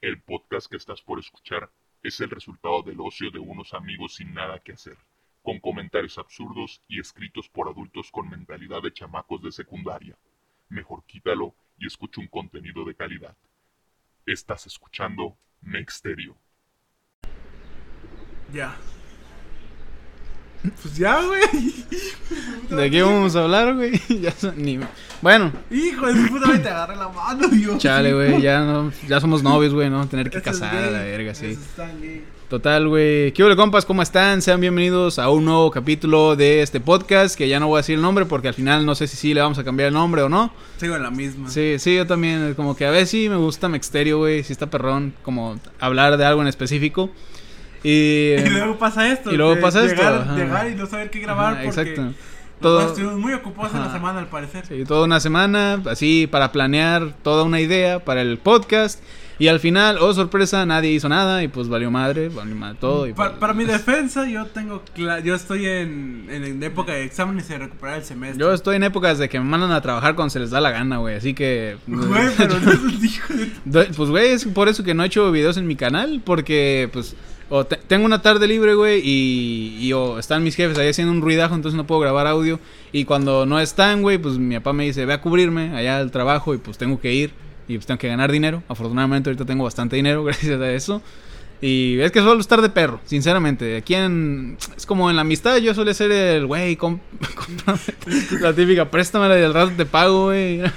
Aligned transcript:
El 0.00 0.22
podcast 0.22 0.70
que 0.70 0.76
estás 0.76 1.02
por 1.02 1.18
escuchar 1.18 1.72
es 2.04 2.20
el 2.20 2.30
resultado 2.30 2.82
del 2.82 3.00
ocio 3.00 3.32
de 3.32 3.40
unos 3.40 3.74
amigos 3.74 4.14
sin 4.14 4.32
nada 4.32 4.60
que 4.60 4.72
hacer, 4.72 4.96
con 5.42 5.58
comentarios 5.58 6.18
absurdos 6.18 6.80
y 6.86 7.00
escritos 7.00 7.48
por 7.48 7.68
adultos 7.68 8.12
con 8.12 8.28
mentalidad 8.30 8.80
de 8.80 8.92
chamacos 8.92 9.42
de 9.42 9.50
secundaria. 9.50 10.16
Mejor 10.68 11.02
quítalo 11.04 11.52
y 11.78 11.88
escucha 11.88 12.20
un 12.20 12.28
contenido 12.28 12.84
de 12.84 12.94
calidad. 12.94 13.36
Estás 14.24 14.66
escuchando 14.66 15.36
Mexterio. 15.62 16.36
Ya. 18.52 18.76
Pues 20.82 20.96
ya, 20.96 21.20
güey. 21.24 21.40
¿De 22.70 22.90
qué 22.90 23.02
vamos 23.02 23.34
a 23.36 23.44
hablar, 23.44 23.74
güey? 23.74 23.92
ya 24.20 24.32
son- 24.32 24.54
ni... 24.62 24.78
Bueno, 25.20 25.52
Hijo 25.70 26.06
de 26.06 26.14
su 26.14 26.28
puta, 26.28 26.62
te 26.62 26.68
agarré 26.68 26.94
la 26.96 27.08
mano, 27.08 27.48
yo. 27.60 27.76
chale, 27.78 28.12
güey, 28.14 28.40
ya, 28.40 28.60
no, 28.60 28.92
ya 29.08 29.20
somos 29.20 29.42
novios, 29.42 29.74
güey, 29.74 29.90
¿no? 29.90 30.06
Tener 30.06 30.30
que 30.30 30.38
Eso 30.38 30.50
es 30.50 30.58
casar 30.60 30.76
a 30.76 30.90
la 30.92 31.00
verga, 31.02 31.34
sí. 31.34 31.46
eso. 31.46 31.60
Total, 32.48 32.86
güey. 32.88 33.32
¿Qué 33.32 33.42
hola, 33.44 33.56
compas? 33.56 33.84
¿Cómo 33.84 34.00
están? 34.00 34.40
Sean 34.42 34.60
bienvenidos 34.60 35.18
a 35.18 35.28
un 35.28 35.44
nuevo 35.44 35.70
capítulo 35.72 36.34
de 36.36 36.62
este 36.62 36.78
podcast, 36.80 37.36
que 37.36 37.48
ya 37.48 37.58
no 37.60 37.66
voy 37.66 37.78
a 37.78 37.80
decir 37.80 37.96
el 37.96 38.00
nombre 38.02 38.26
porque 38.26 38.48
al 38.48 38.54
final 38.54 38.86
no 38.86 38.94
sé 38.94 39.06
si 39.08 39.16
sí 39.16 39.34
le 39.34 39.40
vamos 39.42 39.58
a 39.58 39.64
cambiar 39.64 39.88
el 39.88 39.94
nombre 39.94 40.22
o 40.22 40.28
no. 40.28 40.52
Sigo 40.78 40.94
en 40.96 41.02
la 41.02 41.10
misma. 41.10 41.50
Sí, 41.50 41.74
sí, 41.78 41.96
yo 41.96 42.06
también, 42.06 42.54
como 42.54 42.74
que 42.76 42.86
a 42.86 42.90
veces 42.90 43.10
sí 43.10 43.28
me 43.28 43.36
gusta 43.36 43.68
Mexterio, 43.68 44.18
güey, 44.18 44.44
sí 44.44 44.52
está 44.52 44.66
perrón, 44.70 45.14
como 45.22 45.58
hablar 45.80 46.16
de 46.16 46.24
algo 46.24 46.40
en 46.42 46.48
específico. 46.48 47.10
Y... 47.82 48.34
Y 48.44 48.50
luego 48.50 48.78
pasa 48.78 49.08
esto. 49.08 49.32
Y 49.32 49.36
luego 49.36 49.60
pasa 49.60 49.84
esto, 49.84 50.02
llegar, 50.34 50.70
y 50.70 50.74
no 50.74 50.86
saber 50.86 51.10
qué 51.10 51.20
grabar 51.20 51.54
Ajá, 51.54 51.62
porque 51.64 51.80
exacto. 51.80 52.14
Todo... 52.60 52.88
Estuvimos 52.88 53.18
muy 53.18 53.32
ocupados 53.34 53.72
en 53.74 53.80
la 53.80 53.92
semana, 53.92 54.18
al 54.18 54.26
parecer. 54.26 54.66
Sí, 54.66 54.84
toda 54.84 55.04
una 55.04 55.20
semana, 55.20 55.80
así 55.86 56.26
para 56.26 56.50
planear 56.50 57.12
toda 57.22 57.44
una 57.44 57.60
idea 57.60 58.00
para 58.00 58.22
el 58.22 58.38
podcast. 58.38 59.00
Y 59.40 59.46
al 59.46 59.60
final, 59.60 59.98
oh 60.00 60.12
sorpresa, 60.12 60.66
nadie 60.66 60.90
hizo 60.90 61.08
nada 61.08 61.44
y 61.44 61.48
pues 61.48 61.68
valió 61.68 61.92
madre, 61.92 62.28
valió 62.28 62.56
madre 62.56 62.76
todo. 62.80 63.06
Y 63.06 63.12
Pa- 63.12 63.28
pues- 63.28 63.38
para 63.38 63.54
mi 63.54 63.64
defensa, 63.64 64.28
yo 64.28 64.46
tengo 64.46 64.82
yo 64.96 65.34
estoy 65.36 65.66
en, 65.66 66.26
en, 66.28 66.60
época 66.60 66.92
de 66.92 67.04
exámenes 67.04 67.48
y 67.48 67.52
de 67.52 67.58
recuperar 67.58 67.98
el 67.98 68.04
semestre. 68.04 68.40
Yo 68.40 68.52
estoy 68.52 68.76
en 68.76 68.82
épocas 68.82 69.18
de 69.18 69.28
que 69.28 69.38
me 69.38 69.44
mandan 69.44 69.70
a 69.70 69.80
trabajar 69.80 70.16
cuando 70.16 70.30
se 70.30 70.40
les 70.40 70.50
da 70.50 70.60
la 70.60 70.72
gana, 70.72 70.96
güey. 70.96 71.14
Así 71.14 71.34
que. 71.34 71.76
Güey, 71.86 72.28
pero 72.36 72.58
no 72.58 72.72
es 73.80 73.96
Pues, 73.96 74.10
güey, 74.10 74.30
es 74.30 74.44
por 74.46 74.68
eso 74.68 74.82
que 74.82 74.94
no 74.94 75.04
he 75.04 75.06
hecho 75.06 75.30
videos 75.30 75.56
en 75.56 75.68
mi 75.68 75.76
canal. 75.76 76.20
Porque, 76.24 76.90
pues, 76.92 77.14
o 77.50 77.64
te- 77.64 77.76
tengo 77.76 78.04
una 78.06 78.20
tarde 78.22 78.46
libre, 78.46 78.74
güey, 78.74 79.00
y, 79.04 79.92
o 79.92 80.18
están 80.18 80.42
mis 80.44 80.54
jefes 80.54 80.78
ahí 80.78 80.88
haciendo 80.88 81.12
un 81.12 81.20
ruidajo, 81.22 81.54
entonces 81.54 81.76
no 81.76 81.86
puedo 81.86 82.00
grabar 82.00 82.26
audio. 82.26 82.60
Y 82.92 83.04
cuando 83.04 83.46
no 83.46 83.58
están, 83.60 84.02
güey, 84.02 84.18
pues 84.18 84.38
mi 84.38 84.54
papá 84.56 84.72
me 84.72 84.84
dice, 84.84 85.04
ve 85.06 85.14
a 85.14 85.20
cubrirme 85.20 85.74
allá 85.76 85.98
al 85.98 86.10
trabajo 86.10 86.54
y 86.54 86.58
pues 86.58 86.76
tengo 86.78 87.00
que 87.00 87.12
ir. 87.14 87.32
Y 87.68 87.74
pues 87.76 87.86
tengo 87.86 87.98
que 87.98 88.08
ganar 88.08 88.32
dinero. 88.32 88.62
Afortunadamente 88.68 89.28
ahorita 89.30 89.44
tengo 89.44 89.64
bastante 89.64 89.96
dinero 89.96 90.24
gracias 90.24 90.60
a 90.60 90.72
eso. 90.72 91.02
Y 91.60 91.98
es 92.00 92.12
que 92.12 92.20
suelo 92.20 92.40
estar 92.40 92.62
de 92.62 92.68
perro, 92.68 93.00
sinceramente. 93.04 93.76
Aquí 93.76 93.94
en... 93.94 94.56
Es 94.76 94.86
como 94.86 95.10
en 95.10 95.16
la 95.16 95.22
amistad 95.22 95.56
yo 95.56 95.74
suele 95.74 95.92
ser 95.92 96.12
el, 96.12 96.46
güey, 96.46 96.76
com- 96.76 97.00
cómprame 97.34 97.80
la 98.40 98.52
típica, 98.54 98.90
préstamela 98.90 99.38
y 99.38 99.42
al 99.42 99.52
rato 99.54 99.72
te 99.76 99.84
pago, 99.84 100.26
güey. 100.26 100.60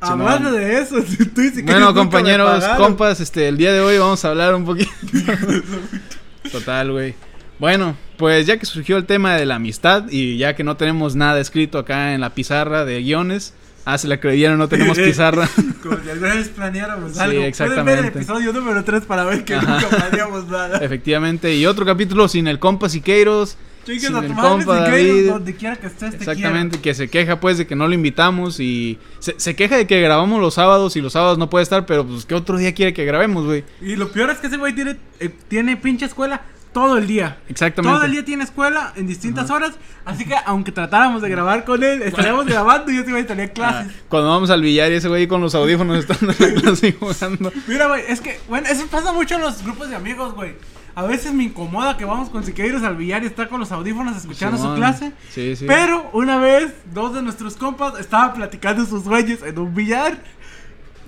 Hablando 0.00 0.52
de 0.52 0.80
eso, 0.80 0.96
tú 1.34 1.40
dices 1.40 1.56
que 1.56 1.62
Bueno, 1.62 1.94
compañeros, 1.94 2.64
compas, 2.76 3.20
este, 3.20 3.48
el 3.48 3.56
día 3.56 3.72
de 3.72 3.80
hoy 3.80 3.98
vamos 3.98 4.24
a 4.24 4.28
hablar 4.30 4.54
un 4.54 4.64
poquito. 4.64 4.90
Total, 6.52 6.90
güey. 6.92 7.14
Bueno, 7.58 7.96
pues 8.18 8.46
ya 8.46 8.58
que 8.58 8.66
surgió 8.66 8.96
el 8.98 9.06
tema 9.06 9.34
de 9.36 9.46
la 9.46 9.56
amistad 9.56 10.04
y 10.10 10.36
ya 10.36 10.54
que 10.54 10.62
no 10.64 10.76
tenemos 10.76 11.16
nada 11.16 11.40
escrito 11.40 11.78
acá 11.78 12.12
en 12.14 12.20
la 12.20 12.30
pizarra 12.34 12.84
de 12.84 13.00
guiones, 13.02 13.54
ah, 13.86 13.96
se 13.96 14.08
la 14.08 14.20
creyeron, 14.20 14.58
no 14.58 14.68
tenemos 14.68 14.98
pizarra. 14.98 15.48
Como 15.82 15.98
si 16.02 16.10
alguna 16.10 16.34
vez 16.34 16.48
planeáramos 16.50 17.12
Sí, 17.14 17.18
algo. 17.20 17.32
Pueden 17.32 17.40
ver 17.40 17.42
el 17.42 17.48
exactamente. 17.48 18.08
episodio 18.18 18.52
número 18.52 18.84
3 18.84 19.04
para 19.06 19.24
ver 19.24 19.44
que 19.44 19.54
Ajá. 19.54 19.80
nunca 19.80 19.88
planeamos 19.88 20.46
nada. 20.48 20.78
Efectivamente, 20.78 21.54
y 21.54 21.64
otro 21.64 21.86
capítulo 21.86 22.28
sin 22.28 22.46
el 22.46 22.58
compa 22.58 22.88
Siqueiros. 22.90 23.56
A 23.86 24.20
tu 24.20 24.26
el 24.26 24.34
madre, 24.34 24.64
David. 24.64 25.28
donde 25.30 25.54
quiera 25.54 25.76
que 25.76 25.86
estés, 25.86 26.10
te 26.10 26.16
Exactamente, 26.16 26.80
que 26.80 26.94
se 26.94 27.08
queja 27.08 27.38
pues 27.38 27.58
de 27.58 27.66
que 27.66 27.76
no 27.76 27.86
lo 27.86 27.94
invitamos 27.94 28.58
y 28.60 28.98
se, 29.20 29.38
se 29.38 29.54
queja 29.54 29.76
de 29.76 29.86
que 29.86 30.00
grabamos 30.00 30.40
los 30.40 30.54
sábados 30.54 30.96
y 30.96 31.00
los 31.00 31.12
sábados 31.12 31.38
no 31.38 31.48
puede 31.48 31.62
estar, 31.62 31.86
pero 31.86 32.06
pues 32.06 32.26
¿qué 32.26 32.34
otro 32.34 32.58
día 32.58 32.74
quiere 32.74 32.92
que 32.92 33.04
grabemos, 33.04 33.44
güey? 33.44 33.64
Y 33.80 33.96
lo 33.96 34.10
peor 34.10 34.30
es 34.30 34.38
que 34.38 34.48
ese 34.48 34.56
güey 34.56 34.74
tiene, 34.74 34.96
eh, 35.20 35.30
tiene 35.48 35.76
pinche 35.76 36.06
escuela 36.06 36.42
todo 36.76 36.98
el 36.98 37.06
día. 37.06 37.38
Exactamente. 37.48 37.96
Todo 37.96 38.04
el 38.04 38.12
día 38.12 38.22
tiene 38.22 38.44
escuela 38.44 38.92
en 38.96 39.06
distintas 39.06 39.48
horas. 39.48 39.72
Así 40.04 40.26
que 40.26 40.34
aunque 40.44 40.72
tratáramos 40.72 41.22
de 41.22 41.30
grabar 41.30 41.64
con 41.64 41.82
él, 41.82 42.02
estaríamos 42.02 42.44
grabando 42.46 42.92
y 42.92 42.98
ese 42.98 43.08
güey 43.08 43.22
estaría 43.22 43.44
en 43.44 43.50
clases. 43.50 43.90
Ah, 43.90 44.02
Cuando 44.10 44.28
vamos 44.28 44.50
al 44.50 44.60
billar 44.60 44.92
y 44.92 44.96
ese 44.96 45.08
güey 45.08 45.26
con 45.26 45.40
los 45.40 45.54
audífonos 45.54 45.96
estando 45.96 46.34
en 46.38 46.54
la 46.54 46.60
clase 46.60 46.92
jugando. 46.92 47.50
Mira, 47.66 47.86
güey, 47.86 48.02
es 48.06 48.20
que, 48.20 48.38
bueno, 48.46 48.68
eso 48.68 48.86
pasa 48.88 49.10
mucho 49.14 49.36
en 49.36 49.40
los 49.40 49.62
grupos 49.62 49.88
de 49.88 49.96
amigos, 49.96 50.34
güey. 50.34 50.52
A 50.96 51.02
veces 51.04 51.34
me 51.34 51.44
incomoda 51.44 51.98
que 51.98 52.06
vamos 52.06 52.30
con 52.30 52.42
Siqueiros 52.42 52.82
al 52.82 52.96
billar 52.96 53.22
y 53.22 53.26
está 53.26 53.48
con 53.48 53.60
los 53.60 53.70
audífonos 53.70 54.16
escuchando 54.16 54.56
su 54.56 54.74
clase. 54.74 55.12
Sí, 55.28 55.54
sí. 55.54 55.66
Pero 55.68 56.08
una 56.14 56.38
vez, 56.38 56.72
dos 56.92 57.12
de 57.14 57.20
nuestros 57.20 57.54
compas 57.56 58.00
estaban 58.00 58.32
platicando 58.32 58.84
sus 58.86 59.04
sueños 59.04 59.40
en 59.44 59.58
un 59.58 59.74
billar. 59.74 60.18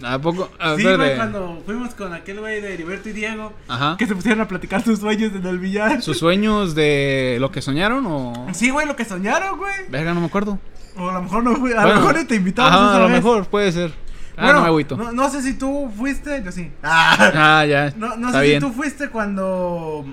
¿A 0.04 0.18
poco? 0.20 0.50
A 0.60 0.76
sí, 0.76 0.82
güey, 0.84 1.16
cuando 1.16 1.62
fuimos 1.64 1.94
con 1.94 2.12
aquel 2.12 2.38
güey 2.38 2.60
de 2.60 2.74
Heriberto 2.74 3.08
y 3.08 3.12
Diego, 3.12 3.52
Ajá. 3.66 3.96
que 3.98 4.06
se 4.06 4.14
pusieron 4.14 4.42
a 4.42 4.46
platicar 4.46 4.82
sus 4.84 4.98
sueños 5.00 5.32
en 5.34 5.44
el 5.46 5.58
billar. 5.58 6.02
¿Sus 6.02 6.18
sueños 6.18 6.74
de 6.74 7.38
lo 7.40 7.50
que 7.50 7.62
soñaron 7.62 8.04
o...? 8.06 8.46
Sí, 8.52 8.68
güey, 8.70 8.86
lo 8.86 8.94
que 8.94 9.06
soñaron, 9.06 9.56
güey. 9.56 9.72
Verga, 9.88 10.12
no 10.12 10.20
me 10.20 10.26
acuerdo. 10.26 10.58
O 10.98 11.08
a 11.08 11.14
lo 11.14 11.22
mejor 11.22 11.42
no 11.42 11.56
fue, 11.56 11.72
a 11.72 11.80
Bueno, 11.82 12.00
lo 12.00 12.06
mejor 12.08 12.24
te 12.26 12.34
invitamos 12.34 12.70
Ajá, 12.72 12.84
esa 12.88 12.96
a 12.96 12.98
lo 12.98 13.04
vez. 13.06 13.14
mejor, 13.16 13.46
puede 13.46 13.72
ser. 13.72 13.92
Ah, 14.38 14.44
Bueno, 14.44 14.52
no 14.54 14.60
me 14.62 14.66
agüito. 14.68 14.96
No, 14.96 15.12
no 15.12 15.28
sé 15.30 15.42
si 15.42 15.54
tú 15.54 15.90
fuiste, 15.96 16.42
yo 16.44 16.52
sí. 16.52 16.70
Ah. 16.82 17.32
Ah, 17.60 17.66
ya. 17.66 17.92
No, 17.96 18.16
no 18.16 18.32
sé 18.32 18.40
bien. 18.42 18.60
si 18.60 18.66
tú 18.66 18.72
fuiste 18.72 19.08
cuando 19.08 20.04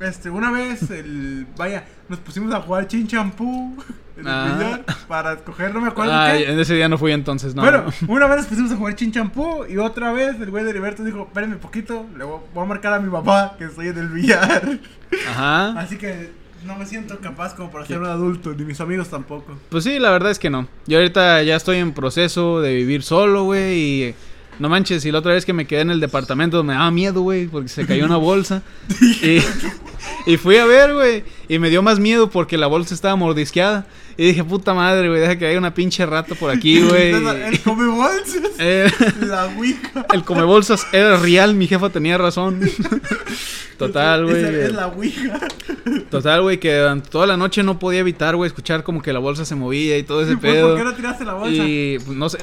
este 0.00 0.28
una 0.30 0.50
vez 0.50 0.90
el 0.90 1.46
vaya, 1.56 1.84
nos 2.08 2.18
pusimos 2.20 2.52
a 2.54 2.60
jugar 2.60 2.86
chin 2.88 3.06
champú 3.06 3.76
en 4.16 4.26
el 4.26 4.28
Ah. 4.32 4.54
billar 4.58 4.84
para 5.08 5.32
escoger, 5.34 5.72
no 5.74 5.80
me 5.80 5.88
acuerdo 5.88 6.12
Ah, 6.14 6.30
qué. 6.32 6.50
en 6.52 6.58
ese 6.58 6.74
día 6.74 6.88
no 6.88 6.98
fui 6.98 7.12
entonces, 7.12 7.54
no. 7.54 7.62
Bueno, 7.62 7.84
una 8.08 8.26
vez 8.26 8.38
nos 8.38 8.46
pusimos 8.46 8.72
a 8.72 8.76
jugar 8.76 8.94
chin 8.96 9.12
champú 9.12 9.64
y 9.68 9.76
otra 9.76 10.12
vez 10.12 10.40
el 10.40 10.50
güey 10.50 10.64
de 10.64 10.70
Heriberto 10.70 11.04
dijo, 11.04 11.22
espérenme 11.28 11.56
poquito, 11.56 12.06
le 12.16 12.24
voy, 12.24 12.40
voy 12.54 12.64
a 12.64 12.66
marcar 12.66 12.92
a 12.94 13.00
mi 13.00 13.10
papá 13.10 13.54
que 13.58 13.64
estoy 13.64 13.88
en 13.88 13.98
el 13.98 14.08
billar. 14.08 14.78
Ajá. 15.30 15.78
Así 15.78 15.96
que 15.96 16.32
no 16.64 16.76
me 16.76 16.86
siento 16.86 17.18
capaz 17.20 17.54
como 17.54 17.70
para 17.70 17.86
ser 17.86 17.98
un 17.98 18.06
adulto, 18.06 18.54
ni 18.54 18.64
mis 18.64 18.80
amigos 18.80 19.08
tampoco. 19.08 19.56
Pues 19.68 19.84
sí, 19.84 19.98
la 19.98 20.10
verdad 20.10 20.30
es 20.30 20.38
que 20.38 20.50
no. 20.50 20.68
Yo 20.86 20.98
ahorita 20.98 21.42
ya 21.42 21.56
estoy 21.56 21.78
en 21.78 21.92
proceso 21.92 22.60
de 22.60 22.74
vivir 22.74 23.02
solo, 23.02 23.44
güey, 23.44 23.78
y... 23.78 24.14
No 24.56 24.68
manches, 24.68 25.04
y 25.04 25.10
la 25.10 25.18
otra 25.18 25.32
vez 25.32 25.44
que 25.44 25.52
me 25.52 25.66
quedé 25.66 25.80
en 25.80 25.90
el 25.90 25.98
departamento 25.98 26.62
me 26.62 26.74
daba 26.74 26.88
miedo, 26.92 27.22
güey, 27.22 27.48
porque 27.48 27.68
se 27.68 27.86
cayó 27.86 28.04
una 28.04 28.18
bolsa. 28.18 28.62
y, 29.00 29.40
y 30.26 30.36
fui 30.36 30.56
a 30.56 30.64
ver, 30.66 30.94
güey, 30.94 31.24
y 31.48 31.58
me 31.58 31.70
dio 31.70 31.82
más 31.82 31.98
miedo 32.00 32.30
porque 32.30 32.56
la 32.58 32.66
bolsa 32.66 32.94
estaba 32.94 33.16
mordisqueada. 33.16 33.86
Y 34.16 34.26
dije, 34.28 34.44
puta 34.44 34.74
madre, 34.74 35.08
güey, 35.08 35.20
deja 35.20 35.36
que 35.36 35.46
haya 35.48 35.58
una 35.58 35.74
pinche 35.74 36.06
rata 36.06 36.36
por 36.36 36.48
aquí, 36.50 36.80
güey. 36.88 37.10
El 37.12 37.60
come 37.62 37.86
bolsas, 37.88 38.42
Eh, 38.58 38.88
la 39.22 39.46
ouija. 39.46 40.06
el 40.12 40.22
come 40.24 40.44
bolsas 40.44 40.86
era 40.92 41.16
real, 41.16 41.54
mi 41.54 41.66
jefa 41.66 41.90
tenía 41.90 42.16
razón. 42.16 42.60
Total, 43.76 44.24
güey. 44.24 44.44
Es 44.44 44.72
la 44.72 44.86
ouija. 44.86 45.40
Total, 46.08 46.42
güey, 46.42 46.60
que 46.60 46.76
durante 46.76 47.10
toda 47.10 47.26
la 47.26 47.36
noche 47.36 47.64
no 47.64 47.78
podía 47.80 48.00
evitar, 48.00 48.36
güey, 48.36 48.46
escuchar 48.46 48.84
como 48.84 49.02
que 49.02 49.12
la 49.12 49.18
bolsa 49.18 49.44
se 49.44 49.56
movía 49.56 49.98
y 49.98 50.04
todo 50.04 50.22
ese 50.22 50.36
Pues, 50.36 50.52
pedo. 50.54 50.68
¿Por 50.68 50.78
qué 50.78 50.84
no 50.84 50.94
tiraste 50.94 51.24
la 51.24 51.34
bolsa? 51.34 51.62
Y 51.64 51.98
pues, 51.98 52.16
no 52.16 52.28
sé, 52.28 52.38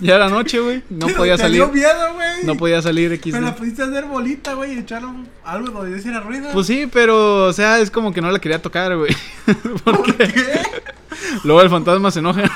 ya 0.00 0.16
era 0.16 0.30
noche, 0.30 0.60
güey, 0.60 0.82
no 0.88 1.08
podía 1.08 1.36
te 1.36 1.42
salir. 1.42 1.56
dio 1.62 1.68
miedo, 1.70 2.14
güey. 2.14 2.44
No 2.44 2.56
podía 2.56 2.80
salir 2.80 3.12
X. 3.12 3.32
Pero 3.34 3.44
la 3.44 3.54
pudiste 3.54 3.82
hacer 3.82 4.06
bolita, 4.06 4.54
güey, 4.54 4.76
y 4.76 4.78
echar 4.78 5.02
algo 5.44 5.70
donde 5.82 5.98
hiciera 5.98 6.20
ruido. 6.20 6.48
Pues 6.54 6.59
sí, 6.64 6.88
pero, 6.92 7.44
o 7.46 7.52
sea, 7.52 7.78
es 7.80 7.90
como 7.90 8.12
que 8.12 8.20
no 8.20 8.30
la 8.30 8.38
quería 8.38 8.60
tocar, 8.62 8.96
güey. 8.96 9.14
Porque 9.84 10.12
¿Por 10.12 10.16
qué? 10.16 10.60
luego 11.44 11.62
el 11.62 11.70
fantasma 11.70 12.10
se 12.10 12.18
enoja. 12.20 12.42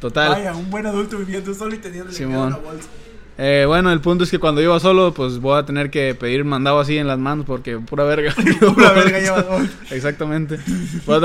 Total. 0.00 0.28
Vaya, 0.30 0.54
un 0.54 0.70
buen 0.70 0.86
adulto 0.86 1.16
viviendo 1.18 1.52
solo 1.54 1.74
y 1.74 1.78
teniendo 1.78 2.10
una 2.28 2.56
bolsa. 2.56 2.88
Eh, 3.38 3.64
bueno, 3.66 3.92
el 3.92 4.00
punto 4.00 4.24
es 4.24 4.30
que 4.30 4.38
cuando 4.38 4.62
iba 4.62 4.78
solo, 4.80 5.12
pues 5.12 5.40
voy 5.40 5.58
a 5.58 5.64
tener 5.66 5.90
que 5.90 6.14
pedir 6.14 6.42
mandado 6.46 6.80
así 6.80 6.96
en 6.96 7.06
las 7.06 7.18
manos 7.18 7.44
porque 7.46 7.78
pura 7.78 8.04
verga. 8.04 8.34
Pura 8.74 8.92
verga 8.92 9.18
lleva 9.18 9.42
bolsa. 9.42 9.72
Exactamente. 9.90 10.58
Voy 11.04 11.16
a, 11.16 11.18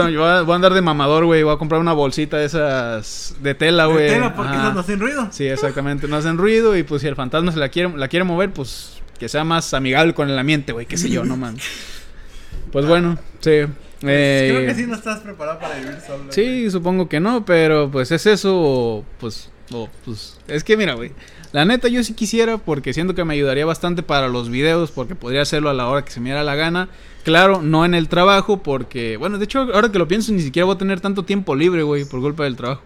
voy 0.43 0.51
a- 0.51 0.55
andar 0.55 0.73
de 0.73 0.81
mamador, 0.81 1.23
güey. 1.25 1.43
Voy 1.43 1.53
a 1.53 1.57
comprar 1.57 1.79
una 1.79 1.93
bolsita 1.93 2.35
de 2.37 2.45
esas 2.45 3.35
de 3.41 3.55
tela, 3.55 3.87
De 3.87 3.93
güey. 3.93 4.07
tela, 4.09 4.35
porque 4.35 4.51
esas 4.55 4.73
no 4.73 4.79
hacen 4.81 4.99
ruido. 4.99 5.27
Sí, 5.31 5.45
exactamente. 5.47 6.07
No 6.09 6.17
hacen 6.17 6.37
ruido 6.37 6.75
y 6.75 6.83
pues 6.83 7.01
si 7.01 7.07
el 7.07 7.15
fantasma 7.15 7.53
se 7.53 7.59
la 7.59 7.69
quiere, 7.69 7.95
la 7.97 8.09
quiere 8.09 8.25
mover, 8.25 8.51
pues 8.51 9.00
que 9.21 9.29
sea 9.29 9.43
más 9.43 9.71
amigable 9.75 10.15
con 10.15 10.31
el 10.31 10.39
ambiente, 10.39 10.71
güey. 10.71 10.87
Qué 10.87 10.97
sé 10.97 11.07
yo, 11.07 11.23
no 11.23 11.37
man. 11.37 11.55
Pues 12.71 12.87
bueno, 12.87 13.19
sí. 13.39 13.51
Eh, 13.51 14.47
Creo 14.49 14.65
que 14.65 14.73
sí 14.73 14.87
no 14.87 14.95
estás 14.95 15.19
preparado 15.19 15.59
para 15.59 15.75
vivir 15.75 15.99
solo. 16.03 16.23
güey. 16.23 16.31
Sí, 16.31 16.71
supongo 16.71 17.07
que 17.07 17.19
no, 17.19 17.45
pero 17.45 17.91
pues 17.91 18.11
es 18.11 18.25
eso, 18.25 18.55
o, 18.59 19.05
pues, 19.19 19.51
o, 19.71 19.87
pues, 20.05 20.39
es 20.47 20.63
que 20.63 20.75
mira, 20.75 20.95
güey, 20.95 21.11
la 21.51 21.65
neta 21.65 21.87
yo 21.87 22.03
sí 22.03 22.15
quisiera 22.15 22.57
porque 22.57 22.95
siento 22.95 23.13
que 23.13 23.23
me 23.23 23.35
ayudaría 23.35 23.63
bastante 23.63 24.01
para 24.01 24.27
los 24.27 24.49
videos, 24.49 24.89
porque 24.89 25.13
podría 25.13 25.43
hacerlo 25.43 25.69
a 25.69 25.75
la 25.75 25.87
hora 25.87 26.03
que 26.03 26.09
se 26.09 26.19
me 26.19 26.29
diera 26.29 26.43
la 26.43 26.55
gana. 26.55 26.89
Claro, 27.23 27.61
no 27.61 27.85
en 27.85 27.93
el 27.93 28.07
trabajo, 28.09 28.63
porque, 28.63 29.17
bueno, 29.17 29.37
de 29.37 29.43
hecho, 29.43 29.59
ahora 29.71 29.91
que 29.91 29.99
lo 29.99 30.07
pienso, 30.07 30.33
ni 30.33 30.41
siquiera 30.41 30.65
voy 30.65 30.73
a 30.73 30.79
tener 30.79 30.99
tanto 30.99 31.25
tiempo 31.25 31.55
libre, 31.55 31.83
güey, 31.83 32.05
por 32.05 32.21
culpa 32.21 32.45
del 32.45 32.55
trabajo. 32.55 32.81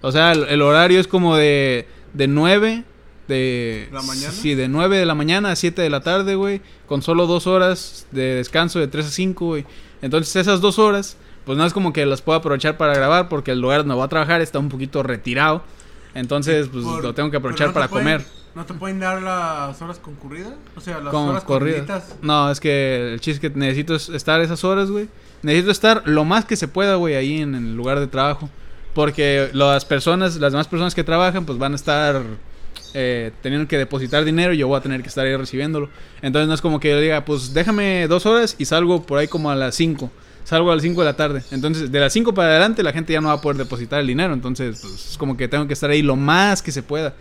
O 0.00 0.10
sea, 0.12 0.32
el, 0.32 0.44
el 0.44 0.62
horario 0.62 0.98
es 0.98 1.08
como 1.08 1.36
de, 1.36 1.86
de 2.14 2.26
9 2.26 2.84
De, 3.28 3.88
¿La 3.92 4.02
mañana? 4.02 4.32
Sí, 4.32 4.54
de 4.54 4.68
9 4.68 4.98
de 4.98 5.06
la 5.06 5.14
mañana 5.14 5.50
a 5.52 5.56
7 5.56 5.80
de 5.80 5.90
la 5.90 6.00
tarde, 6.00 6.34
güey. 6.34 6.60
Con 6.86 7.00
solo 7.02 7.26
dos 7.26 7.46
horas 7.46 8.06
de 8.10 8.34
descanso 8.36 8.78
de 8.78 8.88
3 8.88 9.06
a 9.06 9.10
5, 9.10 9.46
güey. 9.46 9.64
Entonces 10.02 10.36
esas 10.36 10.60
dos 10.60 10.78
horas, 10.78 11.16
pues 11.46 11.56
no 11.56 11.64
es 11.64 11.72
como 11.72 11.92
que 11.92 12.04
las 12.04 12.20
puedo 12.20 12.38
aprovechar 12.38 12.76
para 12.76 12.94
grabar 12.94 13.28
porque 13.30 13.52
el 13.52 13.60
lugar 13.60 13.78
donde 13.80 13.94
voy 13.94 14.04
a 14.04 14.08
trabajar 14.08 14.40
está 14.42 14.58
un 14.58 14.68
poquito 14.68 15.02
retirado. 15.02 15.62
Entonces, 16.14 16.68
pues 16.70 16.84
Por- 16.84 17.02
lo 17.02 17.14
tengo 17.14 17.30
que 17.30 17.38
aprovechar 17.38 17.68
no 17.68 17.72
para 17.74 17.88
pueden- 17.88 18.04
comer. 18.18 18.26
¿No 18.54 18.64
te 18.64 18.74
pueden 18.74 19.00
dar 19.00 19.20
las 19.20 19.82
horas 19.82 19.98
concurridas? 19.98 20.52
O 20.76 20.80
sea, 20.80 21.00
las 21.00 21.10
Con 21.12 21.30
horas 21.30 21.42
corridas. 21.42 22.14
No, 22.22 22.48
es 22.52 22.60
que 22.60 23.14
el 23.14 23.20
chiste 23.20 23.40
que 23.50 23.58
necesito 23.58 23.96
es 23.96 24.08
estar 24.10 24.40
esas 24.42 24.62
horas, 24.62 24.90
güey. 24.92 25.08
Necesito 25.42 25.72
estar 25.72 26.02
lo 26.06 26.24
más 26.24 26.44
que 26.44 26.54
se 26.54 26.68
pueda, 26.68 26.94
güey, 26.94 27.16
ahí 27.16 27.40
en 27.40 27.56
el 27.56 27.74
lugar 27.74 27.98
de 27.98 28.06
trabajo. 28.06 28.48
Porque 28.94 29.50
las 29.54 29.84
personas, 29.84 30.36
las 30.36 30.52
demás 30.52 30.68
personas 30.68 30.94
que 30.94 31.02
trabajan, 31.02 31.44
pues 31.46 31.58
van 31.58 31.72
a 31.72 31.74
estar 31.74 32.22
eh, 32.94 33.32
teniendo 33.42 33.68
que 33.68 33.76
depositar 33.76 34.24
dinero 34.24 34.52
y 34.54 34.58
yo 34.58 34.68
voy 34.68 34.78
a 34.78 34.80
tener 34.80 35.02
que 35.02 35.08
estar 35.08 35.26
ahí 35.26 35.36
recibiéndolo. 35.36 35.88
Entonces 36.22 36.48
no 36.48 36.54
es 36.54 36.60
como 36.60 36.80
que 36.80 36.90
yo 36.90 37.00
diga, 37.00 37.24
pues 37.24 37.52
déjame 37.52 38.06
dos 38.08 38.24
horas 38.24 38.54
y 38.58 38.64
salgo 38.64 39.04
por 39.04 39.18
ahí 39.18 39.28
como 39.28 39.50
a 39.50 39.56
las 39.56 39.74
5. 39.74 40.10
Salgo 40.44 40.70
a 40.70 40.74
las 40.74 40.82
5 40.82 41.00
de 41.00 41.04
la 41.04 41.16
tarde. 41.16 41.42
Entonces, 41.50 41.90
de 41.90 42.00
las 42.00 42.12
5 42.12 42.34
para 42.34 42.50
adelante, 42.50 42.82
la 42.82 42.92
gente 42.92 43.12
ya 43.12 43.20
no 43.20 43.28
va 43.28 43.34
a 43.34 43.40
poder 43.40 43.56
depositar 43.56 44.00
el 44.00 44.06
dinero. 44.06 44.34
Entonces, 44.34 44.78
pues, 44.80 45.10
es 45.12 45.18
como 45.18 45.36
que 45.36 45.48
tengo 45.48 45.66
que 45.66 45.72
estar 45.72 45.90
ahí 45.90 46.02
lo 46.02 46.16
más 46.16 46.62
que 46.62 46.70
se 46.70 46.82
pueda. 46.82 47.14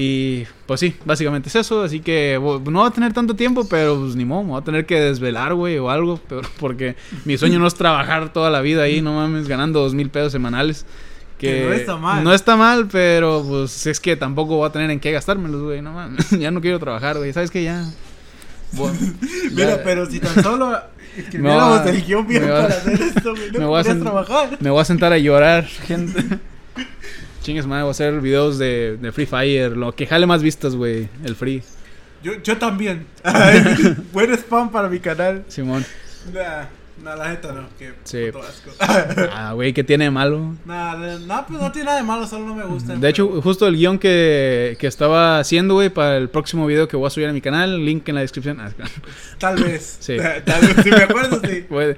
Y 0.00 0.44
pues 0.66 0.78
sí, 0.78 0.94
básicamente 1.04 1.48
es 1.48 1.56
eso. 1.56 1.82
Así 1.82 2.00
que 2.00 2.38
no 2.40 2.80
va 2.80 2.86
a 2.86 2.90
tener 2.92 3.12
tanto 3.12 3.34
tiempo, 3.34 3.66
pero 3.68 3.98
pues 3.98 4.14
ni 4.14 4.24
modo, 4.24 4.42
me 4.42 4.50
voy 4.50 4.60
a 4.60 4.64
tener 4.64 4.86
que 4.86 5.00
desvelar, 5.00 5.54
güey, 5.54 5.78
o 5.78 5.90
algo. 5.90 6.20
Pero, 6.28 6.42
porque 6.60 6.94
mi 7.24 7.36
sueño 7.36 7.58
no 7.58 7.66
es 7.66 7.74
trabajar 7.74 8.32
toda 8.32 8.48
la 8.48 8.60
vida 8.60 8.82
ahí, 8.82 9.02
no 9.02 9.14
mames, 9.14 9.48
ganando 9.48 9.80
dos 9.80 9.94
mil 9.94 10.08
pesos 10.08 10.30
semanales. 10.30 10.86
Que, 11.38 11.52
Que 11.52 11.64
no 11.66 11.72
está 11.72 11.96
mal. 11.96 12.24
No 12.24 12.34
está 12.34 12.56
mal, 12.56 12.88
pero 12.90 13.44
pues 13.48 13.86
es 13.86 14.00
que 14.00 14.16
tampoco 14.16 14.56
voy 14.56 14.68
a 14.68 14.72
tener 14.72 14.90
en 14.90 14.98
qué 15.00 15.12
gastármelos, 15.12 15.62
güey, 15.62 15.80
no 15.82 15.92
mames. 15.92 16.28
ya 16.38 16.50
no 16.50 16.60
quiero 16.60 16.78
trabajar, 16.78 17.16
güey. 17.16 17.32
¿Sabes 17.32 17.50
qué? 17.50 17.62
Ya. 17.64 17.84
Bueno, 18.72 18.98
Mira, 19.52 19.76
ya- 19.76 19.82
pero 19.84 20.04
si 20.10 20.20
tan 20.20 20.42
solo 20.42 20.70
Me 21.16 21.22
escribiéramos 21.22 21.86
el 21.86 22.02
guion 22.04 22.26
bien 22.26 22.44
me 22.44 22.50
va- 22.50 22.62
para 22.62 22.74
hacer 22.76 23.00
esto, 23.00 23.30
güey, 23.34 23.50
me 23.52 23.58
no 23.60 23.68
voy 23.68 23.80
a 23.80 23.84
trabajar. 23.98 24.58
Me 24.60 24.70
voy 24.70 24.80
a 24.80 24.84
sentar 24.84 25.12
a 25.12 25.18
llorar, 25.18 25.64
gente. 25.64 26.22
Chingues, 27.42 27.66
madre, 27.66 27.84
voy 27.84 27.88
a 27.88 27.92
hacer 27.92 28.20
videos 28.20 28.58
de, 28.58 28.98
de 29.00 29.12
Free 29.12 29.24
Fire, 29.26 29.76
lo 29.76 29.94
que 29.94 30.06
jale 30.06 30.26
más 30.26 30.42
vistas, 30.42 30.74
güey, 30.74 31.08
el 31.24 31.34
Free. 31.34 31.62
Yo, 32.22 32.32
yo 32.42 32.58
también. 32.58 33.06
Buen 34.12 34.32
spam 34.34 34.70
para 34.70 34.88
mi 34.88 34.98
canal. 34.98 35.44
Simón. 35.48 35.84
Nah, 36.34 36.64
nah, 37.02 37.14
la 37.16 37.28
neta 37.30 37.52
no. 37.52 37.68
Que 37.78 37.92
Sí. 38.04 38.26
asco. 38.28 38.70
Ah, 39.32 39.52
güey, 39.54 39.72
¿qué 39.72 39.84
tiene 39.84 40.04
de 40.04 40.10
malo? 40.10 40.54
Nah, 40.64 40.96
nah, 41.26 41.42
pues 41.46 41.60
no 41.60 41.70
tiene 41.72 41.86
nada 41.86 41.98
de 41.98 42.04
malo, 42.04 42.26
solo 42.26 42.46
no 42.46 42.54
me 42.54 42.64
gusta. 42.64 42.94
De 42.96 43.08
hecho, 43.08 43.40
justo 43.42 43.66
el 43.66 43.76
guion 43.76 43.98
que, 43.98 44.76
que 44.78 44.86
estaba 44.86 45.38
haciendo, 45.38 45.74
güey, 45.74 45.88
para 45.90 46.16
el 46.16 46.28
próximo 46.28 46.66
video 46.66 46.88
que 46.88 46.96
voy 46.96 47.06
a 47.06 47.10
subir 47.10 47.28
a 47.28 47.32
mi 47.32 47.40
canal, 47.40 47.84
link 47.84 48.08
en 48.08 48.14
la 48.16 48.20
descripción. 48.22 48.60
Ah, 48.60 48.70
Tal 49.38 49.62
vez. 49.62 49.96
Sí. 50.00 50.16
Tal 50.44 50.60
vez, 50.66 50.76
si 50.82 50.90
me 50.90 51.02
acuerdo, 51.02 51.40
sí. 51.44 51.64
puede. 51.68 51.96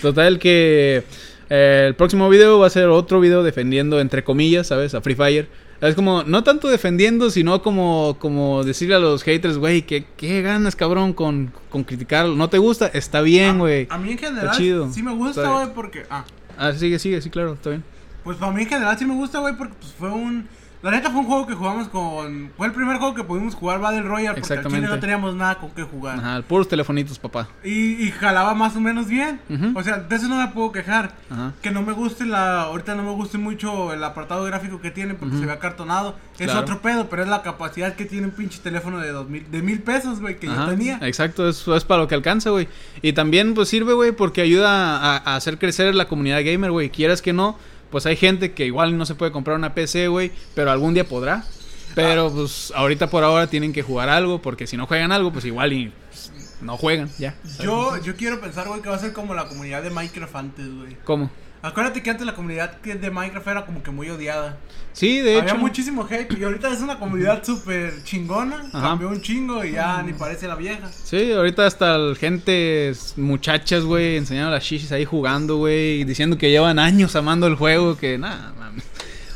Total 0.00 0.38
que 0.38 1.02
eh, 1.50 1.84
el 1.88 1.94
próximo 1.94 2.28
video 2.28 2.58
va 2.58 2.66
a 2.66 2.70
ser 2.70 2.88
otro 2.88 3.20
video 3.20 3.42
defendiendo, 3.42 4.00
entre 4.00 4.24
comillas, 4.24 4.66
¿sabes? 4.68 4.94
A 4.94 5.00
Free 5.00 5.14
Fire. 5.14 5.48
Es 5.88 5.94
como, 5.96 6.22
no 6.22 6.44
tanto 6.44 6.68
defendiendo, 6.68 7.28
sino 7.30 7.60
como, 7.60 8.16
como 8.20 8.62
decirle 8.64 8.94
a 8.94 8.98
los 9.00 9.22
haters, 9.24 9.58
güey, 9.58 9.82
que 9.82 10.04
qué 10.16 10.40
ganas, 10.40 10.76
cabrón, 10.76 11.12
con, 11.12 11.52
con 11.70 11.82
criticarlo. 11.84 12.34
¿No 12.36 12.48
te 12.48 12.58
gusta? 12.58 12.86
Está 12.86 13.20
bien, 13.20 13.58
güey. 13.58 13.88
A 13.90 13.98
mí 13.98 14.12
en 14.12 14.18
general 14.18 14.56
chido. 14.56 14.92
sí 14.92 15.02
me 15.02 15.12
gusta, 15.12 15.42
Está- 15.42 15.52
güey, 15.52 15.74
porque... 15.74 16.04
Ah, 16.08 16.24
Ah, 16.56 16.72
sigue, 16.72 16.98
sigue, 16.98 17.20
sí, 17.20 17.30
claro, 17.30 17.54
está 17.54 17.70
bien. 17.70 17.82
pues 18.22 18.36
para 18.36 18.52
mí 18.52 18.62
en 18.62 18.68
general 18.68 18.96
sí 18.98 19.04
me 19.06 19.14
gusta, 19.14 19.40
güey, 19.40 19.56
porque 19.56 19.74
pues 19.80 19.92
fue 19.98 20.10
un... 20.10 20.46
La 20.82 20.90
neta 20.90 21.10
fue 21.10 21.20
un 21.20 21.26
juego 21.26 21.46
que 21.46 21.54
jugamos 21.54 21.88
con... 21.88 22.50
Fue 22.56 22.66
el 22.66 22.72
primer 22.72 22.98
juego 22.98 23.14
que 23.14 23.22
pudimos 23.22 23.54
jugar 23.54 23.80
Battle 23.80 24.02
Royale 24.02 24.40
porque 24.40 24.54
al 24.54 24.66
chile 24.66 24.80
no 24.88 24.98
teníamos 24.98 25.34
nada 25.36 25.54
con 25.54 25.70
qué 25.70 25.84
jugar. 25.84 26.18
Ajá, 26.18 26.42
puros 26.42 26.66
telefonitos, 26.66 27.20
papá. 27.20 27.48
Y, 27.62 28.04
y 28.04 28.10
jalaba 28.10 28.54
más 28.54 28.74
o 28.74 28.80
menos 28.80 29.06
bien. 29.06 29.40
O 29.74 29.82
sea, 29.82 29.98
de 29.98 30.16
eso 30.16 30.26
no 30.26 30.36
me 30.36 30.48
puedo 30.48 30.72
quejar. 30.72 31.14
Ajá. 31.30 31.52
Que 31.62 31.70
no 31.70 31.82
me 31.82 31.92
guste 31.92 32.26
la... 32.26 32.62
Ahorita 32.62 32.96
no 32.96 33.04
me 33.04 33.12
guste 33.12 33.38
mucho 33.38 33.92
el 33.92 34.02
apartado 34.02 34.44
gráfico 34.44 34.80
que 34.80 34.90
tiene 34.90 35.14
porque 35.14 35.36
se 35.38 35.46
ve 35.46 35.52
acartonado. 35.52 36.16
Es 36.38 36.52
otro 36.52 36.82
pedo, 36.82 37.08
pero 37.08 37.22
es 37.22 37.28
la 37.28 37.42
capacidad 37.42 37.94
que 37.94 38.04
tiene 38.04 38.26
un 38.26 38.32
pinche 38.32 38.58
teléfono 38.58 38.98
de 38.98 39.12
dos 39.12 39.28
mil, 39.28 39.48
de 39.48 39.62
mil 39.62 39.80
pesos, 39.80 40.20
güey, 40.20 40.38
que 40.40 40.48
yo 40.48 40.66
tenía. 40.68 40.98
Exacto, 41.02 41.48
eso 41.48 41.76
es 41.76 41.84
para 41.84 42.02
lo 42.02 42.08
que 42.08 42.16
alcanza, 42.16 42.50
güey. 42.50 42.66
Y 43.02 43.12
también, 43.12 43.54
pues 43.54 43.68
sirve, 43.68 43.92
güey, 43.92 44.10
porque 44.10 44.40
ayuda 44.40 44.96
a, 44.96 45.16
a 45.18 45.36
hacer 45.36 45.58
crecer 45.58 45.94
la 45.94 46.08
comunidad 46.08 46.40
gamer, 46.44 46.72
güey. 46.72 46.90
Quieras 46.90 47.22
que 47.22 47.32
no, 47.32 47.56
pues 47.92 48.04
hay 48.06 48.16
gente 48.16 48.52
que 48.52 48.66
igual 48.66 48.98
no 48.98 49.06
se 49.06 49.14
puede 49.14 49.30
comprar 49.30 49.56
una 49.56 49.74
PC, 49.74 50.08
güey, 50.08 50.32
pero 50.56 50.72
algún 50.72 50.94
día 50.94 51.04
podrá. 51.06 51.44
Pero, 51.94 52.26
Ah. 52.28 52.30
pues 52.34 52.72
ahorita 52.74 53.08
por 53.10 53.22
ahora 53.22 53.46
tienen 53.46 53.72
que 53.72 53.82
jugar 53.82 54.08
algo, 54.08 54.40
porque 54.42 54.66
si 54.66 54.76
no 54.78 54.86
juegan 54.86 55.12
algo, 55.12 55.30
pues 55.32 55.44
igual 55.44 55.72
y 55.74 55.92
pues, 56.10 56.32
no 56.62 56.76
juegan, 56.78 57.10
ya. 57.18 57.36
Yo, 57.60 58.02
yo 58.02 58.16
quiero 58.16 58.40
pensar, 58.40 58.66
güey, 58.66 58.80
que 58.80 58.88
va 58.88 58.96
a 58.96 58.98
ser 58.98 59.12
como 59.12 59.34
la 59.34 59.46
comunidad 59.46 59.82
de 59.82 59.90
Minecraft 59.90 60.34
antes, 60.36 60.74
güey. 60.74 60.96
¿Cómo? 61.04 61.30
Acuérdate 61.62 62.02
que 62.02 62.10
antes 62.10 62.26
la 62.26 62.34
comunidad 62.34 62.72
de 62.82 63.10
Minecraft 63.10 63.46
era 63.46 63.64
como 63.66 63.82
que 63.84 63.92
muy 63.92 64.10
odiada. 64.10 64.58
Sí, 64.92 65.20
de 65.20 65.38
Había 65.38 65.52
hecho. 65.52 65.58
muchísimo 65.58 66.06
hate 66.10 66.36
y 66.36 66.42
ahorita 66.42 66.68
es 66.70 66.80
una 66.80 66.98
comunidad 66.98 67.44
súper 67.44 68.02
chingona. 68.02 68.64
Ajá. 68.72 68.88
Cambió 68.88 69.08
un 69.08 69.22
chingo 69.22 69.64
y 69.64 69.72
ya 69.72 70.02
ni 70.02 70.12
parece 70.12 70.48
la 70.48 70.56
vieja. 70.56 70.90
Sí, 71.04 71.32
ahorita 71.32 71.64
hasta 71.64 71.94
el 71.94 72.16
gente, 72.16 72.92
muchachas, 73.16 73.84
güey, 73.84 74.16
enseñando 74.16 74.50
las 74.50 74.64
shishis 74.64 74.90
ahí 74.90 75.04
jugando, 75.04 75.56
güey, 75.58 76.00
y 76.00 76.04
diciendo 76.04 76.36
que 76.36 76.50
llevan 76.50 76.78
años 76.80 77.14
amando 77.14 77.46
el 77.46 77.54
juego, 77.54 77.96
que 77.96 78.18
nada, 78.18 78.52
mames. 78.58 78.84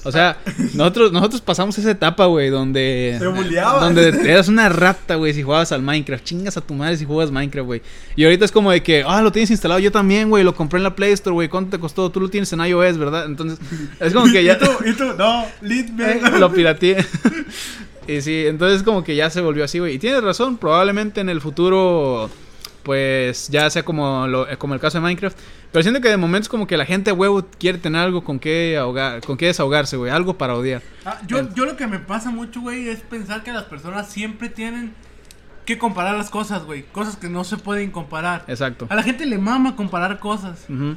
O 0.06 0.12
sea, 0.12 0.38
nosotros, 0.74 1.10
nosotros 1.10 1.40
pasamos 1.40 1.76
esa 1.78 1.90
etapa, 1.90 2.26
güey, 2.26 2.48
donde... 2.48 3.16
Te 3.18 3.26
bulleaban. 3.26 3.80
Donde 3.80 4.30
eras 4.30 4.46
una 4.46 4.68
rata, 4.68 5.16
güey, 5.16 5.34
si 5.34 5.42
jugabas 5.42 5.72
al 5.72 5.82
Minecraft. 5.82 6.22
Chingas 6.22 6.56
a 6.56 6.60
tu 6.60 6.74
madre 6.74 6.96
si 6.96 7.04
juegas 7.04 7.32
Minecraft, 7.32 7.66
güey. 7.66 7.82
Y 8.14 8.24
ahorita 8.24 8.44
es 8.44 8.52
como 8.52 8.70
de 8.70 8.84
que, 8.84 9.04
ah, 9.04 9.20
lo 9.20 9.32
tienes 9.32 9.50
instalado 9.50 9.80
yo 9.80 9.90
también, 9.90 10.30
güey, 10.30 10.44
lo 10.44 10.54
compré 10.54 10.78
en 10.78 10.84
la 10.84 10.94
Play 10.94 11.10
Store, 11.12 11.34
güey. 11.34 11.48
¿Cuánto 11.48 11.70
te 11.70 11.80
costó? 11.80 12.08
Tú 12.10 12.20
lo 12.20 12.28
tienes 12.28 12.52
en 12.52 12.60
iOS, 12.60 12.98
¿verdad? 12.98 13.26
Entonces, 13.26 13.58
es 13.98 14.12
como 14.14 14.30
que 14.30 14.44
ya... 14.44 14.54
¿Y 14.54 14.58
tú? 14.58 14.70
¿Y 14.86 14.92
tú? 14.92 15.12
No, 15.18 15.44
lead 15.60 15.88
me. 15.88 16.38
lo 16.38 16.52
pirateé. 16.52 17.04
y 18.06 18.20
sí, 18.20 18.44
entonces 18.46 18.84
como 18.84 19.02
que 19.02 19.16
ya 19.16 19.28
se 19.28 19.40
volvió 19.40 19.64
así, 19.64 19.80
güey. 19.80 19.94
Y 19.94 19.98
tienes 19.98 20.22
razón, 20.22 20.56
probablemente 20.56 21.20
en 21.20 21.28
el 21.28 21.40
futuro, 21.40 22.30
pues 22.86 23.48
ya 23.48 23.68
sea 23.68 23.84
como, 23.84 24.28
lo, 24.28 24.46
como 24.58 24.74
el 24.74 24.80
caso 24.80 24.96
de 24.98 25.02
Minecraft. 25.02 25.36
Pero 25.72 25.82
siento 25.82 26.00
que 26.00 26.08
de 26.08 26.16
momento 26.16 26.44
es 26.44 26.48
como 26.48 26.68
que 26.68 26.76
la 26.76 26.86
gente 26.86 27.10
huevo 27.10 27.44
quiere 27.58 27.78
tener 27.78 28.00
algo 28.00 28.22
con 28.22 28.38
qué 28.38 28.76
ahogar, 28.78 29.20
con 29.22 29.36
qué 29.36 29.46
desahogarse, 29.46 29.96
güey. 29.96 30.12
Algo 30.12 30.38
para 30.38 30.54
odiar. 30.54 30.82
Ah, 31.04 31.18
yo, 31.26 31.40
El- 31.40 31.52
yo 31.52 31.66
lo 31.66 31.76
que 31.76 31.88
me 31.88 31.98
pasa 31.98 32.30
mucho, 32.30 32.60
güey, 32.60 32.88
es 32.88 33.00
pensar 33.00 33.42
que 33.42 33.52
las 33.52 33.64
personas 33.64 34.08
siempre 34.08 34.48
tienen 34.48 34.94
que 35.64 35.78
comparar 35.78 36.14
las 36.16 36.30
cosas, 36.30 36.62
güey. 36.64 36.84
Cosas 36.84 37.16
que 37.16 37.28
no 37.28 37.42
se 37.42 37.56
pueden 37.56 37.90
comparar. 37.90 38.44
Exacto. 38.46 38.86
A 38.88 38.94
la 38.94 39.02
gente 39.02 39.26
le 39.26 39.36
mama 39.38 39.74
comparar 39.74 40.20
cosas. 40.20 40.64
Ujú. 40.68 40.96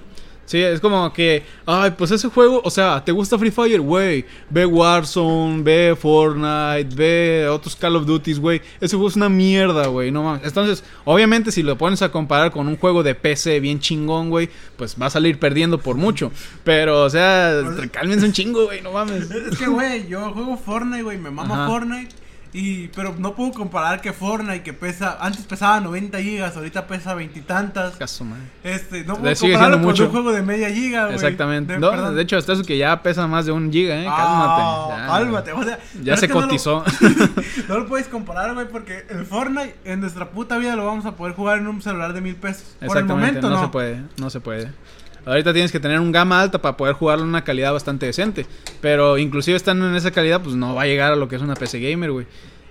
Sí, 0.50 0.58
es 0.58 0.80
como 0.80 1.14
que, 1.14 1.44
ay, 1.68 1.92
pues 1.96 2.10
ese 2.10 2.28
juego, 2.28 2.60
o 2.64 2.72
sea, 2.72 3.06
¿te 3.06 3.12
gusta 3.12 3.38
Free 3.38 3.52
Fire? 3.52 3.82
Güey, 3.82 4.26
ve 4.50 4.66
Warzone, 4.66 5.62
ve 5.62 5.96
Fortnite, 5.96 6.96
ve 6.96 7.48
otros 7.48 7.76
Call 7.76 7.96
of 7.96 8.08
Duty, 8.08 8.34
güey. 8.34 8.60
Ese 8.82 8.96
juego 8.96 9.10
es 9.10 9.16
una 9.16 9.30
mierda, 9.30 9.86
güey, 9.86 10.10
no 10.10 10.24
mames. 10.24 10.42
Entonces, 10.44 10.84
obviamente, 11.06 11.52
si 11.52 11.62
lo 11.62 11.78
pones 11.78 12.02
a 12.02 12.12
comparar 12.12 12.50
con 12.50 12.68
un 12.68 12.78
juego 12.78 13.04
de 13.04 13.14
PC 13.14 13.60
bien 13.60 13.80
chingón, 13.80 14.32
güey, 14.32 14.50
pues 14.76 14.96
va 15.00 15.06
a 15.06 15.12
salir 15.12 15.38
perdiendo 15.38 15.78
por 15.78 15.98
mucho. 15.98 16.32
Pero, 16.64 17.04
o 17.04 17.10
sea, 17.12 17.54
cálmense 17.92 18.26
un 18.26 18.34
chingo, 18.34 18.66
güey, 18.66 18.82
no 18.82 18.92
mames. 18.92 19.30
Es 19.52 19.56
que, 19.56 19.68
güey, 19.68 20.08
yo 20.08 20.32
juego 20.34 20.58
Fortnite, 20.58 21.04
güey, 21.04 21.20
me 21.20 21.30
mama 21.30 21.54
Ajá. 21.54 21.68
Fortnite. 21.68 22.16
Y, 22.52 22.88
pero 22.90 23.14
no 23.20 23.36
puedo 23.36 23.52
comparar 23.52 24.02
que 24.02 24.12
Fortnite, 24.12 24.64
que 24.64 24.74
pesa, 24.74 25.18
antes 25.22 25.46
pesaba 25.46 25.80
90 25.82 26.20
gigas, 26.20 26.58
ahorita 26.58 26.88
pesa 26.88 27.14
veintitantas. 27.14 27.94
Este, 28.64 29.04
no 29.04 29.18
puedo 29.18 29.36
compararlo 29.36 29.78
con 29.78 29.86
mucho. 29.86 30.06
un 30.06 30.10
juego 30.12 30.32
de 30.32 30.42
media 30.42 30.70
giga, 30.72 31.04
güey. 31.04 31.16
Exactamente. 31.16 31.74
De- 31.74 31.80
No, 31.80 31.92
perdón. 31.92 32.16
de 32.16 32.22
hecho, 32.24 32.38
hasta 32.38 32.54
eso 32.54 32.64
que 32.64 32.78
ya 32.78 33.04
pesa 33.04 33.28
más 33.28 33.46
de 33.46 33.52
un 33.52 33.72
giga, 33.72 33.96
eh. 34.02 34.08
Ah, 34.10 34.16
Cálmate. 34.18 35.02
Ya. 35.02 35.08
cálmate, 35.08 35.52
o 35.52 35.64
sea, 35.64 35.80
pero 35.94 36.04
Ya 36.06 36.18
se 36.18 36.28
que 36.28 36.34
no 36.34 36.42
lo- 36.42 36.48
cotizó. 36.48 36.84
No 37.68 37.78
lo 37.78 37.88
puedes 37.88 38.08
comparar, 38.08 38.54
güey, 38.56 38.68
porque 38.68 39.06
el 39.10 39.26
Fortnite 39.28 39.76
en 39.86 40.00
nuestra 40.02 40.32
puta 40.32 40.58
vida 40.58 40.76
lo 40.76 40.86
vamos 40.88 41.06
a 41.06 41.12
poder 41.16 41.36
jugar 41.36 41.60
en 41.60 41.68
un 41.68 41.82
celular 41.84 42.14
de 42.14 42.22
mil 42.22 42.36
pesos. 42.36 42.76
Por 42.84 42.98
el 42.98 43.06
momento 43.06 43.48
no, 43.48 43.58
no. 43.58 43.62
se 43.62 43.68
puede, 43.68 44.02
no 44.18 44.30
se 44.32 44.40
puede. 44.40 44.72
Ahorita 45.26 45.54
tienes 45.54 45.72
que 45.72 45.80
tener 45.80 46.00
un 46.00 46.12
gama 46.12 46.42
alta 46.42 46.62
para 46.62 46.78
poder 46.78 46.96
jugarlo 46.96 47.24
en 47.24 47.30
una 47.30 47.44
calidad 47.44 47.74
bastante 47.74 48.06
decente. 48.06 48.46
Pero 48.82 49.18
inclusive 49.18 49.58
estando 49.58 49.88
en 49.88 49.96
esa 49.96 50.12
calidad, 50.12 50.42
pues 50.42 50.56
no 50.56 50.76
va 50.76 50.84
a 50.84 50.86
llegar 50.86 51.12
a 51.12 51.16
lo 51.16 51.28
que 51.28 51.36
es 51.36 51.42
una 51.42 51.56
PC 51.56 51.80
gamer, 51.80 52.12
güey. 52.12 52.26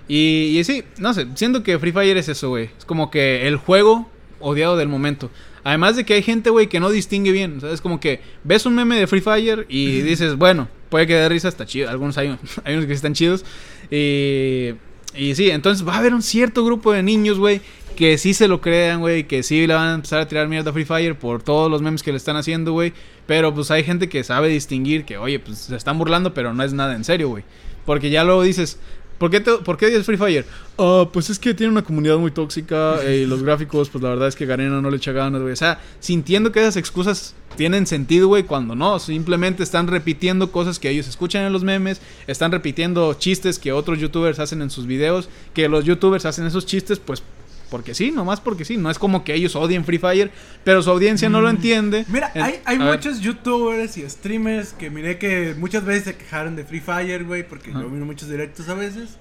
Y, 0.07 0.57
y 0.57 0.63
sí, 0.63 0.83
no 0.97 1.13
sé, 1.13 1.27
siento 1.35 1.61
que 1.61 1.77
Free 1.77 1.91
Fire 1.91 2.17
es 2.17 2.29
eso, 2.29 2.49
güey. 2.49 2.69
Es 2.77 2.85
como 2.85 3.11
que 3.11 3.47
el 3.47 3.57
juego 3.57 4.09
odiado 4.39 4.77
del 4.77 4.87
momento. 4.87 5.29
Además 5.63 5.95
de 5.95 6.05
que 6.05 6.13
hay 6.13 6.23
gente, 6.23 6.49
güey, 6.49 6.67
que 6.67 6.79
no 6.79 6.89
distingue 6.89 7.31
bien. 7.31 7.57
O 7.57 7.59
sea, 7.59 7.71
es 7.71 7.81
como 7.81 7.99
que 7.99 8.21
ves 8.43 8.65
un 8.65 8.75
meme 8.75 8.95
de 8.95 9.07
Free 9.07 9.21
Fire 9.21 9.65
y 9.69 10.01
dices, 10.01 10.35
bueno, 10.35 10.67
puede 10.89 11.05
que 11.05 11.15
dé 11.15 11.29
risa, 11.29 11.47
está 11.47 11.65
chido. 11.65 11.89
Algunos 11.89 12.17
hay, 12.17 12.27
hay 12.63 12.73
unos 12.73 12.85
que 12.85 12.93
sí 12.93 12.95
están 12.95 13.13
chidos. 13.13 13.45
Y, 13.91 14.73
y 15.15 15.35
sí, 15.35 15.49
entonces 15.49 15.87
va 15.87 15.95
a 15.95 15.97
haber 15.97 16.13
un 16.13 16.21
cierto 16.21 16.63
grupo 16.63 16.91
de 16.91 17.03
niños, 17.03 17.39
güey, 17.39 17.61
que 17.95 18.17
sí 18.17 18.33
se 18.33 18.47
lo 18.47 18.61
crean, 18.61 18.99
güey, 18.99 19.25
que 19.25 19.43
sí 19.43 19.65
le 19.67 19.73
van 19.73 19.87
a 19.87 19.93
empezar 19.95 20.21
a 20.21 20.27
tirar 20.27 20.47
mierda 20.47 20.69
a 20.69 20.73
Free 20.73 20.85
Fire 20.85 21.17
por 21.17 21.43
todos 21.43 21.69
los 21.69 21.81
memes 21.81 22.03
que 22.03 22.11
le 22.11 22.17
están 22.17 22.37
haciendo, 22.37 22.71
güey. 22.71 22.93
Pero 23.25 23.53
pues 23.53 23.71
hay 23.71 23.83
gente 23.83 24.07
que 24.07 24.23
sabe 24.23 24.47
distinguir 24.49 25.05
que, 25.05 25.17
oye, 25.17 25.39
pues 25.39 25.57
se 25.57 25.75
están 25.75 25.97
burlando, 25.97 26.33
pero 26.33 26.53
no 26.53 26.63
es 26.63 26.73
nada 26.73 26.95
en 26.95 27.03
serio, 27.03 27.29
güey. 27.29 27.43
Porque 27.85 28.09
ya 28.09 28.23
luego 28.23 28.43
dices, 28.43 28.79
¿por 29.19 29.29
qué, 29.29 29.39
te- 29.39 29.57
¿por 29.59 29.77
qué 29.77 29.85
odias 29.85 30.05
Free 30.05 30.17
Fire? 30.17 30.45
Ah, 30.79 31.07
pues 31.13 31.29
es 31.29 31.37
que 31.37 31.53
tiene 31.53 31.71
una 31.71 31.83
comunidad 31.83 32.17
muy 32.17 32.31
tóxica 32.31 33.03
eh, 33.03 33.17
y 33.17 33.25
los 33.27 33.43
gráficos, 33.43 33.89
pues 33.89 34.03
la 34.03 34.09
verdad 34.09 34.27
es 34.27 34.35
que 34.35 34.47
Garena 34.47 34.81
no 34.81 34.89
le 34.89 34.97
echa 34.97 35.11
ganas, 35.11 35.41
güey. 35.41 35.53
O 35.53 35.57
sea, 35.57 35.79
sintiendo 35.99 36.51
que 36.51 36.61
esas 36.61 36.77
excusas 36.77 37.35
tienen 37.55 37.85
sentido, 37.85 38.27
güey, 38.27 38.43
cuando 38.43 38.73
no. 38.73 38.97
Simplemente 38.99 39.61
están 39.61 39.85
repitiendo 39.87 40.51
cosas 40.51 40.79
que 40.79 40.89
ellos 40.89 41.07
escuchan 41.07 41.45
en 41.45 41.53
los 41.53 41.63
memes, 41.63 42.01
están 42.25 42.51
repitiendo 42.51 43.13
chistes 43.13 43.59
que 43.59 43.71
otros 43.73 43.99
youtubers 43.99 44.39
hacen 44.39 44.61
en 44.61 44.69
sus 44.71 44.87
videos, 44.87 45.29
que 45.53 45.69
los 45.69 45.85
youtubers 45.85 46.25
hacen 46.25 46.45
esos 46.47 46.65
chistes, 46.65 46.97
pues 46.99 47.21
porque 47.69 47.93
sí, 47.93 48.11
nomás 48.11 48.41
porque 48.41 48.65
sí. 48.65 48.77
No 48.77 48.89
es 48.89 48.99
como 48.99 49.23
que 49.23 49.33
ellos 49.33 49.55
odien 49.55 49.85
Free 49.85 49.99
Fire, 49.99 50.31
pero 50.63 50.81
su 50.81 50.89
audiencia 50.89 51.29
no 51.29 51.41
lo 51.41 51.49
entiende. 51.49 52.05
Mira, 52.07 52.31
hay, 52.35 52.61
hay 52.65 52.77
ver. 52.77 52.87
muchos 52.87 53.19
youtubers 53.19 53.97
y 53.97 54.09
streamers 54.09 54.73
que 54.73 54.89
miré 54.89 55.17
que 55.17 55.55
muchas 55.57 55.85
veces 55.85 56.03
se 56.05 56.15
quejaron 56.15 56.55
de 56.55 56.65
Free 56.65 56.81
Fire, 56.81 57.23
güey, 57.23 57.47
porque 57.47 57.71
yo 57.71 57.89
miro 57.89 58.05
muchos 58.05 58.29
directos 58.29 58.67
a 58.69 58.73
veces. 58.73 59.17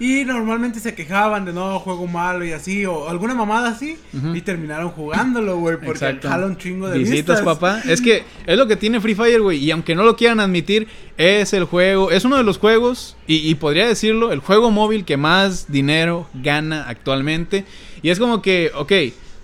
Y 0.00 0.24
normalmente 0.24 0.80
se 0.80 0.94
quejaban 0.94 1.44
de 1.44 1.52
no, 1.52 1.78
juego 1.78 2.06
malo 2.08 2.44
y 2.44 2.52
así, 2.52 2.84
o 2.86 3.08
alguna 3.08 3.34
mamada 3.34 3.68
así, 3.68 3.96
y 4.34 4.40
terminaron 4.40 4.90
jugándolo, 4.90 5.58
güey, 5.58 5.76
porque 5.76 5.92
Exacto. 5.92 6.28
jala 6.28 6.46
un 6.46 6.56
chingo 6.56 6.88
de 6.88 6.98
Visitas, 6.98 7.38
vistas. 7.38 7.42
papá. 7.42 7.80
Es 7.88 8.00
que 8.00 8.24
es 8.46 8.58
lo 8.58 8.66
que 8.66 8.74
tiene 8.76 9.00
Free 9.00 9.14
Fire, 9.14 9.40
güey. 9.40 9.58
Y 9.58 9.70
aunque 9.70 9.94
no 9.94 10.02
lo 10.02 10.16
quieran 10.16 10.40
admitir, 10.40 10.88
es 11.18 11.52
el 11.52 11.64
juego, 11.64 12.10
es 12.10 12.24
uno 12.24 12.36
de 12.36 12.42
los 12.42 12.58
juegos, 12.58 13.16
y, 13.28 13.48
y 13.48 13.54
podría 13.54 13.86
decirlo, 13.86 14.32
el 14.32 14.40
juego 14.40 14.70
móvil 14.72 15.04
que 15.04 15.16
más 15.16 15.70
dinero 15.70 16.26
gana 16.34 16.88
actualmente. 16.88 17.64
Y 18.02 18.10
es 18.10 18.18
como 18.18 18.42
que, 18.42 18.72
ok, 18.74 18.92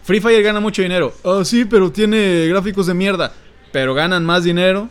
Free 0.02 0.21
Fire 0.21 0.43
gana 0.43 0.59
mucho 0.59 0.83
dinero. 0.83 1.14
Ah, 1.25 1.43
sí, 1.45 1.67
pero 1.67 1.93
tiene 1.93 2.47
gráficos 2.49 2.87
de 2.87 2.95
mierda. 2.95 3.33
Pero 3.71 3.95
ganan 3.95 4.25
más 4.25 4.43
dinero. 4.43 4.88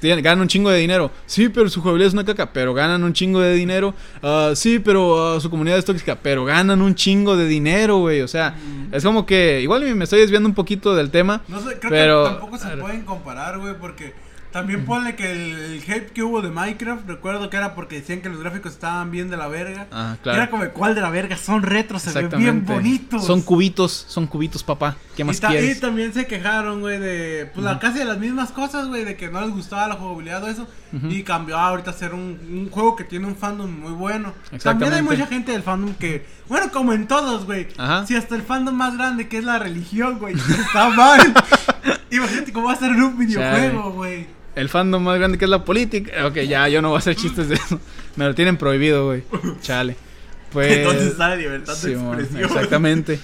Tienen- 0.00 0.22
ganan 0.22 0.40
un 0.42 0.48
chingo 0.48 0.70
de 0.70 0.78
dinero. 0.78 1.10
Sí, 1.26 1.48
pero 1.48 1.68
su 1.68 1.80
jugabilidad 1.80 2.08
es 2.08 2.14
una 2.14 2.24
caca. 2.24 2.52
Pero 2.52 2.74
ganan 2.74 3.02
un 3.04 3.12
chingo 3.12 3.40
de 3.40 3.54
dinero. 3.54 3.94
Ah, 4.22 4.52
sí, 4.54 4.78
pero 4.78 5.34
ah, 5.36 5.40
su 5.40 5.50
comunidad 5.50 5.78
es 5.78 5.84
tóxica. 5.84 6.16
Pero 6.22 6.44
ganan 6.44 6.80
un 6.82 6.94
chingo 6.94 7.36
de 7.36 7.46
dinero, 7.46 7.98
güey. 7.98 8.20
O 8.22 8.28
sea, 8.28 8.54
es 8.92 9.02
como 9.04 9.26
que. 9.26 9.60
Igual 9.62 9.94
me 9.94 10.04
estoy 10.04 10.20
desviando 10.20 10.48
un 10.48 10.54
poquito 10.54 10.94
del 10.94 11.10
tema. 11.10 11.42
No 11.48 11.60
sé, 11.60 11.78
creo 11.78 11.90
Pero- 11.90 12.24
que 12.24 12.30
tampoco 12.30 12.58
se 12.58 12.76
pueden 12.76 13.02
comparar, 13.02 13.58
güey, 13.58 13.74
porque 13.80 14.14
también 14.52 14.84
ponle 14.84 15.14
que 15.14 15.30
el, 15.30 15.82
hate 15.86 16.10
que 16.12 16.22
hubo 16.22 16.40
de 16.42 16.50
Minecraft, 16.50 17.06
recuerdo 17.06 17.50
que 17.50 17.56
era 17.56 17.74
porque 17.74 17.96
decían 17.96 18.20
que 18.20 18.28
los 18.28 18.40
gráficos 18.40 18.72
estaban 18.72 19.10
bien 19.10 19.30
de 19.30 19.36
la 19.36 19.48
verga. 19.48 19.86
Ah, 19.92 20.16
claro. 20.22 20.38
Era 20.38 20.50
como, 20.50 20.68
¿cuál 20.70 20.94
de 20.94 21.00
la 21.00 21.10
verga? 21.10 21.36
Son 21.36 21.62
retros, 21.62 22.02
se 22.02 22.12
ven 22.12 22.30
bien 22.38 22.64
bonitos. 22.64 23.24
Son 23.24 23.42
cubitos, 23.42 24.06
son 24.08 24.26
cubitos, 24.26 24.62
papá. 24.62 24.96
¿Qué 25.16 25.24
más 25.24 25.36
y, 25.36 25.40
quieres? 25.40 25.76
y 25.76 25.80
también 25.80 26.12
se 26.14 26.26
quejaron, 26.26 26.80
güey, 26.80 26.98
de 26.98 27.50
pues, 27.52 27.64
la- 27.64 27.78
casi 27.78 27.98
de 27.98 28.04
las 28.04 28.18
mismas 28.18 28.50
cosas, 28.50 28.88
güey, 28.88 29.04
de 29.04 29.16
que 29.16 29.28
no 29.28 29.40
les 29.40 29.50
gustaba 29.50 29.88
la 29.88 29.94
jugabilidad 29.96 30.42
o 30.44 30.48
eso. 30.48 30.66
Y 31.10 31.22
cambió 31.22 31.58
ahorita 31.58 31.90
a 31.90 31.94
ser 31.94 32.14
un, 32.14 32.40
un 32.50 32.70
juego 32.70 32.96
que 32.96 33.04
tiene 33.04 33.26
un 33.26 33.36
fandom 33.36 33.70
muy 33.70 33.92
bueno. 33.92 34.32
También 34.62 34.94
hay 34.94 35.02
mucha 35.02 35.26
gente 35.26 35.52
del 35.52 35.62
fandom 35.62 35.92
que, 35.94 36.24
bueno, 36.48 36.70
como 36.72 36.94
en 36.94 37.06
todos, 37.06 37.44
güey. 37.44 37.68
Si 38.06 38.16
hasta 38.16 38.34
el 38.34 38.42
fandom 38.42 38.74
más 38.74 38.96
grande, 38.96 39.28
que 39.28 39.36
es 39.36 39.44
la 39.44 39.58
religión, 39.58 40.18
güey, 40.18 40.34
está 40.66 40.88
mal. 40.88 41.20
Imagínate 42.10 42.52
cómo 42.52 42.68
va 42.68 42.72
a 42.72 42.76
ser 42.76 42.90
en 42.90 43.02
un 43.02 43.18
videojuego, 43.18 43.92
güey. 43.92 44.26
El 44.54 44.68
fandom 44.68 45.02
más 45.02 45.18
grande 45.18 45.38
que 45.38 45.44
es 45.44 45.50
la 45.50 45.64
política. 45.64 46.26
Ok, 46.26 46.38
ya, 46.40 46.68
yo 46.68 46.82
no 46.82 46.88
voy 46.88 46.96
a 46.96 46.98
hacer 46.98 47.14
chistes 47.14 47.48
de 47.48 47.54
eso. 47.54 47.80
Me 48.16 48.24
lo 48.24 48.34
tienen 48.34 48.56
prohibido, 48.56 49.06
güey. 49.06 49.22
Chale. 49.60 49.96
Pues. 50.50 50.78
Entonces 50.78 51.12
está 51.12 51.28
la 51.28 51.36
libertad 51.36 51.76
de 51.76 51.92
expresión. 51.92 52.44
exactamente. 52.44 53.20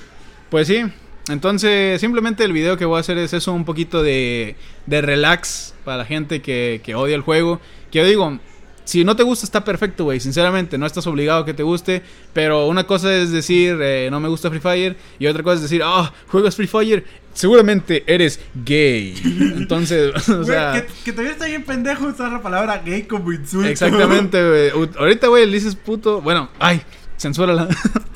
Pues 0.50 0.68
sí. 0.68 0.84
Entonces, 1.28 2.00
simplemente 2.00 2.44
el 2.44 2.52
video 2.52 2.76
que 2.76 2.84
voy 2.84 2.98
a 2.98 3.00
hacer 3.00 3.16
es 3.16 3.32
eso, 3.32 3.52
un 3.52 3.64
poquito 3.64 4.02
de, 4.02 4.56
de 4.86 5.00
relax 5.00 5.74
para 5.84 5.96
la 5.96 6.04
gente 6.04 6.42
que, 6.42 6.82
que 6.84 6.94
odia 6.94 7.16
el 7.16 7.22
juego. 7.22 7.60
Que 7.90 8.00
yo 8.00 8.04
digo, 8.04 8.38
si 8.84 9.02
no 9.02 9.16
te 9.16 9.22
gusta 9.22 9.46
está 9.46 9.64
perfecto, 9.64 10.04
güey. 10.04 10.20
Sinceramente, 10.20 10.76
no 10.76 10.86
estás 10.86 11.06
obligado 11.06 11.40
a 11.40 11.46
que 11.46 11.54
te 11.54 11.62
guste. 11.62 12.02
Pero 12.32 12.66
una 12.66 12.84
cosa 12.84 13.14
es 13.14 13.30
decir, 13.30 13.78
eh, 13.80 14.08
no 14.10 14.20
me 14.20 14.28
gusta 14.28 14.50
Free 14.50 14.60
Fire. 14.60 14.96
Y 15.18 15.26
otra 15.26 15.42
cosa 15.42 15.56
es 15.56 15.62
decir, 15.62 15.82
ah, 15.84 16.12
juegas 16.28 16.54
Free 16.54 16.66
Fire. 16.66 17.04
Seguramente 17.32 18.04
eres 18.06 18.40
gay. 18.54 19.14
Entonces, 19.24 20.28
o 20.28 20.44
sea... 20.44 20.72
que, 20.72 20.86
que 21.04 21.12
todavía 21.12 21.32
está 21.32 21.46
bien 21.46 21.64
pendejo 21.64 22.06
usar 22.06 22.30
la 22.30 22.42
palabra 22.42 22.82
gay 22.84 23.04
como 23.04 23.32
insulto. 23.32 23.68
Exactamente, 23.68 24.70
güey. 24.72 24.88
Ahorita, 24.98 25.28
güey, 25.28 25.46
le 25.46 25.52
dices 25.52 25.74
puto. 25.76 26.20
Bueno, 26.20 26.50
ay, 26.58 26.82
censúrala. 27.16 27.66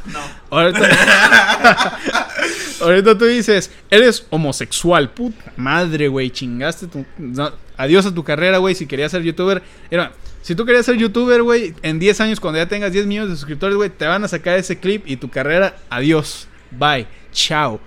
No. 0.06 0.20
Ahorita, 0.50 1.98
ahorita 2.82 3.18
tú 3.18 3.24
dices, 3.24 3.70
eres 3.90 4.26
homosexual, 4.30 5.10
puta 5.10 5.52
madre, 5.56 6.08
güey. 6.08 6.30
Chingaste 6.30 6.86
tu. 6.86 7.04
no, 7.18 7.52
adiós 7.76 8.06
a 8.06 8.14
tu 8.14 8.22
carrera, 8.22 8.58
güey. 8.58 8.74
Si 8.74 8.86
querías 8.86 9.10
ser 9.10 9.22
youtuber. 9.22 9.62
Era, 9.90 10.12
si 10.42 10.54
tú 10.54 10.64
querías 10.64 10.86
ser 10.86 10.96
youtuber, 10.96 11.42
güey, 11.42 11.74
en 11.82 11.98
10 11.98 12.20
años, 12.20 12.40
cuando 12.40 12.58
ya 12.58 12.68
tengas 12.68 12.92
10 12.92 13.06
millones 13.06 13.30
de 13.30 13.36
suscriptores, 13.36 13.76
güey, 13.76 13.90
te 13.90 14.06
van 14.06 14.24
a 14.24 14.28
sacar 14.28 14.58
ese 14.58 14.78
clip 14.78 15.06
y 15.06 15.16
tu 15.16 15.30
carrera, 15.30 15.76
adiós. 15.90 16.48
Bye. 16.70 17.06
Chao. 17.32 17.80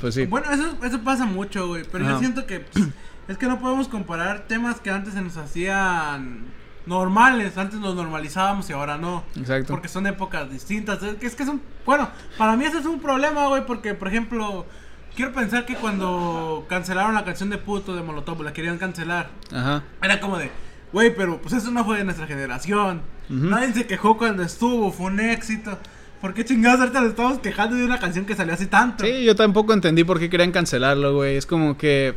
Pues 0.00 0.14
sí. 0.14 0.26
Bueno, 0.26 0.50
eso, 0.50 0.76
eso 0.84 1.00
pasa 1.00 1.24
mucho, 1.24 1.68
güey. 1.68 1.84
Pero 1.90 2.04
yo 2.04 2.10
Ajá. 2.10 2.18
siento 2.18 2.46
que 2.46 2.60
pues, 2.60 2.88
es 3.28 3.38
que 3.38 3.46
no 3.46 3.60
podemos 3.60 3.88
comparar 3.88 4.46
temas 4.46 4.80
que 4.80 4.90
antes 4.90 5.14
se 5.14 5.22
nos 5.22 5.36
hacían 5.36 6.44
normales. 6.86 7.56
Antes 7.56 7.80
los 7.80 7.94
normalizábamos 7.94 8.68
y 8.70 8.72
ahora 8.72 8.98
no. 8.98 9.24
Exacto. 9.36 9.72
Porque 9.72 9.88
son 9.88 10.06
épocas 10.06 10.50
distintas. 10.50 11.02
Es 11.02 11.34
que 11.34 11.42
es, 11.42 11.48
un. 11.48 11.62
Bueno, 11.84 12.10
para 12.38 12.56
mí 12.56 12.64
eso 12.64 12.78
es 12.78 12.86
un 12.86 13.00
problema, 13.00 13.46
güey. 13.48 13.64
Porque, 13.66 13.94
por 13.94 14.08
ejemplo, 14.08 14.66
quiero 15.14 15.32
pensar 15.32 15.66
que 15.66 15.76
cuando 15.76 16.66
cancelaron 16.68 17.14
la 17.14 17.24
canción 17.24 17.50
de 17.50 17.58
puto 17.58 17.94
de 17.94 18.02
Molotov, 18.02 18.42
la 18.42 18.52
querían 18.52 18.78
cancelar. 18.78 19.30
Ajá. 19.52 19.82
Era 20.02 20.20
como 20.20 20.38
de, 20.38 20.50
güey, 20.92 21.14
pero 21.14 21.40
pues 21.40 21.54
eso 21.54 21.70
no 21.70 21.84
fue 21.84 21.98
de 21.98 22.04
nuestra 22.04 22.26
generación. 22.26 23.02
Nadie 23.28 23.72
se 23.72 23.86
quejó 23.86 24.16
cuando 24.16 24.42
estuvo, 24.42 24.92
fue 24.92 25.06
un 25.06 25.20
éxito. 25.20 25.78
¿Por 26.20 26.32
qué 26.32 26.44
chingados 26.44 26.80
ahorita 26.80 27.00
nos 27.00 27.10
estamos 27.10 27.38
quejando 27.40 27.76
de 27.76 27.84
una 27.84 27.98
canción 27.98 28.24
que 28.24 28.34
salió 28.34 28.54
hace 28.54 28.66
tanto? 28.66 29.04
Sí, 29.04 29.24
yo 29.24 29.34
tampoco 29.36 29.72
entendí 29.72 30.04
por 30.04 30.18
qué 30.18 30.30
querían 30.30 30.52
cancelarlo, 30.52 31.14
güey. 31.14 31.36
Es 31.36 31.46
como 31.46 31.76
que. 31.76 32.14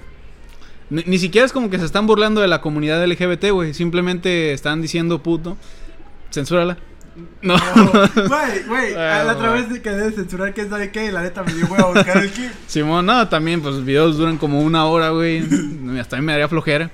Ni, 0.89 1.03
ni 1.03 1.19
siquiera 1.19 1.45
es 1.45 1.51
como 1.51 1.69
que 1.69 1.77
se 1.77 1.85
están 1.85 2.07
burlando 2.07 2.41
de 2.41 2.47
la 2.47 2.61
comunidad 2.61 3.05
LGBT, 3.05 3.51
güey. 3.51 3.73
Simplemente 3.73 4.53
están 4.53 4.81
diciendo 4.81 5.21
puto. 5.21 5.57
Censúrala. 6.31 6.77
No. 7.41 7.55
Güey, 8.15 8.63
güey, 8.67 8.93
la 8.95 9.33
otra 9.33 9.51
vez 9.51 9.79
que 9.79 9.89
de 9.89 10.11
censurar 10.11 10.53
que 10.53 10.67
sabe 10.67 10.91
qué, 10.91 11.11
la 11.11 11.21
neta 11.21 11.43
me 11.43 11.53
dio 11.53 11.65
a 11.75 11.91
buscar 11.91 12.17
el 12.23 12.29
clip. 12.31 12.51
Simón, 12.67 13.05
no, 13.05 13.27
también, 13.27 13.61
pues 13.61 13.75
los 13.75 13.85
videos 13.85 14.17
duran 14.17 14.37
como 14.37 14.61
una 14.61 14.85
hora, 14.85 15.09
güey. 15.09 15.43
Hasta 15.99 16.17
a 16.17 16.19
mí 16.19 16.25
me 16.25 16.33
daría 16.33 16.47
flojera. 16.47 16.89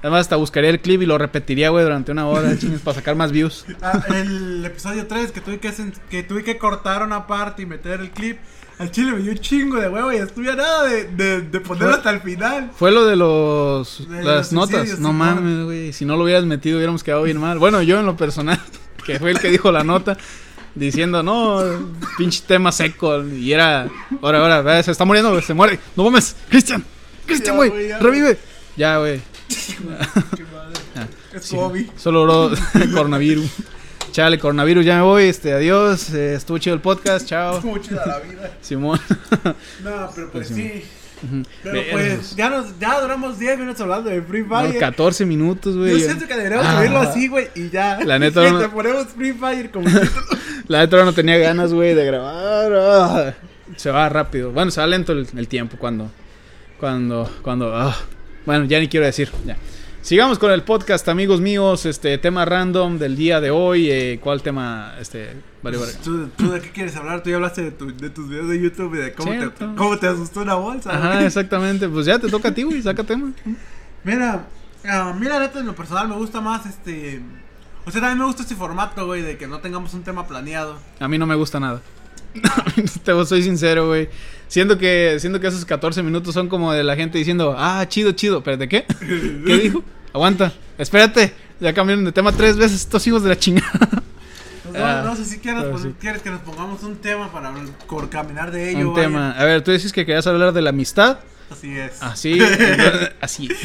Además, 0.00 0.20
hasta 0.22 0.36
buscaría 0.36 0.70
el 0.70 0.80
clip 0.80 1.02
y 1.02 1.06
lo 1.06 1.18
repetiría, 1.18 1.70
güey, 1.70 1.84
durante 1.84 2.12
una 2.12 2.26
hora, 2.28 2.56
chingues, 2.58 2.80
para 2.80 2.94
sacar 2.96 3.16
más 3.16 3.32
views. 3.32 3.66
Ah, 3.82 4.00
el 4.14 4.64
episodio 4.64 5.06
3 5.06 5.32
que 5.32 5.40
tuve 5.40 5.58
que, 5.58 5.72
que 6.08 6.22
tuve 6.22 6.44
que 6.44 6.56
cortar 6.58 7.02
una 7.02 7.26
parte 7.26 7.62
y 7.62 7.66
meter 7.66 8.00
el 8.00 8.10
clip. 8.10 8.38
Al 8.78 8.92
chile 8.92 9.10
me 9.10 9.18
dio 9.18 9.32
un 9.32 9.38
chingo 9.38 9.80
de 9.80 9.88
huevo 9.88 10.12
y 10.12 10.16
estuve 10.16 10.52
a 10.52 10.54
nada 10.54 10.84
de, 10.84 11.04
de, 11.08 11.40
de 11.40 11.60
ponerlo 11.60 11.96
hasta 11.96 12.10
el 12.10 12.20
final. 12.20 12.70
Fue 12.76 12.92
lo 12.92 13.06
de 13.06 13.16
los 13.16 14.08
De 14.08 14.22
las 14.22 14.52
los 14.52 14.52
notas. 14.52 15.00
No 15.00 15.12
mames, 15.12 15.64
güey. 15.64 15.92
Si 15.92 16.04
no 16.04 16.16
lo 16.16 16.22
hubieras 16.22 16.44
metido, 16.44 16.76
hubiéramos 16.76 17.02
quedado 17.02 17.24
bien 17.24 17.38
mal. 17.38 17.58
Bueno, 17.58 17.82
yo 17.82 17.98
en 17.98 18.06
lo 18.06 18.16
personal, 18.16 18.60
que 19.04 19.18
fue 19.18 19.32
el 19.32 19.40
que 19.40 19.48
dijo 19.48 19.72
la 19.72 19.82
nota, 19.82 20.16
diciendo, 20.76 21.24
no, 21.24 21.60
pinche 22.16 22.44
tema 22.46 22.70
seco. 22.70 23.24
Y 23.24 23.52
era, 23.52 23.88
ahora, 24.22 24.58
ahora, 24.58 24.82
se 24.84 24.92
está 24.92 25.04
muriendo, 25.04 25.40
se 25.42 25.54
muere. 25.54 25.80
No 25.96 26.04
mames, 26.04 26.36
Cristian, 26.48 26.84
Cristian, 27.26 27.56
güey, 27.56 27.92
revive. 28.00 28.38
Ya, 28.76 28.98
güey. 28.98 29.20
Qué 29.48 30.44
madre. 30.54 30.80
Ah, 30.96 31.06
Es 31.34 31.44
sí, 31.44 31.56
COVID. 31.56 31.86
Solo 31.96 32.20
duró 32.20 32.50
coronavirus. 32.94 33.50
Chale, 34.12 34.38
coronavirus, 34.38 34.84
ya 34.84 34.96
me 34.96 35.02
voy. 35.02 35.24
Este, 35.24 35.52
adiós. 35.52 36.10
eh, 36.14 36.34
estuvo 36.34 36.58
chido 36.58 36.74
el 36.74 36.80
podcast. 36.80 37.26
Chao. 37.26 37.56
Es 37.56 37.60
como 37.62 37.78
chida 37.78 38.04
la 38.06 38.18
vida. 38.20 38.50
Simón. 38.60 39.00
No, 39.82 40.10
pero 40.14 40.30
pues 40.30 40.48
Pues, 40.48 40.48
sí. 40.48 40.84
Pero 41.64 41.80
pues 41.90 42.36
ya, 42.36 42.48
nos, 42.48 42.78
ya 42.78 43.00
duramos 43.00 43.40
10 43.40 43.58
minutos 43.58 43.80
hablando 43.80 44.08
de 44.08 44.22
Free 44.22 44.42
No, 44.42 44.48
Fire. 44.48 44.78
14 44.78 45.26
minutos, 45.26 45.76
güey. 45.76 45.90
Yo 45.92 45.98
siento 45.98 46.28
que 46.28 46.36
deberíamos 46.36 46.64
Ah. 46.66 46.76
subirlo 46.76 46.98
así, 47.00 47.26
güey, 47.28 47.48
y 47.56 47.70
ya. 47.70 47.98
La 48.04 48.18
neta, 48.20 48.44
Y 48.48 48.52
no- 48.52 48.60
te 48.60 48.68
ponemos 48.68 49.08
Free 49.08 49.32
Fire 49.32 49.70
como. 49.72 49.88
La 50.68 50.78
neta 50.80 51.04
no 51.04 51.12
tenía 51.12 51.36
ganas, 51.38 51.72
güey, 51.72 51.94
de 51.94 52.04
grabar. 52.04 52.72
ah. 52.72 53.34
Se 53.76 53.90
va 53.90 54.08
rápido. 54.08 54.52
Bueno, 54.52 54.70
se 54.70 54.80
va 54.80 54.86
lento 54.86 55.12
el, 55.12 55.26
el 55.36 55.48
tiempo 55.48 55.76
cuando. 55.76 56.08
Cuando. 56.78 57.28
Cuando. 57.42 57.74
ah. 57.76 57.96
Bueno, 58.48 58.64
ya 58.64 58.80
ni 58.80 58.88
quiero 58.88 59.04
decir. 59.04 59.30
Ya. 59.44 59.58
Sigamos 60.00 60.38
con 60.38 60.50
el 60.50 60.62
podcast, 60.62 61.06
amigos 61.10 61.38
míos. 61.38 61.84
Este 61.84 62.16
tema 62.16 62.46
random 62.46 62.98
del 62.98 63.14
día 63.14 63.42
de 63.42 63.50
hoy. 63.50 63.90
eh, 63.90 64.18
¿Cuál 64.22 64.40
tema? 64.40 64.94
Este. 64.98 65.34
Vale, 65.62 65.76
vale. 65.76 65.92
¿Tú, 66.02 66.28
tú 66.28 66.50
de 66.50 66.62
qué 66.62 66.70
quieres 66.70 66.96
hablar? 66.96 67.22
Tú 67.22 67.28
ya 67.28 67.36
hablaste 67.36 67.60
de, 67.60 67.70
tu- 67.72 67.94
de 67.94 68.08
tus 68.08 68.26
videos 68.26 68.48
de 68.48 68.58
YouTube 68.58 68.94
y 68.94 68.98
de 69.02 69.12
cómo 69.12 69.32
te, 69.32 69.50
cómo 69.76 69.98
te 69.98 70.06
asustó 70.08 70.40
una 70.40 70.54
bolsa. 70.54 70.94
Ajá, 70.96 71.12
güey. 71.16 71.24
exactamente. 71.26 71.90
Pues 71.90 72.06
ya 72.06 72.18
te 72.18 72.30
toca 72.30 72.48
a 72.48 72.54
ti, 72.54 72.62
güey. 72.62 72.80
Saca 72.80 73.04
tema. 73.04 73.32
Mira, 74.02 74.46
ah, 74.86 75.14
mira, 75.20 75.38
neta, 75.40 75.60
en 75.60 75.66
lo 75.66 75.74
personal 75.76 76.08
me 76.08 76.14
gusta 76.16 76.40
más 76.40 76.64
este. 76.64 77.20
O 77.84 77.90
sea, 77.90 78.00
también 78.00 78.18
me 78.18 78.24
gusta 78.24 78.44
este 78.44 78.54
formato, 78.56 79.04
güey, 79.04 79.20
de 79.20 79.36
que 79.36 79.46
no 79.46 79.58
tengamos 79.58 79.92
un 79.92 80.04
tema 80.04 80.26
planeado. 80.26 80.78
A 81.00 81.06
mí 81.06 81.18
no 81.18 81.26
me 81.26 81.34
gusta 81.34 81.60
nada. 81.60 81.82
Te 83.04 83.24
soy 83.26 83.42
sincero, 83.42 83.88
güey. 83.88 84.08
Siento 84.48 84.78
que, 84.78 85.16
siento 85.20 85.40
que 85.40 85.46
esos 85.46 85.64
14 85.64 86.02
minutos 86.02 86.34
son 86.34 86.48
como 86.48 86.72
de 86.72 86.82
la 86.82 86.96
gente 86.96 87.18
diciendo, 87.18 87.54
ah, 87.56 87.84
chido, 87.88 88.12
chido. 88.12 88.42
¿Pero 88.42 88.56
de 88.56 88.68
qué? 88.68 88.84
¿Qué 89.46 89.58
dijo? 89.62 89.84
Aguanta, 90.12 90.52
espérate. 90.78 91.32
Ya 91.60 91.72
cambiaron 91.72 92.04
de 92.04 92.12
tema 92.12 92.32
tres 92.32 92.56
veces 92.56 92.80
estos 92.80 93.06
hijos 93.06 93.22
de 93.22 93.28
la 93.30 93.38
chingada. 93.38 93.78
Pues, 94.64 94.82
Ah, 94.82 95.02
no, 95.04 95.10
no 95.10 95.16
sé 95.16 95.24
si 95.24 95.38
quieres, 95.38 95.62
pero 95.62 95.72
pues, 95.72 95.84
sí. 95.84 95.94
quieres 95.98 96.22
que 96.22 96.30
nos 96.30 96.40
pongamos 96.42 96.82
un 96.82 96.96
tema 96.96 97.32
para 97.32 97.52
caminar 98.10 98.50
de 98.50 98.70
ello. 98.70 98.88
Un 98.88 98.94
vaya. 98.94 99.06
tema. 99.06 99.30
A 99.32 99.44
ver, 99.44 99.62
tú 99.64 99.70
dices 99.72 99.92
que 99.92 100.04
querías 100.04 100.26
hablar 100.26 100.52
de 100.52 100.60
la 100.62 100.70
amistad. 100.70 101.18
Así 101.50 101.76
es. 101.76 102.02
Así. 102.02 102.38
así. 103.20 103.48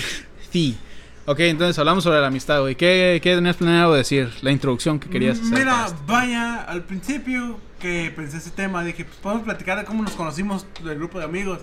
Sí. 0.51 0.77
Ok, 1.25 1.39
entonces 1.39 1.79
hablamos 1.79 2.03
sobre 2.03 2.19
la 2.19 2.27
amistad, 2.27 2.59
güey. 2.61 2.75
¿Qué, 2.75 3.19
¿Qué 3.23 3.35
tenías 3.35 3.55
planeado 3.55 3.93
decir? 3.93 4.29
La 4.41 4.51
introducción 4.51 4.99
que 4.99 5.09
querías 5.09 5.39
hacer. 5.39 5.59
Mira, 5.59 5.87
vaya, 6.05 6.63
al 6.63 6.83
principio 6.83 7.59
que 7.79 8.11
pensé 8.13 8.37
ese 8.37 8.49
tema, 8.49 8.83
dije, 8.83 9.05
pues 9.05 9.17
podemos 9.17 9.43
platicar 9.43 9.77
de 9.77 9.85
cómo 9.85 10.03
nos 10.03 10.13
conocimos 10.13 10.65
del 10.83 10.97
grupo 10.97 11.19
de 11.19 11.25
amigos. 11.25 11.59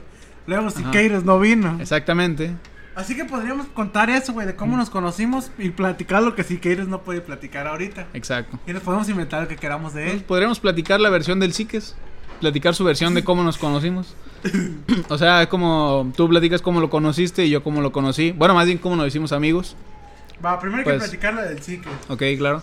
Luego 0.47 0.71
Siqueiros 0.71 1.25
no 1.25 1.39
vino. 1.39 1.77
Exactamente. 1.81 2.53
Así 2.95 3.15
que 3.15 3.25
podríamos 3.25 3.67
contar 3.69 4.11
eso, 4.11 4.33
güey, 4.33 4.47
de 4.47 4.57
cómo 4.57 4.77
nos 4.77 4.91
conocimos 4.91 5.51
y 5.59 5.71
platicar 5.71 6.23
lo 6.23 6.35
que 6.35 6.43
Siqueiros 6.43 6.89
no 6.89 7.03
puede 7.03 7.21
platicar 7.21 7.67
ahorita. 7.67 8.09
Exacto. 8.15 8.59
Y 8.67 8.73
nos 8.73 8.83
podemos 8.83 9.09
inventar 9.09 9.43
lo 9.43 9.49
que 9.49 9.57
queramos 9.57 9.95
de 9.95 10.13
él. 10.13 10.21
podríamos 10.23 10.59
platicar 10.59 11.01
la 11.01 11.11
versión 11.11 11.39
del 11.39 11.53
Psiques. 11.53 11.97
Platicar 12.41 12.75
su 12.75 12.85
versión 12.85 13.15
de 13.15 13.23
cómo 13.25 13.43
nos 13.43 13.59
conocimos. 13.59 14.15
o 15.09 15.19
sea, 15.19 15.43
es 15.43 15.49
como 15.49 16.11
tú 16.17 16.29
platicas 16.29 16.63
cómo 16.63 16.81
lo 16.81 16.89
conociste 16.91 17.45
y 17.45 17.51
yo 17.51 17.63
cómo 17.63 17.81
lo 17.83 17.93
conocí. 17.93 18.33
Bueno, 18.33 18.55
más 18.55 18.67
bien 18.67 18.79
cómo 18.79 18.97
nos 18.97 19.07
hicimos 19.09 19.33
amigos. 19.33 19.77
Va, 20.45 20.59
primero 20.59 20.79
hay 20.79 20.85
Pues- 20.85 20.97
que 20.97 21.01
platicar 21.19 21.35
la 21.35 21.43
del 21.43 21.63
Sique. 21.63 21.89
Ok, 22.09 22.23
claro. 22.39 22.63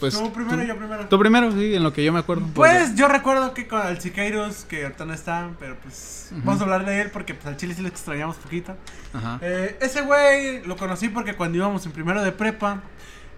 Pues 0.00 0.18
tú 0.18 0.32
primero, 0.32 0.58
tú, 0.60 0.66
yo 0.66 0.76
primero. 0.76 1.06
tú 1.08 1.18
primero, 1.18 1.52
sí, 1.52 1.74
en 1.76 1.82
lo 1.84 1.92
que 1.92 2.02
yo 2.02 2.12
me 2.12 2.18
acuerdo. 2.18 2.44
Pues 2.54 2.96
yo 2.96 3.06
recuerdo 3.06 3.54
que 3.54 3.68
con 3.68 3.86
el 3.86 4.00
Siqueiros, 4.00 4.64
que 4.64 4.82
ahorita 4.82 5.04
no 5.04 5.12
está, 5.14 5.50
pero 5.60 5.76
pues 5.80 6.30
Ujú. 6.32 6.40
vamos 6.44 6.60
a 6.60 6.64
hablar 6.64 6.84
de 6.84 7.02
él 7.02 7.10
porque 7.12 7.34
pues 7.34 7.46
al 7.46 7.56
chile 7.56 7.72
sí 7.74 7.82
lo 7.82 7.88
extrañamos 7.88 8.34
poquito. 8.36 8.74
Ajá. 9.14 9.38
Eh, 9.42 9.76
ese 9.80 10.00
güey 10.02 10.64
lo 10.66 10.76
conocí 10.76 11.08
porque 11.08 11.34
cuando 11.34 11.58
íbamos 11.58 11.86
en 11.86 11.92
primero 11.92 12.20
de 12.24 12.32
prepa, 12.32 12.80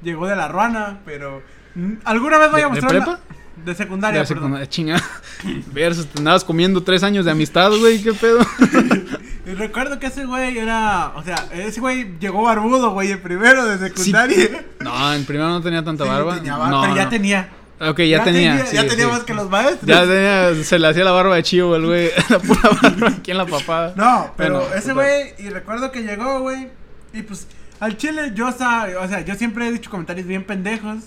llegó 0.00 0.26
de 0.26 0.36
la 0.36 0.48
ruana, 0.48 1.00
pero 1.04 1.42
mm, 1.74 1.92
alguna 2.04 2.38
vez 2.38 2.50
voy 2.50 2.60
a 2.62 2.64
¿De- 2.68 2.70
de 2.76 2.80
mostrar 2.80 2.94
la- 2.94 3.04
prepa? 3.04 3.20
De 3.64 3.74
secundaria, 3.74 4.24
perdón. 4.24 4.52
cómo- 4.52 4.64
chinga. 4.66 5.02
Versus, 5.72 6.06
te 6.06 6.18
andabas 6.18 6.44
comiendo 6.44 6.82
tres 6.82 7.02
años 7.02 7.24
de 7.24 7.30
amistad, 7.30 7.70
güey, 7.78 8.02
qué 8.02 8.12
pedo. 8.12 8.40
Y 9.46 9.50
recuerdo 9.52 9.98
que 9.98 10.06
ese 10.06 10.24
güey 10.24 10.56
era, 10.56 11.12
o 11.16 11.22
sea, 11.22 11.34
ese 11.52 11.78
güey 11.78 12.16
llegó 12.18 12.40
barbudo, 12.44 12.92
güey, 12.92 13.10
en 13.12 13.20
primero 13.20 13.66
de 13.66 13.76
secundaria. 13.90 14.64
No, 14.80 15.12
en 15.12 15.26
primero 15.26 15.50
no 15.50 15.60
tenía 15.60 15.84
tanta 15.84 16.04
Sí, 16.04 16.08
barba. 16.10 16.36
tenía 16.36 16.56
barba, 16.56 16.70
no, 16.70 16.80
pero 16.80 16.96
ya 16.96 17.08
tenía. 17.10 17.50
Ok, 17.78 18.00
ya, 18.04 18.24
tenía. 18.24 18.64
ya 18.72 18.80
sí, 18.82 18.88
tenía 18.88 19.06
más 19.08 19.22
que 19.24 19.34
los 19.34 19.50
maestros. 19.50 19.82
Ya 19.84 20.00
tenía, 20.06 20.64
se 20.64 20.78
le 20.78 20.88
hacía 20.88 21.04
la 21.04 21.10
barba 21.10 21.36
de 21.36 21.42
chivo 21.42 21.76
el 21.76 21.84
güey. 21.84 22.10
La 22.30 22.38
pura 22.38 22.70
barba 22.80 23.08
aquí 23.08 23.32
en 23.32 23.36
la 23.36 23.44
papada. 23.44 23.92
No, 23.96 24.32
pero 24.34 24.60
Bueno, 24.60 24.74
ese 24.76 24.94
güey, 24.94 25.34
y 25.38 25.50
recuerdo 25.50 25.92
que 25.92 26.00
llegó, 26.02 26.40
güey, 26.40 26.68
y 27.12 27.20
pues 27.20 27.46
al 27.80 27.98
chile 27.98 28.32
yo, 28.34 28.48
o 28.48 28.52
sea, 28.52 29.20
yo 29.26 29.34
siempre 29.34 29.68
he 29.68 29.72
dicho 29.72 29.90
comentarios 29.90 30.26
bien 30.26 30.44
pendejos 30.44 31.00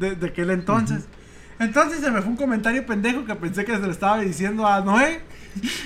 de, 0.00 0.14
de 0.14 0.26
aquel 0.28 0.48
entonces. 0.48 1.04
Entonces 1.58 2.00
se 2.00 2.10
me 2.10 2.20
fue 2.20 2.30
un 2.30 2.36
comentario 2.36 2.84
pendejo 2.84 3.24
que 3.24 3.34
pensé 3.34 3.64
que 3.64 3.72
se 3.72 3.80
lo 3.80 3.90
estaba 3.90 4.20
diciendo 4.20 4.66
a 4.66 4.80
Noé. 4.80 5.20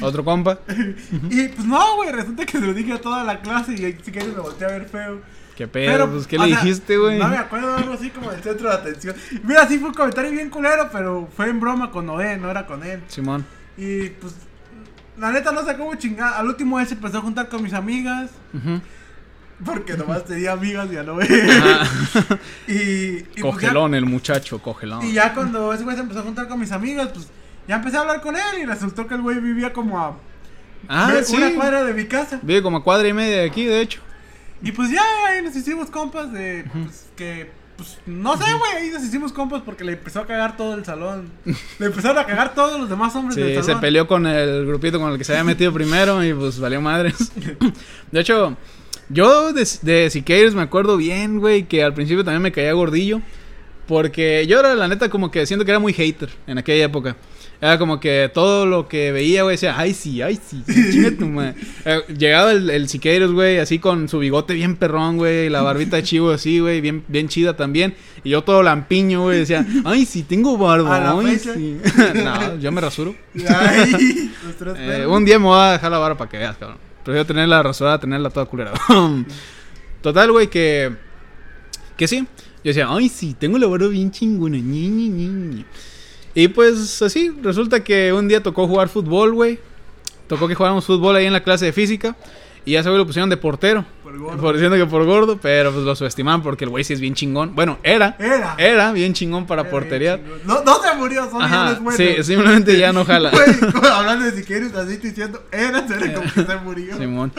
Otro 0.01 0.25
compa. 0.25 0.59
Y 1.31 1.49
pues 1.49 1.67
no, 1.67 1.97
güey, 1.97 2.11
resulta 2.11 2.47
que 2.47 2.53
se 2.53 2.67
lo 2.67 2.73
dije 2.73 2.95
a 2.95 3.01
toda 3.01 3.25
la 3.25 3.41
clase 3.41 3.75
y 3.75 3.77
si 3.77 4.11
quieres 4.11 4.35
me 4.35 4.41
volteé 4.41 4.67
a 4.67 4.71
ver 4.71 4.89
feo. 4.89 5.21
Qué 5.57 5.67
pedo, 5.67 6.09
pues, 6.09 6.27
¿qué 6.29 6.39
le 6.39 6.47
sea, 6.47 6.61
dijiste, 6.61 6.97
güey? 6.97 7.19
No 7.19 7.27
me 7.29 7.37
acuerdo, 7.37 7.77
algo 7.77 7.93
así 7.93 8.11
como 8.11 8.31
el 8.31 8.41
centro 8.41 8.69
de 8.69 8.77
atención. 8.77 9.17
Mira, 9.43 9.67
sí 9.67 9.79
fue 9.79 9.89
un 9.89 9.95
comentario 9.95 10.31
bien 10.31 10.51
culero, 10.51 10.89
pero 10.93 11.29
fue 11.37 11.49
en 11.49 11.59
broma 11.59 11.91
con 11.91 12.07
Noé, 12.07 12.37
no 12.37 12.49
era 12.49 12.65
con 12.65 12.85
él. 12.85 13.03
Simón. 13.09 13.45
Y 13.77 14.11
pues, 14.11 14.35
la 15.19 15.33
neta 15.33 15.51
no 15.51 15.65
sé 15.65 15.77
cómo 15.77 15.97
chingar. 15.97 16.35
Al 16.35 16.47
último 16.47 16.79
él 16.79 16.87
se 16.87 16.95
empezó 16.95 17.19
a 17.19 17.23
juntar 17.23 17.49
con 17.49 17.61
mis 17.61 17.73
amigas. 17.73 18.31
Ujú. 18.55 18.81
Porque 19.65 19.97
nomás 19.97 20.25
tenía 20.25 20.53
amigas 20.53 20.89
y 20.91 20.95
ya 20.95 21.03
no 21.03 21.19
y, 22.69 22.73
y, 22.73 23.23
pues, 23.41 23.43
Cogelón 23.43 23.95
el 23.95 24.07
muchacho, 24.07 24.61
cogelón. 24.61 25.05
y 25.05 25.13
ya 25.13 25.35
cuando 25.35 25.73
ese 25.73 25.85
güey 25.85 25.97
se 25.97 26.03
empezó 26.03 26.21
a 26.21 26.23
juntar 26.23 26.47
con 26.49 26.61
mis 26.61 26.71
amigas, 26.73 27.09
pues 27.13 27.29
ya 27.67 27.77
empecé 27.77 27.97
a 27.97 28.01
hablar 28.01 28.21
con 28.21 28.37
él 28.37 28.43
y 28.63 28.65
resultó 28.67 29.07
que 29.07 29.15
el 29.15 29.23
güey 29.23 29.41
vivía 29.41 29.73
como 29.73 29.99
a 29.99 30.17
Ah, 30.89 31.13
sí. 31.25 31.35
una 31.37 31.53
cuadra 31.55 31.83
de 31.85 31.93
mi 31.93 32.05
casa. 32.07 32.39
Vive 32.41 32.63
como 32.63 32.77
a 32.79 32.85
cuadra 32.85 33.09
y 33.09 33.13
media 33.13 33.39
de 33.39 33.47
aquí, 33.47 33.65
de 33.65 33.81
hecho. 33.81 34.01
Y 34.63 34.71
pues 34.73 34.91
ya 34.91 35.03
ahí 35.27 35.43
nos 35.43 35.55
hicimos 35.57 35.91
compas 35.91 36.33
de 36.33 36.65
pues, 36.73 37.07
que 37.17 37.51
pues 37.77 37.99
no 38.07 38.37
sé, 38.37 38.45
güey, 38.55 38.73
ahí 38.77 38.91
nos 38.91 39.03
hicimos 39.03 39.33
compas 39.33 39.63
porque 39.65 39.83
le 39.85 39.93
empezó 39.93 40.21
a 40.21 40.27
cagar 40.27 40.57
todo 40.57 40.75
el 40.75 40.85
salón. 40.85 41.31
Le 41.79 41.87
empezaron 41.87 42.19
a 42.19 42.27
cagar 42.27 42.55
todos 42.55 42.79
los 42.79 42.89
demás 42.89 43.15
hombres 43.17 43.35
del 43.37 43.49
Sí, 43.51 43.55
se 43.57 43.63
salón. 43.65 43.81
peleó 43.81 44.07
con 44.07 44.27
el 44.27 44.67
grupito 44.67 44.99
con 45.01 45.11
el 45.13 45.19
que 45.19 45.25
se 45.25 45.33
había 45.33 45.45
metido 45.45 45.73
primero 45.73 46.23
y 46.25 46.33
pues 46.33 46.59
valió 46.61 46.81
madres. 46.81 47.33
De 48.13 48.21
hecho, 48.21 48.57
yo 49.09 49.53
de, 49.53 49.67
de 49.83 50.11
Siqueiros 50.11 50.55
me 50.55 50.63
acuerdo 50.63 50.97
bien, 50.97 51.39
güey, 51.39 51.65
que 51.65 51.83
al 51.83 51.95
principio 51.95 52.25
también 52.25 52.43
me 52.43 52.53
caía 52.53 52.73
gordillo. 52.73 53.21
Porque 53.87 54.47
yo 54.47 54.61
era, 54.61 54.75
la 54.75 54.87
neta, 54.87 55.09
como 55.09 55.31
que 55.31 55.47
siento 55.47 55.65
que 55.65 55.71
era 55.71 55.79
muy 55.79 55.95
hater 55.95 56.29
en 56.47 56.59
aquella 56.59 56.85
época. 56.85 57.17
Era 57.59 57.79
como 57.79 57.99
que 57.99 58.31
todo 58.33 58.67
lo 58.67 58.87
que 58.87 59.11
veía, 59.13 59.43
güey, 59.45 59.55
decía, 59.55 59.75
ay, 59.79 59.95
sí, 59.95 60.21
ay, 60.21 60.39
sí, 60.47 60.63
chinga 60.93 61.11
tu 61.19 61.25
madre". 61.27 61.55
Eh, 61.87 62.03
Llegaba 62.17 62.53
el, 62.53 62.69
el 62.69 62.87
Siqueiros, 62.89 63.33
güey, 63.33 63.59
así 63.59 63.79
con 63.79 64.09
su 64.11 64.19
bigote 64.19 64.53
bien 64.53 64.77
perrón, 64.77 65.17
güey, 65.17 65.49
la 65.49 65.63
barbita 65.63 65.97
de 65.97 66.03
chivo 66.03 66.31
así, 66.31 66.59
güey, 66.61 66.83
bien, 66.83 67.03
bien 67.09 67.29
chida 67.29 67.57
también. 67.57 67.95
Y 68.23 68.31
yo 68.31 68.43
todo 68.45 68.63
lampiño, 68.63 69.23
güey, 69.23 69.39
decía, 69.39 69.67
ay, 69.87 70.05
sí, 70.05 70.23
tengo 70.23 70.59
barba, 70.59 71.19
ay, 71.19 71.39
fecha. 71.39 71.55
sí. 71.55 71.79
no, 72.23 72.59
yo 72.59 72.71
me 72.71 72.83
rasuro. 72.83 73.15
Ay, 73.49 74.31
los 74.45 74.57
tres 74.57 74.75
Eh, 74.79 75.07
un 75.07 75.25
día 75.25 75.39
me 75.39 75.47
voy 75.47 75.59
a 75.59 75.73
dejar 75.73 75.91
la 75.91 75.99
barba 75.99 76.19
para 76.19 76.31
que 76.31 76.37
veas, 76.37 76.59
cabrón. 76.59 76.79
Prefiero 77.09 77.25
tenerla 77.25 77.63
rasurada 77.63 77.97
a 77.97 78.01
tenerla 78.01 78.29
toda 78.29 78.45
culera. 78.45 78.75
Total, 80.03 80.31
güey, 80.31 80.49
que. 80.49 80.95
Que 81.97 82.07
sí. 82.07 82.19
Yo 82.19 82.65
decía, 82.65 82.87
ay, 82.91 83.09
sí, 83.09 83.33
tengo 83.33 83.57
la 83.57 83.67
barba 83.67 83.87
bien 83.89 84.11
chingona. 84.11 84.59
ñi, 84.59 84.89
ñi, 84.91 85.09
ñi". 85.09 85.65
Y 86.35 86.49
pues 86.49 87.01
así, 87.01 87.33
resulta 87.43 87.83
que 87.83 88.13
un 88.13 88.29
día 88.29 88.43
tocó 88.43 88.67
jugar 88.69 88.91
fútbol, 88.91 89.33
güey. 89.33 89.59
Tocó 90.27 90.47
que 90.49 90.55
jugáramos 90.55 90.85
fútbol 90.85 91.17
ahí 91.17 91.25
en 91.25 91.33
la 91.33 91.43
clase 91.43 91.65
de 91.65 91.73
física. 91.73 92.15
Y 92.69 92.73
ya 92.73 92.83
güey 92.83 92.99
lo 92.99 93.07
pusieron 93.07 93.31
de 93.31 93.39
portero. 93.39 93.83
Por 94.03 94.19
gordo. 94.19 94.43
Por 94.43 94.53
diciendo 94.53 94.77
que 94.77 94.85
por 94.85 95.03
gordo, 95.07 95.39
pero 95.41 95.73
pues 95.73 95.87
lo 95.87 95.97
subestimaban 95.97 96.43
porque 96.43 96.65
el 96.65 96.71
güey 96.71 96.85
sí 96.85 96.93
es 96.93 97.01
bien 97.01 97.15
chingón. 97.15 97.55
Bueno, 97.55 97.79
era. 97.83 98.15
Era. 98.19 98.57
Era 98.59 98.93
bien 98.93 99.15
chingón 99.15 99.47
para 99.47 99.63
Era 99.63 100.19
chingón. 100.19 100.41
No, 100.45 100.63
no 100.63 100.83
se 100.83 100.95
murió, 100.95 101.31
son 101.31 101.41
Ajá, 101.41 101.81
sí, 101.97 102.23
simplemente 102.23 102.79
ya 102.79 102.93
no 102.93 103.07
jala. 103.07 103.31
Güey, 103.31 103.47
hablando 103.91 104.27
de 104.27 104.33
si 104.33 104.43
quieres 104.43 104.75
así 104.75 104.99
diciendo, 104.99 105.43
era, 105.51 105.79
era 105.79 106.13
como 106.13 106.31
que 106.31 106.45
se 106.45 106.57
murió. 106.57 106.99
Simón. 106.99 107.33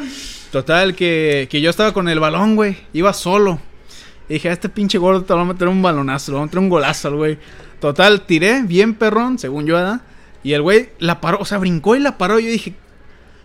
Total, 0.51 0.95
que, 0.95 1.47
que 1.51 1.61
yo 1.61 1.69
estaba 1.69 1.93
con 1.93 2.09
el 2.09 2.19
balón, 2.19 2.55
güey. 2.55 2.77
Iba 2.93 3.13
solo. 3.13 3.59
Y 4.29 4.33
dije, 4.33 4.49
a 4.49 4.53
este 4.53 4.67
pinche 4.67 4.97
gordo 4.97 5.21
te 5.21 5.33
va 5.35 5.41
a 5.41 5.45
meter 5.45 5.67
un 5.67 5.83
balonazo, 5.83 6.31
le 6.31 6.37
va 6.37 6.41
a 6.41 6.45
meter 6.47 6.57
un 6.57 6.69
golazo 6.69 7.07
al 7.07 7.15
güey. 7.17 7.37
Total, 7.79 8.25
tiré 8.25 8.63
bien 8.63 8.95
perrón, 8.95 9.37
según 9.37 9.67
yo, 9.67 9.75
¿verdad? 9.75 10.01
Y 10.41 10.53
el 10.53 10.63
güey 10.63 10.89
la 10.97 11.21
paró, 11.21 11.37
o 11.39 11.45
sea, 11.45 11.59
brincó 11.59 11.95
y 11.95 11.99
la 11.99 12.17
paró. 12.17 12.39
Y 12.39 12.45
yo 12.45 12.49
dije, 12.49 12.73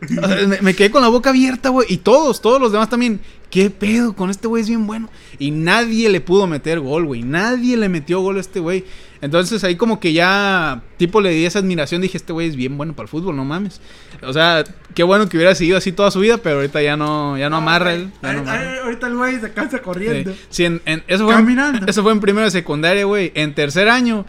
me, 0.49 0.61
me 0.61 0.75
quedé 0.75 0.91
con 0.91 1.03
la 1.03 1.09
boca 1.09 1.31
abierta, 1.31 1.69
güey. 1.71 1.87
Y 1.91 1.99
todos, 1.99 2.41
todos 2.41 2.61
los 2.61 2.73
demás 2.73 2.89
también. 2.91 3.21
¿Qué 3.51 3.71
pedo? 3.71 4.15
Con 4.17 4.31
este 4.31 4.49
güey 4.49 4.63
es 4.63 4.69
bien 4.69 4.85
bueno. 4.87 5.09
Y 5.39 5.53
nadie 5.53 6.09
le 6.09 6.21
pudo 6.21 6.49
meter 6.49 6.81
gol, 6.81 7.05
güey. 7.07 7.23
Nadie 7.23 7.77
le 7.77 7.89
metió 7.89 8.21
gol 8.21 8.37
a 8.39 8.41
este 8.41 8.59
güey. 8.59 8.85
Entonces 9.21 9.63
ahí 9.63 9.77
como 9.77 10.01
que 10.01 10.13
ya, 10.13 10.83
tipo, 10.97 11.21
le 11.21 11.31
di 11.31 11.47
esa 11.47 11.61
admiración. 11.61 12.03
Dije, 12.03 12.17
este 12.17 12.33
güey 12.33 12.49
es 12.49 12.57
bien 12.57 12.77
bueno 12.77 12.95
para 12.95 13.05
el 13.05 13.09
fútbol, 13.09 13.37
no 13.37 13.45
mames. 13.45 13.81
O 14.23 14.33
sea, 14.33 14.65
qué 14.95 15.05
bueno 15.05 15.29
que 15.29 15.37
hubiera 15.37 15.55
seguido 15.55 15.79
así 15.79 15.93
toda 15.93 16.11
su 16.11 16.19
vida, 16.19 16.39
pero 16.39 16.57
ahorita 16.57 16.83
ya 16.83 16.97
no, 16.97 17.39
ya 17.39 17.49
no 17.49 17.57
amarra 17.59 17.95
él. 17.95 18.11
no 18.23 18.29
amarra. 18.29 18.61
ay, 18.73 18.79
ahorita 18.83 19.07
el 19.07 19.15
güey 19.17 19.41
se 19.41 19.53
cansa 19.53 19.79
corriendo. 19.81 20.33
Sí, 20.33 20.39
Sí, 20.51 20.65
en- 20.65 20.83
en- 20.85 21.05
eso, 21.07 21.25
fue 21.25 21.35
en, 21.35 21.41
Caminando. 21.41 21.87
eso 21.87 22.03
fue 22.03 22.11
en 22.13 22.19
primero 22.21 22.45
de 22.47 22.51
secundaria, 22.51 23.05
güey. 23.05 23.31
En 23.37 23.55
tercer 23.55 23.89
año, 23.89 24.27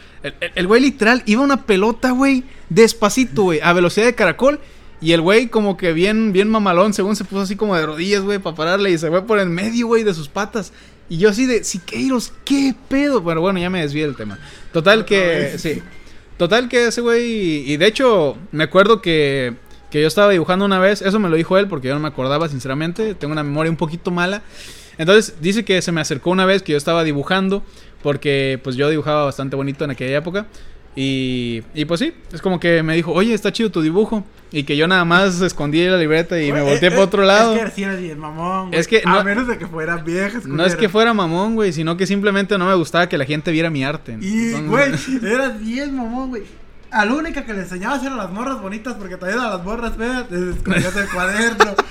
el 0.53 0.67
güey 0.67 0.81
literal 0.81 1.23
iba 1.25 1.41
una 1.41 1.63
pelota, 1.65 2.11
güey, 2.11 2.43
despacito, 2.69 3.41
güey, 3.43 3.59
a 3.61 3.73
velocidad 3.73 4.05
de 4.05 4.13
caracol. 4.13 4.59
Y 5.01 5.12
el 5.12 5.21
güey 5.21 5.47
como 5.47 5.77
que 5.77 5.93
bien, 5.93 6.31
bien 6.31 6.49
mamalón, 6.49 6.93
según 6.93 7.15
se 7.15 7.25
puso 7.25 7.41
así 7.41 7.55
como 7.55 7.75
de 7.75 7.86
rodillas, 7.86 8.23
güey, 8.23 8.39
para 8.39 8.55
pararle. 8.55 8.91
Y 8.91 8.97
se 8.97 9.10
fue 9.10 9.25
por 9.25 9.39
en 9.39 9.51
medio, 9.51 9.88
güey, 9.88 10.03
de 10.03 10.13
sus 10.13 10.29
patas. 10.29 10.71
Y 11.10 11.17
yo 11.17 11.29
así 11.29 11.45
de, 11.45 11.63
Siqueiros, 11.63 12.34
¿qué 12.43 12.73
pedo? 12.88 13.23
Pero 13.23 13.41
bueno, 13.41 13.60
ya 13.60 13.69
me 13.69 13.81
desvié 13.81 14.03
del 14.03 14.15
tema. 14.15 14.39
Total 14.71 15.05
que, 15.05 15.55
sí. 15.58 15.81
Total 16.38 16.67
que 16.67 16.88
ese 16.88 17.01
güey, 17.01 17.23
y, 17.23 17.73
y 17.73 17.77
de 17.77 17.86
hecho, 17.86 18.38
me 18.51 18.63
acuerdo 18.63 19.01
que, 19.01 19.53
que 19.91 20.01
yo 20.01 20.08
estaba 20.08 20.31
dibujando 20.31 20.65
una 20.65 20.79
vez, 20.79 21.01
eso 21.01 21.19
me 21.19 21.29
lo 21.29 21.36
dijo 21.36 21.58
él 21.58 21.67
porque 21.67 21.88
yo 21.88 21.93
no 21.93 21.99
me 21.99 22.08
acordaba, 22.08 22.49
sinceramente, 22.49 23.15
tengo 23.15 23.31
una 23.31 23.43
memoria 23.43 23.69
un 23.69 23.77
poquito 23.77 24.12
mala. 24.12 24.41
Entonces, 24.97 25.36
dice 25.41 25.63
que 25.65 25.81
se 25.81 25.91
me 25.91 26.01
acercó 26.01 26.31
una 26.31 26.45
vez 26.45 26.63
que 26.63 26.71
yo 26.71 26.77
estaba 26.77 27.03
dibujando, 27.03 27.63
porque 28.01 28.60
pues 28.63 28.75
yo 28.75 28.89
dibujaba 28.89 29.25
bastante 29.25 29.55
bonito 29.55 29.86
en 29.86 29.91
aquella 29.91 30.17
época. 30.17 30.47
Y, 30.95 31.62
y 31.73 31.84
pues 31.86 31.99
sí, 31.99 32.13
es 32.31 32.41
como 32.41 32.60
que 32.60 32.81
me 32.81 32.95
dijo, 32.95 33.12
oye, 33.12 33.34
está 33.34 33.51
chido 33.51 33.69
tu 33.71 33.81
dibujo. 33.81 34.23
Y 34.51 34.63
que 34.63 34.77
yo 34.77 34.88
nada 34.88 35.03
más 35.03 35.41
escondí 35.41 35.84
la 35.86 35.97
libreta 35.97 36.41
y 36.41 36.53
me 36.53 36.62
volteé 36.62 36.88
eh, 36.88 36.91
para 36.91 37.03
otro 37.03 37.23
lado. 37.23 37.55
Es 37.55 37.65
que 37.65 37.71
sí 37.71 37.84
eres 37.84 37.99
bien 37.99 38.17
mamón. 38.17 38.67
güey. 38.69 38.79
Es 38.79 38.88
que 38.88 39.01
A 39.03 39.10
no- 39.15 39.23
menos 39.25 39.47
de 39.47 39.58
que 39.58 39.67
fueran 39.67 40.05
viejas. 40.05 40.45
No 40.45 40.63
es 40.65 40.75
que 40.77 40.88
fuera 40.88 41.13
mamón, 41.13 41.55
güey, 41.55 41.73
sino 41.73 41.97
que 41.97 42.08
simplemente 42.08 42.58
no 42.58 42.65
me 42.67 42.73
gustaba 42.75 43.10
que 43.10 43.17
la 43.17 43.25
gente 43.25 43.51
viera 43.51 43.69
mi 43.69 43.84
arte. 43.84 44.17
Y, 44.21 44.53
Entonces- 44.53 45.19
güey, 45.19 45.34
eras 45.34 45.60
bien 45.60 45.97
mamón, 45.97 46.29
güey. 46.29 46.43
A 46.91 47.03
la 47.03 47.13
única 47.13 47.43
que 47.43 47.53
le 47.53 47.62
enseñaba 47.62 47.95
a 47.95 47.97
hacer 47.97 48.13
a 48.13 48.15
las 48.15 48.31
morras 48.31 48.62
bonitas, 48.62 48.93
porque 48.93 49.17
todavía 49.17 49.43
a 49.45 49.58
las 49.58 49.65
morras 49.65 49.97
feas, 49.97 50.29
te 50.29 50.51
escondías 50.51 50.95
el 50.95 51.10
cuaderno. 51.10 51.75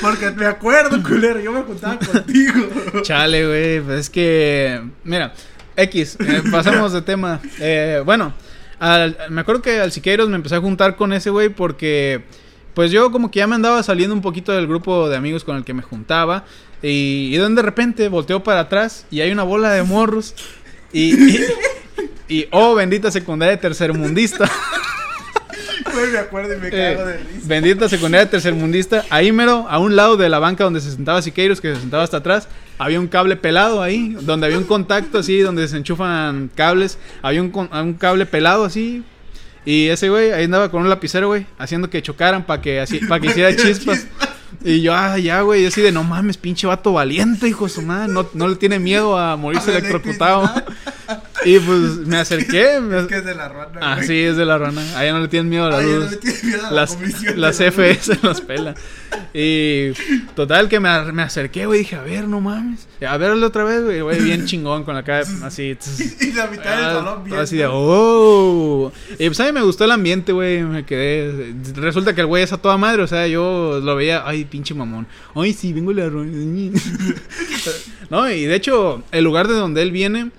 Porque 0.00 0.30
me 0.30 0.46
acuerdo, 0.46 1.02
culero, 1.02 1.38
yo 1.40 1.52
me 1.52 1.60
juntaba 1.60 1.98
contigo. 1.98 2.54
Chale, 3.02 3.46
güey, 3.46 3.80
pues 3.82 4.00
es 4.00 4.08
que, 4.10 4.80
mira, 5.04 5.34
X, 5.76 6.16
eh, 6.20 6.42
pasamos 6.50 6.92
de 6.92 7.02
tema. 7.02 7.40
Eh, 7.60 8.02
bueno, 8.04 8.32
al- 8.78 9.16
me 9.30 9.40
acuerdo 9.40 9.62
que 9.62 9.80
al 9.80 9.92
Siqueiros 9.92 10.28
me 10.28 10.36
empecé 10.36 10.54
a 10.56 10.60
juntar 10.60 10.96
con 10.96 11.12
ese 11.12 11.30
güey 11.30 11.48
porque, 11.48 12.22
pues 12.74 12.90
yo 12.90 13.10
como 13.12 13.30
que 13.30 13.38
ya 13.40 13.46
me 13.46 13.54
andaba 13.54 13.82
saliendo 13.82 14.14
un 14.14 14.22
poquito 14.22 14.52
del 14.52 14.66
grupo 14.66 15.08
de 15.08 15.16
amigos 15.16 15.44
con 15.44 15.56
el 15.56 15.64
que 15.64 15.74
me 15.74 15.82
juntaba. 15.82 16.44
Y, 16.82 17.30
y 17.34 17.38
de 17.38 17.62
repente 17.62 18.08
volteo 18.08 18.42
para 18.42 18.60
atrás 18.60 19.06
y 19.10 19.20
hay 19.20 19.30
una 19.32 19.42
bola 19.42 19.70
de 19.72 19.82
morros. 19.82 20.34
Y, 20.92 21.14
y, 21.14 21.44
y, 22.28 22.46
oh, 22.50 22.74
bendita 22.74 23.10
secundaria 23.10 23.58
tercermundista. 23.58 24.50
Güey, 25.94 26.10
me 26.12 26.18
acuerdo 26.18 26.54
y 26.54 26.56
me 26.58 26.68
Eh, 26.68 26.94
cago 26.96 27.06
de 27.08 27.16
risa. 27.18 27.46
bendita 27.46 27.88
secundaria 27.88 28.28
tercermundista. 28.28 29.04
Ahí 29.10 29.32
mero, 29.32 29.66
a 29.68 29.78
un 29.78 29.96
lado 29.96 30.16
de 30.16 30.28
la 30.28 30.38
banca 30.38 30.64
donde 30.64 30.80
se 30.80 30.90
sentaba 30.90 31.22
Siqueiros, 31.22 31.60
que 31.60 31.74
se 31.74 31.80
sentaba 31.80 32.02
hasta 32.02 32.18
atrás, 32.18 32.48
había 32.78 32.98
un 33.00 33.06
cable 33.08 33.36
pelado 33.36 33.82
ahí, 33.82 34.16
donde 34.20 34.46
había 34.46 34.58
un 34.58 34.64
contacto 34.64 35.18
así, 35.18 35.38
donde 35.40 35.66
se 35.68 35.76
enchufan 35.76 36.50
cables. 36.54 36.98
Había 37.22 37.42
un, 37.42 37.52
un 37.72 37.94
cable 37.94 38.26
pelado 38.26 38.64
así. 38.64 39.04
Y 39.64 39.88
ese 39.88 40.10
güey 40.10 40.30
ahí 40.32 40.44
andaba 40.44 40.70
con 40.70 40.82
un 40.82 40.90
lapicero, 40.90 41.28
güey, 41.28 41.46
haciendo 41.58 41.88
que 41.88 42.02
chocaran 42.02 42.44
para 42.44 42.60
que, 42.60 42.80
así, 42.80 42.98
para 42.98 43.20
que 43.20 43.28
hiciera 43.28 43.54
chispas. 43.56 44.06
Y 44.62 44.82
yo, 44.82 44.94
ah, 44.94 45.18
ya, 45.18 45.40
güey, 45.40 45.62
yo 45.62 45.68
así 45.68 45.80
de, 45.80 45.90
no 45.90 46.04
mames, 46.04 46.36
pinche 46.36 46.66
vato 46.66 46.92
valiente, 46.92 47.48
hijo 47.48 47.64
de 47.64 47.70
su 47.70 47.82
madre. 47.82 48.12
No, 48.12 48.28
no 48.34 48.46
le 48.48 48.56
tiene 48.56 48.78
miedo 48.78 49.18
a 49.18 49.36
morirse 49.36 49.70
electrocutado. 49.70 50.50
Y 51.44 51.58
pues 51.58 51.96
me 52.06 52.16
acerqué. 52.16 52.80
me- 52.80 53.00
Es 53.00 53.06
que 53.06 53.16
es 53.16 53.24
de 53.24 53.34
la 53.34 53.48
rana. 53.48 53.78
Ah, 53.80 53.94
güey. 53.96 54.06
sí, 54.06 54.18
es 54.20 54.36
de 54.36 54.44
la 54.44 54.58
rana. 54.58 54.82
Allá 54.98 55.12
no 55.12 55.20
le 55.20 55.28
tienen 55.28 55.48
miedo 55.50 55.64
a 55.66 55.70
la 55.70 55.82
no 55.82 55.88
luz. 55.88 56.10
le 56.12 56.16
tiene 56.16 56.38
miedo 56.42 56.66
a 56.66 56.70
la 56.70 56.76
las 56.82 56.96
las. 57.36 57.60
FS 57.60 58.18
las 58.22 58.40
pela. 58.40 58.74
Y 59.32 59.92
total 60.34 60.68
que 60.68 60.80
me, 60.80 61.12
me 61.12 61.22
acerqué, 61.22 61.66
güey. 61.66 61.80
Dije, 61.80 61.96
a 61.96 62.02
ver, 62.02 62.26
no 62.28 62.40
mames. 62.40 62.86
A 63.06 63.16
verlo 63.16 63.46
otra 63.46 63.64
vez, 63.64 63.82
güey. 63.84 64.00
Güey, 64.00 64.22
bien 64.22 64.46
chingón 64.46 64.84
con 64.84 64.94
la 64.94 65.02
cara 65.02 65.24
así. 65.44 65.76
Y 66.20 66.32
la 66.32 66.46
mitad 66.46 66.64
del 66.76 66.84
Ah, 66.84 66.92
salón 66.94 67.24
bien. 67.24 67.38
así 67.38 67.56
de, 67.56 67.66
oh. 67.70 68.92
Y 69.18 69.26
pues 69.26 69.38
a 69.40 69.44
mí 69.46 69.52
me 69.52 69.62
gustó 69.62 69.84
el 69.84 69.92
ambiente, 69.92 70.32
güey. 70.32 70.62
Me 70.62 70.84
quedé. 70.84 71.54
Resulta 71.74 72.14
que 72.14 72.20
el 72.22 72.26
güey 72.26 72.42
es 72.42 72.52
a 72.52 72.58
toda 72.58 72.76
madre. 72.76 73.02
O 73.02 73.06
sea, 73.06 73.26
yo 73.26 73.80
lo 73.82 73.96
veía, 73.96 74.22
ay, 74.26 74.44
pinche 74.44 74.74
mamón. 74.74 75.06
Ay, 75.34 75.52
sí, 75.52 75.72
vengo 75.72 75.92
la 75.92 76.08
ro- 76.08 76.24
No, 78.10 78.30
y 78.30 78.44
de 78.44 78.54
hecho, 78.54 79.02
el 79.12 79.24
lugar 79.24 79.48
de 79.48 79.54
donde 79.54 79.82
él 79.82 79.90
viene 79.90 80.30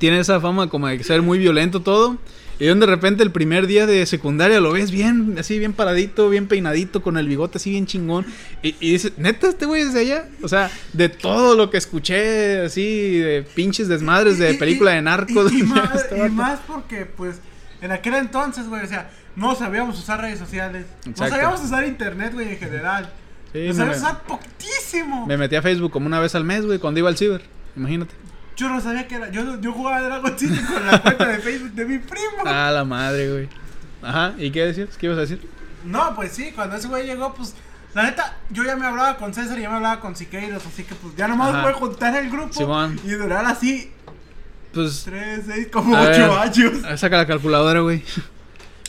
tiene 0.00 0.18
esa 0.18 0.40
fama 0.40 0.68
como 0.68 0.88
de 0.88 1.02
ser 1.04 1.22
muy 1.22 1.38
violento 1.38 1.80
todo. 1.80 2.18
Y 2.58 2.66
de 2.66 2.74
repente 2.86 3.22
el 3.22 3.30
primer 3.32 3.66
día 3.66 3.86
de 3.86 4.04
secundaria 4.04 4.60
lo 4.60 4.72
ves 4.72 4.90
bien, 4.90 5.36
así 5.38 5.58
bien 5.58 5.72
paradito, 5.72 6.28
bien 6.28 6.46
peinadito, 6.46 7.00
con 7.02 7.16
el 7.16 7.26
bigote 7.26 7.56
así 7.56 7.70
bien 7.70 7.86
chingón. 7.86 8.26
Y, 8.62 8.74
y 8.80 8.92
dices, 8.92 9.12
neta, 9.16 9.48
este 9.48 9.64
güey 9.64 9.80
es 9.80 9.94
de 9.94 10.00
allá. 10.00 10.28
O 10.42 10.48
sea, 10.48 10.70
de 10.92 11.08
todo 11.08 11.54
lo 11.56 11.70
que 11.70 11.78
escuché, 11.78 12.60
así, 12.60 13.18
de 13.18 13.42
pinches 13.54 13.88
desmadres 13.88 14.36
de 14.38 14.50
Y- 14.50 14.54
y- 14.56 14.58
película 14.58 14.90
de 14.90 15.00
narcos. 15.00 15.50
Y, 15.52 15.60
y 15.60 15.62
más, 15.64 15.94
Este 16.02 16.16
y 16.18 16.20
vato. 16.20 16.32
más 16.34 16.60
porque, 16.66 17.06
pues, 17.06 17.36
en 17.80 17.92
aquel 17.92 18.12
entonces, 18.16 18.68
güey, 18.68 18.84
o 18.84 18.88
sea, 18.88 19.08
no 19.36 19.54
sabíamos 19.54 19.98
usar 19.98 20.20
redes 20.20 20.38
sociales. 20.38 20.84
Exacto. 21.06 21.22
No 21.24 21.28
sabíamos 21.30 21.60
usar 21.64 21.86
internet, 21.86 22.34
güey, 22.34 22.50
en 22.50 22.58
general. 22.58 23.10
Sí, 23.54 23.58
me, 23.60 23.72
sabíamos 23.72 23.96
usar 24.02 24.22
poquísimo. 24.24 25.26
me 25.26 25.38
metí 25.38 25.56
a 25.56 25.62
Facebook 25.62 25.90
como 25.92 26.04
una 26.06 26.20
vez 26.20 26.34
al 26.34 26.44
mes, 26.44 26.66
güey, 26.66 26.78
cuando 26.78 27.00
iba 27.00 27.08
al 27.08 27.16
ciber. 27.16 27.40
Imagínate. 27.74 28.14
Yo 28.60 28.68
no 28.68 28.78
sabía 28.80 29.08
que 29.08 29.14
era. 29.14 29.30
Yo, 29.30 29.58
yo 29.60 29.72
jugaba 29.72 30.02
Dragon 30.02 30.38
City 30.38 30.58
con 30.64 30.86
la 30.86 31.00
cuenta 31.00 31.26
de 31.28 31.38
Facebook 31.38 31.72
de 31.72 31.84
mi 31.86 31.98
primo. 31.98 32.42
Ah, 32.44 32.70
la 32.70 32.84
madre, 32.84 33.30
güey. 33.32 33.48
Ajá, 34.02 34.34
¿y 34.38 34.50
qué 34.50 34.66
decías? 34.66 34.96
¿Qué 34.98 35.06
ibas 35.06 35.16
a 35.18 35.22
decir? 35.22 35.40
No, 35.84 36.14
pues 36.14 36.32
sí, 36.32 36.52
cuando 36.54 36.76
ese 36.76 36.88
güey 36.88 37.06
llegó, 37.06 37.32
pues. 37.34 37.54
La 37.94 38.02
neta, 38.04 38.36
yo 38.50 38.62
ya 38.62 38.76
me 38.76 38.84
hablaba 38.86 39.16
con 39.16 39.32
César 39.32 39.58
y 39.58 39.62
ya 39.62 39.70
me 39.70 39.76
hablaba 39.76 39.98
con 40.00 40.14
Siqueiros, 40.14 40.64
así 40.66 40.84
que 40.84 40.94
pues 40.94 41.16
ya 41.16 41.26
nomás 41.26 41.52
Ajá. 41.54 41.62
voy 41.62 41.72
a 41.72 41.74
juntar 41.74 42.14
el 42.22 42.30
grupo 42.30 42.52
Simón. 42.52 43.00
y 43.04 43.10
durar 43.12 43.44
así 43.46 43.90
Pues, 44.72 45.02
3, 45.06 45.40
6, 45.46 45.68
como 45.72 45.96
A 45.96 46.02
8 46.02 46.10
ver. 46.10 46.30
años. 46.30 47.00
saca 47.00 47.16
la 47.16 47.26
calculadora, 47.26 47.80
güey. 47.80 48.04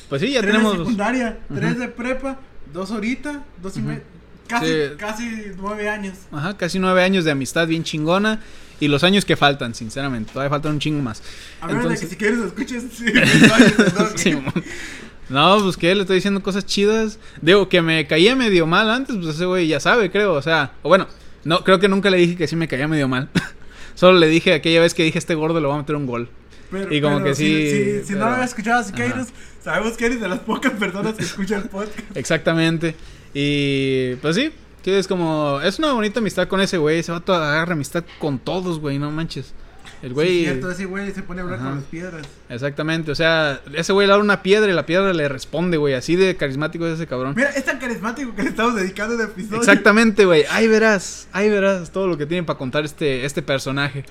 Pues 0.09 0.21
sí, 0.21 0.31
ya 0.33 0.41
3 0.41 0.51
tenemos. 0.51 0.73
de 0.73 0.79
secundaria, 0.79 1.39
3 1.51 1.79
de 1.79 1.87
prepa, 1.87 2.37
2 2.73 2.91
ahorita, 2.91 3.41
2 3.61 3.77
y 3.77 3.81
medio. 3.81 4.01
Casi, 4.47 4.65
Sí. 4.67 4.73
casi 4.97 5.51
9 5.57 5.89
años. 5.89 6.17
Ajá, 6.31 6.57
casi 6.57 6.77
nueve 6.77 7.01
años 7.03 7.23
de 7.25 7.31
amistad 7.31 7.65
bien 7.67 7.83
chingona. 7.83 8.39
Y 8.81 8.89
los 8.89 9.03
años 9.05 9.23
que 9.23 9.37
faltan, 9.37 9.73
sinceramente. 9.75 10.33
Todavía 10.33 10.49
faltan 10.49 10.73
un 10.73 10.79
chingo 10.79 11.01
más. 11.01 11.23
A 11.61 11.67
menos 11.67 11.83
Entonces- 11.83 12.01
de 12.01 12.05
que 12.07 12.11
si 12.11 12.17
quieres 12.17 12.39
escuches 12.39 12.83
sí. 14.17 14.35
No, 15.29 15.59
pues 15.63 15.77
que 15.77 15.95
le 15.95 16.01
estoy 16.01 16.15
diciendo 16.17 16.43
cosas 16.43 16.65
chidas. 16.65 17.17
Digo, 17.41 17.69
que 17.69 17.81
me 17.81 18.05
caía 18.05 18.35
medio 18.35 18.67
mal 18.67 18.89
antes, 18.89 19.15
pues 19.15 19.35
ese 19.35 19.45
güey 19.45 19.67
ya 19.67 19.79
sabe, 19.79 20.11
creo. 20.11 20.33
O 20.33 20.41
sea, 20.41 20.73
o 20.81 20.89
bueno, 20.89 21.07
no, 21.45 21.63
creo 21.63 21.79
que 21.79 21.87
nunca 21.87 22.09
le 22.09 22.17
dije 22.17 22.35
que 22.35 22.47
sí 22.47 22.57
me 22.57 22.67
caía 22.67 22.87
medio 22.89 23.07
mal. 23.07 23.29
Solo 23.95 24.19
le 24.19 24.27
dije 24.27 24.53
aquella 24.53 24.81
vez 24.81 24.93
que 24.93 25.03
dije 25.03 25.17
este 25.19 25.35
gordo 25.35 25.61
le 25.61 25.67
va 25.67 25.75
a 25.75 25.77
meter 25.77 25.95
un 25.95 26.05
gol. 26.05 26.27
Pero- 26.69 26.93
Y 26.93 26.99
como 27.01 27.17
pero 27.17 27.29
que 27.29 27.35
si- 27.35 27.45
sí, 27.45 27.99
Si, 28.01 28.07
si 28.07 28.13
no 28.13 28.19
pero- 28.19 28.19
lo 28.29 28.35
habías 28.35 28.49
escuchado 28.49 28.79
a 28.81 28.83
Siqueiros, 28.83 29.27
sabemos 29.63 29.93
que 29.95 30.05
eres 30.07 30.19
de 30.19 30.27
las 30.27 30.39
pocas 30.39 30.73
personas 30.73 31.13
que 31.13 31.23
escuchan 31.23 31.61
el 31.63 31.69
podcast. 31.69 32.15
Exactamente. 32.17 32.95
Y 33.33 34.15
pues 34.15 34.35
sí, 34.35 34.51
que 34.83 34.97
es 34.97 35.07
como. 35.07 35.59
Es 35.61 35.79
una 35.79 35.93
bonita 35.93 36.19
amistad 36.19 36.47
con 36.47 36.61
ese 36.61 36.77
güey. 36.77 36.99
Ese 36.99 37.11
vato 37.11 37.33
agarra 37.33 37.73
amistad 37.73 38.03
con 38.19 38.39
todos, 38.39 38.79
güey, 38.79 38.99
no 38.99 39.11
manches. 39.11 39.53
El 40.01 40.13
güey. 40.13 40.29
Sí, 40.29 40.43
cierto, 40.45 40.71
ese 40.71 40.85
güey 40.85 41.11
se 41.11 41.21
pone 41.21 41.41
a 41.41 41.43
hablar 41.43 41.59
Ajá. 41.59 41.69
con 41.69 41.75
las 41.77 41.85
piedras. 41.85 42.27
Exactamente, 42.49 43.11
o 43.11 43.15
sea, 43.15 43.61
ese 43.73 43.93
güey 43.93 44.07
le 44.07 44.13
da 44.13 44.19
una 44.19 44.41
piedra 44.41 44.71
y 44.71 44.73
la 44.73 44.85
piedra 44.85 45.13
le 45.13 45.29
responde, 45.29 45.77
güey. 45.77 45.93
Así 45.93 46.15
de 46.15 46.35
carismático 46.35 46.87
es 46.87 46.95
ese 46.95 47.07
cabrón. 47.07 47.33
Mira, 47.35 47.49
es 47.51 47.65
tan 47.65 47.77
carismático 47.77 48.33
que 48.35 48.43
le 48.43 48.49
estamos 48.49 48.75
dedicando 48.75 49.15
el 49.15 49.21
episodio. 49.21 49.59
Exactamente, 49.59 50.25
güey. 50.25 50.45
Ahí 50.49 50.67
verás, 50.67 51.27
ahí 51.31 51.49
verás 51.49 51.91
todo 51.91 52.07
lo 52.07 52.17
que 52.17 52.25
tiene 52.25 52.43
para 52.43 52.57
contar 52.57 52.83
este, 52.83 53.25
este 53.25 53.41
personaje. 53.43 54.03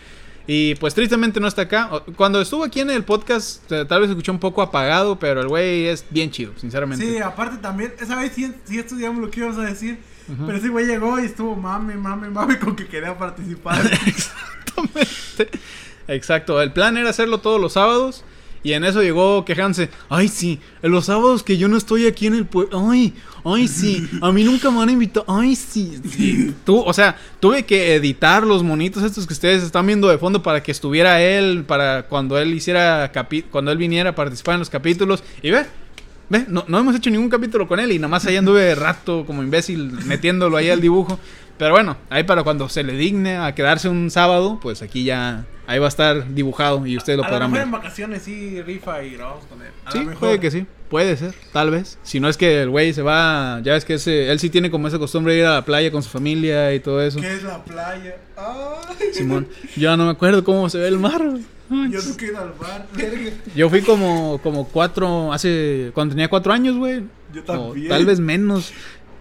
Y 0.46 0.74
pues 0.76 0.94
tristemente 0.94 1.40
no 1.40 1.48
está 1.48 1.62
acá. 1.62 1.90
Cuando 2.16 2.40
estuvo 2.40 2.64
aquí 2.64 2.80
en 2.80 2.90
el 2.90 3.04
podcast, 3.04 3.70
eh, 3.70 3.85
tal 3.85 4.00
vez 4.00 4.11
escuchó 4.11 4.33
un 4.33 4.38
poco 4.38 4.62
apagado, 4.62 5.18
pero 5.18 5.40
el 5.40 5.48
güey 5.48 5.87
es 5.87 6.04
bien 6.11 6.30
chido, 6.30 6.52
sinceramente. 6.56 7.04
Sí, 7.04 7.18
aparte 7.18 7.59
también, 7.59 7.94
esa 8.00 8.16
vez 8.16 8.33
sí, 8.35 8.52
sí 8.64 8.78
estudiamos 8.78 9.20
lo 9.20 9.30
que 9.30 9.40
íbamos 9.40 9.59
a 9.59 9.62
decir. 9.62 9.98
Pero 10.47 10.59
ese 10.59 10.69
güey 10.69 10.87
llegó 10.87 11.19
y 11.21 11.25
estuvo 11.27 11.57
mame, 11.57 11.97
mame, 11.97 12.29
mame 12.31 12.59
con 12.59 12.77
que 12.77 12.87
quería 12.87 13.16
participar. 13.19 13.81
Exactamente. 14.07 15.59
Exacto. 16.09 16.61
El 16.61 16.73
plan 16.73 16.97
era 16.97 17.11
hacerlo 17.11 17.38
todos 17.38 17.61
los 17.61 17.73
sábados. 17.75 18.25
Y 18.62 18.75
en 18.75 18.85
eso 18.85 19.01
llegó 19.03 19.43
quejándose. 19.47 19.88
Ay, 20.11 20.29
sí. 20.29 20.61
En 20.83 20.90
los 20.90 21.07
sábados 21.07 21.43
que 21.43 21.57
yo 21.57 21.66
no 21.69 21.79
estoy 21.79 22.07
aquí 22.07 22.27
en 22.27 22.35
el 22.35 22.45
pueblo. 22.45 22.90
Ay, 22.90 23.14
ay, 23.43 23.66
sí. 23.69 24.07
A 24.21 24.31
mí 24.33 24.45
nunca 24.45 24.71
me 24.71 24.77
van 24.77 24.90
a 24.90 24.93
invitar. 24.93 25.25
Ay, 25.27 25.57
sí. 25.57 25.99
sí. 26.14 26.55
Tú, 26.66 26.79
o 26.81 26.93
sea, 26.93 27.16
tuve 27.40 27.64
que 27.64 27.95
editar 27.95 28.47
los 28.47 28.62
monitos 28.62 29.03
estos 29.03 29.27
que 29.27 29.33
ustedes 29.33 29.62
están 29.62 29.87
viendo 29.87 30.09
de 30.09 30.19
fondo 30.19 30.43
para 30.43 30.62
que 30.62 30.73
estuviera 30.73 31.23
él. 31.23 31.64
Para 31.66 32.03
cuando 32.03 32.38
él 32.38 32.53
hiciera. 32.53 33.11
capi- 33.14 33.45
Cuando 33.51 33.73
él 33.73 33.79
viniera 33.79 34.11
a 34.11 34.14
participar 34.14 34.55
en 34.55 34.59
los 34.61 34.69
capítulos. 34.71 35.25
Y 35.43 35.51
ve. 35.53 35.64
Ve, 36.31 36.47
no, 36.49 36.64
no 36.69 36.79
hemos 36.79 36.95
hecho 36.95 37.11
ningún 37.11 37.29
capítulo 37.29 37.66
con 37.69 37.81
él 37.81 37.90
y 37.93 37.99
nada 37.99 38.09
más 38.09 38.25
ahí 38.25 38.37
anduve 38.37 38.62
de 38.62 38.75
rato 38.77 39.27
como 39.27 39.43
imbécil 39.43 39.90
metiéndolo 40.07 40.57
ahí 40.57 40.71
al 40.71 40.81
dibujo. 40.81 41.19
Pero 41.59 41.73
bueno, 41.73 41.97
ahí 42.09 42.23
para 42.23 42.43
cuando 42.43 42.69
se 42.71 42.83
le 42.83 42.95
digne 42.95 43.37
a 43.37 43.55
quedarse 43.55 43.88
un 43.88 44.11
sábado, 44.11 44.59
pues 44.62 44.81
aquí 44.81 45.05
ya, 45.05 45.45
ahí 45.66 45.79
va 45.79 45.87
a 45.87 45.88
estar 45.88 46.33
dibujado 46.33 46.87
y 46.87 46.97
ustedes 46.97 47.19
lo 47.19 47.25
a 47.25 47.27
lo 47.27 47.33
podrán 47.33 47.53
ver. 47.53 47.62
en 47.62 47.71
vacaciones 47.71 48.23
sí 48.23 48.62
rifa 48.62 49.03
y 49.03 49.11
grabamos 49.11 49.45
con 49.45 49.61
él. 49.61 49.69
A 49.85 49.90
Sí, 49.90 50.07
puede 50.19 50.40
que 50.40 50.51
sí, 50.51 50.66
puede 50.90 51.16
ser, 51.16 51.35
tal 51.53 51.70
vez. 51.70 51.98
Si 52.03 52.20
no 52.20 52.29
es 52.29 52.37
que 52.37 52.62
el 52.62 52.68
güey 52.68 52.92
se 52.92 53.00
va, 53.00 53.61
ya 53.62 53.72
ves 53.72 53.85
que 53.87 53.94
ese, 53.94 54.31
él 54.31 54.38
sí 54.40 54.50
tiene 54.50 54.70
como 54.70 54.88
esa 54.88 54.98
costumbre 54.98 55.33
de 55.33 55.38
ir 55.38 55.46
a 55.46 55.55
la 55.55 55.64
playa 55.64 55.90
con 55.90 56.03
su 56.03 56.11
familia 56.11 56.74
y 56.74 56.81
todo 56.81 57.00
eso. 57.00 57.20
¿Qué 57.20 57.33
es 57.33 57.42
la 57.44 57.64
playa? 57.64 58.16
Ay. 58.37 59.14
Simón, 59.14 59.48
yo 59.76 59.96
no 59.96 60.05
me 60.05 60.11
acuerdo 60.11 60.44
cómo 60.44 60.68
se 60.68 60.79
ve 60.79 60.88
el 60.88 60.98
mar. 60.98 61.22
Ay, 61.70 61.90
Yo 61.92 62.00
he 62.00 62.24
ido 62.24 62.38
al 62.40 62.53
verga. 62.94 63.31
Yo 63.55 63.70
fui 63.70 63.81
como, 63.83 64.40
como 64.42 64.66
cuatro, 64.68 65.33
hace, 65.33 65.92
cuando 65.94 66.14
tenía 66.14 66.29
cuatro 66.29 66.53
años, 66.53 66.76
güey. 66.76 67.05
Yo 67.33 67.42
O 67.42 67.44
también. 67.44 67.88
tal 67.88 68.05
vez 68.05 68.18
menos. 68.18 68.72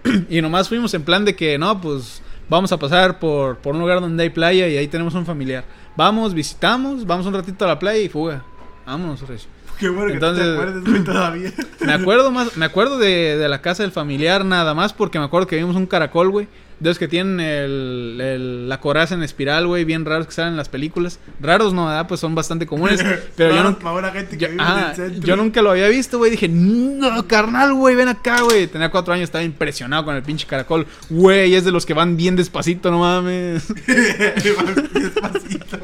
y 0.29 0.41
nomás 0.41 0.67
fuimos 0.67 0.93
en 0.95 1.03
plan 1.03 1.23
de 1.23 1.35
que, 1.35 1.59
no, 1.59 1.79
pues 1.79 2.23
vamos 2.49 2.71
a 2.71 2.77
pasar 2.77 3.19
por, 3.19 3.57
por 3.57 3.75
un 3.75 3.81
lugar 3.81 4.01
donde 4.01 4.23
hay 4.23 4.29
playa 4.31 4.67
y 4.67 4.77
ahí 4.77 4.87
tenemos 4.87 5.13
un 5.13 5.25
familiar. 5.25 5.63
Vamos, 5.95 6.33
visitamos, 6.33 7.05
vamos 7.05 7.27
un 7.27 7.35
ratito 7.35 7.65
a 7.65 7.67
la 7.67 7.77
playa 7.77 7.99
y 8.01 8.09
fuga. 8.09 8.43
Vámonos, 8.87 9.21
Recio. 9.27 9.49
Qué 9.79 9.89
bueno 9.89 10.07
que 10.07 10.13
Entonces- 10.13 10.45
te 10.45 10.51
acuerdes, 10.53 10.83
güey, 10.83 11.03
todavía. 11.03 11.51
Me 11.79 11.93
acuerdo 11.93 12.31
más, 12.31 12.57
me 12.57 12.65
acuerdo 12.65 12.97
de, 12.99 13.37
de 13.37 13.47
la 13.49 13.61
casa 13.61 13.83
del 13.83 13.91
familiar 13.91 14.43
nada 14.45 14.73
más 14.73 14.91
porque 14.93 15.17
me 15.17 15.25
acuerdo 15.25 15.47
que 15.47 15.55
vimos 15.55 15.75
un 15.75 15.87
caracol, 15.87 16.29
güey. 16.29 16.47
De 16.79 16.89
esos 16.89 16.99
que 16.99 17.09
tienen 17.09 17.41
el, 17.41 18.19
el- 18.21 18.69
la 18.69 18.79
coraza 18.79 19.13
en 19.15 19.21
espiral, 19.23 19.67
güey, 19.67 19.83
bien 19.83 20.05
raros 20.05 20.27
que 20.27 20.31
salen 20.33 20.51
en 20.53 20.57
las 20.57 20.69
películas. 20.69 21.19
Raros 21.41 21.73
no, 21.73 21.87
¿verdad? 21.87 22.07
Pues 22.07 22.21
son 22.21 22.35
bastante 22.35 22.65
comunes. 22.65 23.03
Pero 23.35 23.53
yo 23.55 23.63
nunca... 23.63 23.79
para 23.91 24.11
gente 24.11 24.37
que 24.37 24.45
Yo, 24.45 24.51
vive 24.51 24.63
en 24.63 24.89
el 24.89 24.95
centro. 24.95 25.27
yo 25.27 25.35
nunca 25.35 25.61
lo 25.61 25.71
había 25.71 25.87
visto, 25.89 26.17
güey. 26.19 26.31
Dije, 26.31 26.47
no, 26.47 27.27
carnal, 27.27 27.73
güey, 27.73 27.95
ven 27.95 28.07
acá, 28.07 28.41
güey. 28.43 28.67
Tenía 28.67 28.89
cuatro 28.91 29.13
años, 29.13 29.23
estaba 29.25 29.43
impresionado 29.43 30.05
con 30.05 30.15
el 30.15 30.23
pinche 30.23 30.47
caracol. 30.47 30.85
Güey, 31.09 31.53
es 31.55 31.65
de 31.65 31.71
los 31.71 31.85
que 31.85 31.93
van 31.93 32.15
bien 32.15 32.37
despacito, 32.37 32.91
no 32.91 32.99
mames. 32.99 33.67
Despacito. 33.85 35.79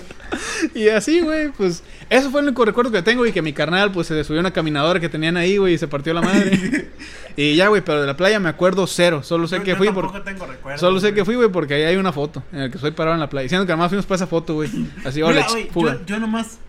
y 0.75 0.89
así, 0.89 1.21
güey, 1.21 1.49
pues 1.51 1.83
eso 2.09 2.29
fue 2.31 2.41
el 2.41 2.47
único 2.47 2.63
recuerdo 2.65 2.91
que 2.91 3.01
tengo 3.01 3.25
y 3.25 3.31
que 3.31 3.41
mi 3.41 3.53
carnal 3.53 3.91
pues 3.91 4.07
se 4.07 4.23
subió 4.23 4.39
a 4.39 4.41
una 4.41 4.51
caminadora 4.51 4.99
que 4.99 5.09
tenían 5.09 5.37
ahí, 5.37 5.57
güey, 5.57 5.73
y 5.75 5.77
se 5.77 5.87
partió 5.87 6.13
la 6.13 6.21
madre. 6.21 6.89
y 7.35 7.55
ya, 7.55 7.67
güey, 7.67 7.81
pero 7.83 8.01
de 8.01 8.07
la 8.07 8.15
playa 8.17 8.39
me 8.39 8.49
acuerdo 8.49 8.85
cero, 8.87 9.23
solo 9.23 9.47
sé 9.47 9.57
Yo- 9.57 9.63
que 9.63 9.71
yo 9.71 9.77
fui 9.77 9.87
tampoco 9.87 10.11
por 10.11 10.23
tengo 10.23 10.45
recuerdos, 10.45 10.79
Solo 10.81 10.99
sé 10.99 11.07
güey. 11.07 11.15
que 11.15 11.25
fui, 11.25 11.35
güey, 11.35 11.49
porque 11.49 11.73
ahí 11.75 11.83
hay 11.83 11.95
una 11.97 12.11
foto 12.11 12.43
en 12.51 12.59
la 12.61 12.69
que 12.69 12.75
estoy 12.75 12.91
parado 12.91 13.15
en 13.15 13.19
la 13.21 13.29
playa. 13.29 13.43
Diciendo 13.43 13.65
que 13.65 13.71
además 13.71 13.89
fuimos 13.89 14.05
para 14.05 14.15
esa 14.17 14.27
foto, 14.27 14.53
güey. 14.55 14.69
Así, 15.03 15.21
hola, 15.21 15.45
yo, 15.73 16.05
yo 16.05 16.19
nomás. 16.19 16.59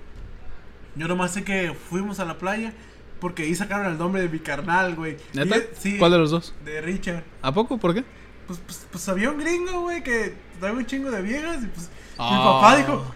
Yo 0.95 1.09
nomás 1.09 1.33
sé 1.35 1.45
que 1.45 1.75
fuimos 1.91 2.21
a 2.21 2.25
la 2.25 2.39
playa 2.39 2.73
porque 3.21 3.43
ahí 3.45 3.55
sacaron 3.55 3.87
el 3.93 3.99
nombre 3.99 4.23
de 4.23 4.29
mi 4.29 4.39
carnal, 4.39 4.95
güey. 4.95 5.17
¿Neta? 5.35 5.57
Y- 5.59 5.63
Sí. 5.79 5.99
¿Cuál 5.99 6.13
de 6.13 6.19
los 6.19 6.31
dos? 6.31 6.55
De 6.65 6.81
Richard. 6.81 7.23
¿A 7.43 7.53
poco? 7.53 7.77
¿Por 7.79 7.93
qué? 7.95 8.03
Pues, 8.47 8.61
pues, 8.65 8.87
pues 8.91 9.09
había 9.09 9.31
un 9.31 9.39
gringo, 9.39 9.81
güey, 9.83 10.03
que 10.03 10.35
traía 10.61 10.75
un 10.77 10.87
chingo 10.87 11.11
de 11.11 11.21
viejas 11.21 11.57
y 11.63 11.67
pues 11.67 11.87
mi 11.89 11.91
Ah. 12.19 12.61
papá 12.61 12.77
dijo 12.77 13.15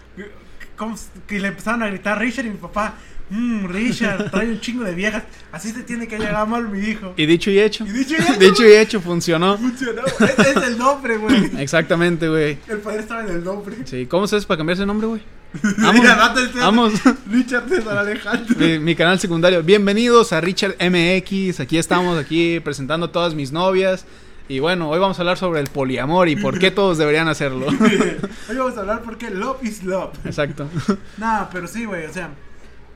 ¿cómo 0.81 0.95
que 1.27 1.39
le 1.39 1.49
empezaron 1.49 1.83
a 1.83 1.87
gritar 1.89 2.17
Richard 2.17 2.47
y 2.47 2.49
mi 2.49 2.57
papá, 2.57 2.95
mmm, 3.29 3.67
Richard, 3.67 4.31
trae 4.31 4.49
un 4.49 4.59
chingo 4.59 4.83
de 4.83 4.95
viejas, 4.95 5.21
así 5.51 5.69
se 5.71 5.83
tiene 5.83 6.07
que 6.07 6.17
llegar 6.17 6.47
mal 6.47 6.67
mi 6.69 6.79
hijo. 6.79 7.13
Y 7.17 7.27
dicho 7.27 7.51
y 7.51 7.59
hecho. 7.59 7.85
Y 7.85 7.91
dicho 7.91 8.15
y 8.17 8.23
hecho, 8.23 8.39
Dicho 8.39 8.67
y 8.67 8.71
hecho, 8.73 8.99
funcionó. 8.99 9.59
Funcionó, 9.59 10.01
ese 10.07 10.49
es 10.49 10.55
el 10.69 10.79
nombre, 10.79 11.17
güey. 11.17 11.51
Exactamente, 11.59 12.27
güey. 12.27 12.57
El 12.67 12.79
padre 12.79 13.01
estaba 13.01 13.21
en 13.21 13.29
el 13.29 13.43
nombre. 13.43 13.75
Sí, 13.85 14.07
¿cómo 14.07 14.25
se 14.25 14.37
hace 14.37 14.47
para 14.47 14.57
cambiarse 14.57 14.81
el 14.81 14.87
nombre, 14.87 15.05
güey? 15.07 15.21
El- 15.53 16.61
Vamos. 16.61 16.93
Richard 17.29 17.69
César 17.69 17.97
Alejandro. 17.99 18.55
mi, 18.57 18.79
mi 18.79 18.95
canal 18.95 19.19
secundario. 19.19 19.61
Bienvenidos 19.61 20.33
a 20.33 20.41
Richard 20.41 20.77
MX. 20.79 21.59
Aquí 21.59 21.77
estamos, 21.77 22.17
aquí 22.17 22.59
presentando 22.59 23.05
a 23.05 23.11
todas 23.11 23.35
mis 23.35 23.51
novias. 23.51 24.05
Y 24.51 24.59
bueno, 24.59 24.89
hoy 24.89 24.99
vamos 24.99 25.17
a 25.17 25.21
hablar 25.21 25.37
sobre 25.37 25.61
el 25.61 25.67
poliamor 25.67 26.27
y 26.27 26.35
por 26.35 26.59
qué 26.59 26.71
todos 26.79 26.97
deberían 26.97 27.29
hacerlo. 27.29 27.67
Hoy 27.67 28.57
vamos 28.57 28.75
a 28.77 28.81
hablar 28.81 29.01
porque 29.01 29.29
love 29.29 29.63
is 29.63 29.81
love. 29.81 30.11
Exacto. 30.25 30.67
Nah, 31.17 31.45
pero 31.49 31.69
sí, 31.69 31.85
güey, 31.85 32.05
o 32.05 32.11
sea, 32.11 32.31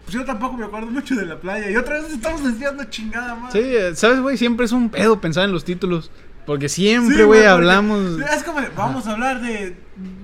pues 0.03 0.13
yo 0.13 0.25
tampoco 0.25 0.57
me 0.57 0.65
acuerdo 0.65 0.87
mucho 0.87 1.15
de 1.15 1.25
la 1.25 1.39
playa. 1.39 1.71
Y 1.71 1.77
otra 1.77 2.01
vez 2.01 2.11
estamos 2.11 2.43
desviando 2.43 2.83
chingada 2.85 3.35
más. 3.35 3.53
Sí, 3.53 3.61
eh, 3.61 3.95
¿sabes, 3.95 4.19
güey? 4.19 4.35
Siempre 4.35 4.65
es 4.65 4.73
un 4.73 4.89
pedo 4.89 5.21
pensar 5.21 5.45
en 5.45 5.53
los 5.53 5.63
títulos. 5.63 6.11
Porque 6.45 6.69
siempre, 6.69 7.23
güey, 7.23 7.45
hablamos. 7.45 8.19
Es 8.33 8.43
como, 8.43 8.61
de, 8.61 8.69
vamos 8.75 9.07
a 9.07 9.13
hablar 9.13 9.41
de. 9.41 9.75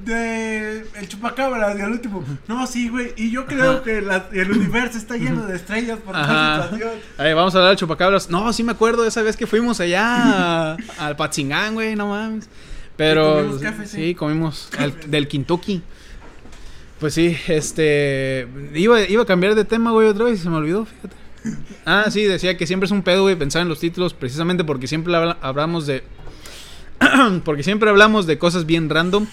de. 0.06 0.86
el 1.00 1.08
chupacabras 1.08 1.78
y 1.78 1.82
al 1.82 1.92
último. 1.92 2.24
No, 2.48 2.68
sí, 2.68 2.90
güey. 2.90 3.14
Y 3.18 3.32
yo 3.32 3.46
creo 3.48 3.72
Ajá. 3.72 3.84
que 3.84 4.02
la- 4.02 4.28
el 4.32 4.52
universo 4.52 4.98
está 5.00 5.16
lleno 5.18 5.48
de 5.48 5.56
estrellas 5.56 5.98
por 6.06 6.16
Ajá. 6.16 6.64
situación. 6.64 6.92
Vamos 7.18 7.56
a 7.56 7.58
hablar 7.58 7.72
de 7.72 7.78
chupacabras. 7.78 8.30
No, 8.30 8.54
sí 8.54 8.64
me 8.64 8.72
acuerdo 8.74 9.02
de 9.02 9.08
esa 9.10 9.24
vez 9.24 9.36
que 9.36 9.48
fuimos 9.48 9.80
allá 9.80 10.74
al 11.00 11.16
Patzingán, 11.16 11.74
güey, 11.74 11.96
no 11.96 12.08
mames. 12.08 12.48
Pero 12.98 13.36
comimos 13.38 13.62
café, 13.62 13.88
sí, 13.88 13.96
sí. 14.10 14.16
comimos 14.16 14.70
el- 14.78 15.10
del 15.10 15.28
Kentucky. 15.28 15.82
Pues 17.00 17.16
sí, 17.16 17.36
este 17.48 18.48
iba, 18.76 19.02
iba 19.02 19.24
a 19.24 19.26
cambiar 19.26 19.56
de 19.56 19.66
tema, 19.66 19.90
güey, 19.92 20.08
otra 20.08 20.26
vez 20.26 20.40
y 20.40 20.44
se 20.44 20.50
me 20.52 20.58
olvidó, 20.58 20.86
fíjate. 20.86 21.16
Ah, 21.86 22.06
sí, 22.10 22.24
decía 22.24 22.56
que 22.58 22.68
siempre 22.68 22.86
es 22.86 22.92
un 22.92 23.02
pedo, 23.04 23.24
güey, 23.24 23.36
pensar 23.36 23.62
en 23.64 23.70
los 23.70 23.80
títulos 23.80 24.14
precisamente 24.14 24.64
porque 24.64 24.88
siempre 24.88 25.16
habla- 25.16 25.38
hablamos 25.42 25.88
de 25.88 26.04
porque 27.46 27.64
siempre 27.64 27.90
hablamos 27.90 28.28
de 28.28 28.38
cosas 28.38 28.66
bien 28.66 28.90
random, 28.90 29.26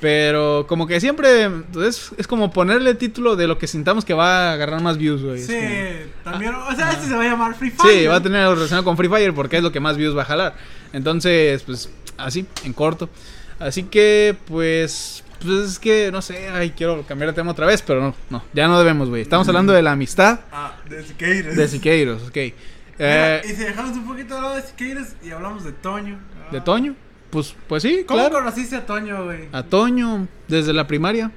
pero 0.00 0.66
como 0.68 0.88
que 0.88 1.00
siempre 1.00 1.48
es, 1.86 2.10
es 2.16 2.26
como 2.26 2.52
ponerle 2.52 2.94
título 2.94 3.36
de 3.36 3.46
lo 3.46 3.58
que 3.58 3.68
sintamos 3.68 4.04
que 4.04 4.14
va 4.14 4.50
a 4.50 4.52
agarrar 4.54 4.80
más 4.82 4.98
views, 4.98 5.22
güey. 5.22 5.40
Sí, 5.40 5.54
como- 5.54 6.24
también. 6.32 6.54
O 6.54 6.74
sea, 6.74 6.90
este 6.90 7.06
se 7.06 7.14
va 7.14 7.22
a 7.22 7.26
llamar 7.26 7.54
Free 7.54 7.70
Fire. 7.70 7.94
Sí, 8.00 8.06
va 8.06 8.16
a 8.16 8.22
tener 8.22 8.40
algo 8.42 8.56
relacionado 8.56 8.84
con 8.84 8.96
Free 8.96 9.08
Fire 9.08 9.32
porque 9.34 9.58
es 9.58 9.62
lo 9.62 9.70
que 9.70 9.78
más 9.80 9.96
views 9.96 10.16
va 10.16 10.22
a 10.22 10.26
jalar. 10.26 10.56
Entonces, 10.92 11.62
pues, 11.62 11.88
así, 12.18 12.44
en 12.64 12.72
corto. 12.72 13.08
Así 13.60 13.84
que, 13.84 14.34
pues, 14.46 15.22
pues 15.42 15.70
es 15.72 15.78
que, 15.78 16.10
no 16.12 16.22
sé, 16.22 16.48
ay, 16.48 16.70
quiero 16.70 17.02
cambiar 17.06 17.30
de 17.30 17.34
tema 17.34 17.50
otra 17.52 17.66
vez, 17.66 17.82
pero 17.82 18.00
no, 18.00 18.14
no, 18.30 18.42
ya 18.52 18.66
no 18.68 18.78
debemos, 18.78 19.08
güey. 19.08 19.22
Estamos 19.22 19.46
hablando 19.48 19.72
de 19.72 19.82
la 19.82 19.92
amistad 19.92 20.40
Ah, 20.52 20.76
de 20.88 21.02
Siqueiros. 21.04 21.56
de 21.56 21.68
Siqueiros, 21.68 22.22
ok. 22.22 22.36
Mira, 22.36 22.52
Eh, 22.98 23.42
y 23.44 23.48
si 23.48 23.54
dejamos 23.64 23.96
un 23.96 24.06
poquito 24.06 24.34
de 24.34 24.40
lado 24.40 24.54
de 24.56 24.62
Siqueiros 24.62 25.08
y 25.24 25.30
hablamos 25.30 25.64
de 25.64 25.72
Toño. 25.72 26.18
¿De. 26.50 26.60
Toño? 26.60 26.94
Pues, 27.30 27.54
pues 27.66 27.82
sí, 27.82 28.04
¿Cómo 28.06 28.20
claro. 28.20 28.34
conociste 28.40 28.76
a 28.76 28.84
Toño, 28.84 29.24
güey? 29.24 29.48
A 29.52 29.62
Toño, 29.62 30.28
desde 30.48 30.72
la 30.72 30.86
primaria. 30.86 31.30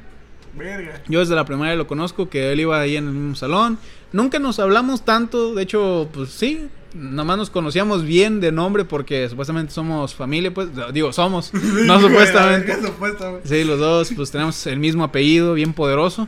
Verga. 0.53 1.01
Yo 1.07 1.19
desde 1.19 1.35
la 1.35 1.45
primaria 1.45 1.75
lo 1.75 1.87
conozco, 1.87 2.29
que 2.29 2.51
él 2.51 2.59
iba 2.61 2.79
ahí 2.79 2.95
en 2.97 3.07
el 3.07 3.13
mismo 3.13 3.35
salón. 3.35 3.77
Nunca 4.11 4.39
nos 4.39 4.59
hablamos 4.59 5.03
tanto, 5.03 5.53
de 5.55 5.63
hecho, 5.63 6.09
pues 6.13 6.29
sí, 6.29 6.67
nomás 6.95 7.37
nos 7.37 7.49
conocíamos 7.49 8.03
bien 8.03 8.39
de 8.39 8.51
nombre 8.51 8.85
porque 8.85 9.27
supuestamente 9.29 9.73
somos 9.73 10.15
familia, 10.15 10.53
pues, 10.53 10.69
digo, 10.93 11.11
somos, 11.13 11.53
no 11.53 11.99
supuestamente. 11.99 12.73
Sí, 13.43 13.63
los 13.63 13.79
dos, 13.79 14.11
pues 14.15 14.31
tenemos 14.31 14.65
el 14.67 14.79
mismo 14.79 15.03
apellido, 15.03 15.53
bien 15.53 15.73
poderoso. 15.73 16.27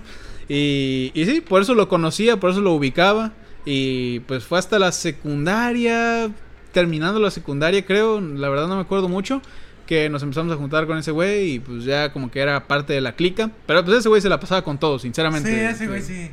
Y, 0.49 1.11
y 1.13 1.25
sí, 1.25 1.41
por 1.41 1.61
eso 1.61 1.73
lo 1.73 1.87
conocía, 1.87 2.39
por 2.39 2.51
eso 2.51 2.61
lo 2.61 2.73
ubicaba. 2.73 3.33
Y 3.65 4.21
pues 4.21 4.45
fue 4.45 4.59
hasta 4.59 4.79
la 4.79 4.91
secundaria, 4.91 6.31
terminando 6.71 7.19
la 7.19 7.31
secundaria, 7.31 7.85
creo, 7.85 8.21
la 8.21 8.47
verdad 8.47 8.67
no 8.67 8.75
me 8.75 8.81
acuerdo 8.81 9.09
mucho, 9.09 9.41
que 9.87 10.07
nos 10.09 10.21
empezamos 10.21 10.53
a 10.53 10.57
juntar 10.57 10.85
con 10.85 10.99
ese 10.99 11.09
güey 11.09 11.53
y 11.53 11.59
pues 11.59 11.83
ya 11.83 12.13
como 12.13 12.29
que 12.29 12.39
era 12.39 12.67
parte 12.67 12.93
de 12.93 13.01
la 13.01 13.13
clica. 13.13 13.49
Pero 13.65 13.83
pues 13.83 13.97
ese 13.97 14.09
güey 14.09 14.21
se 14.21 14.29
la 14.29 14.39
pasaba 14.39 14.61
con 14.63 14.77
todos, 14.77 15.01
sinceramente. 15.01 15.49
Sí, 15.49 15.55
ese 15.59 15.87
güey 15.87 16.01
sí. 16.03 16.29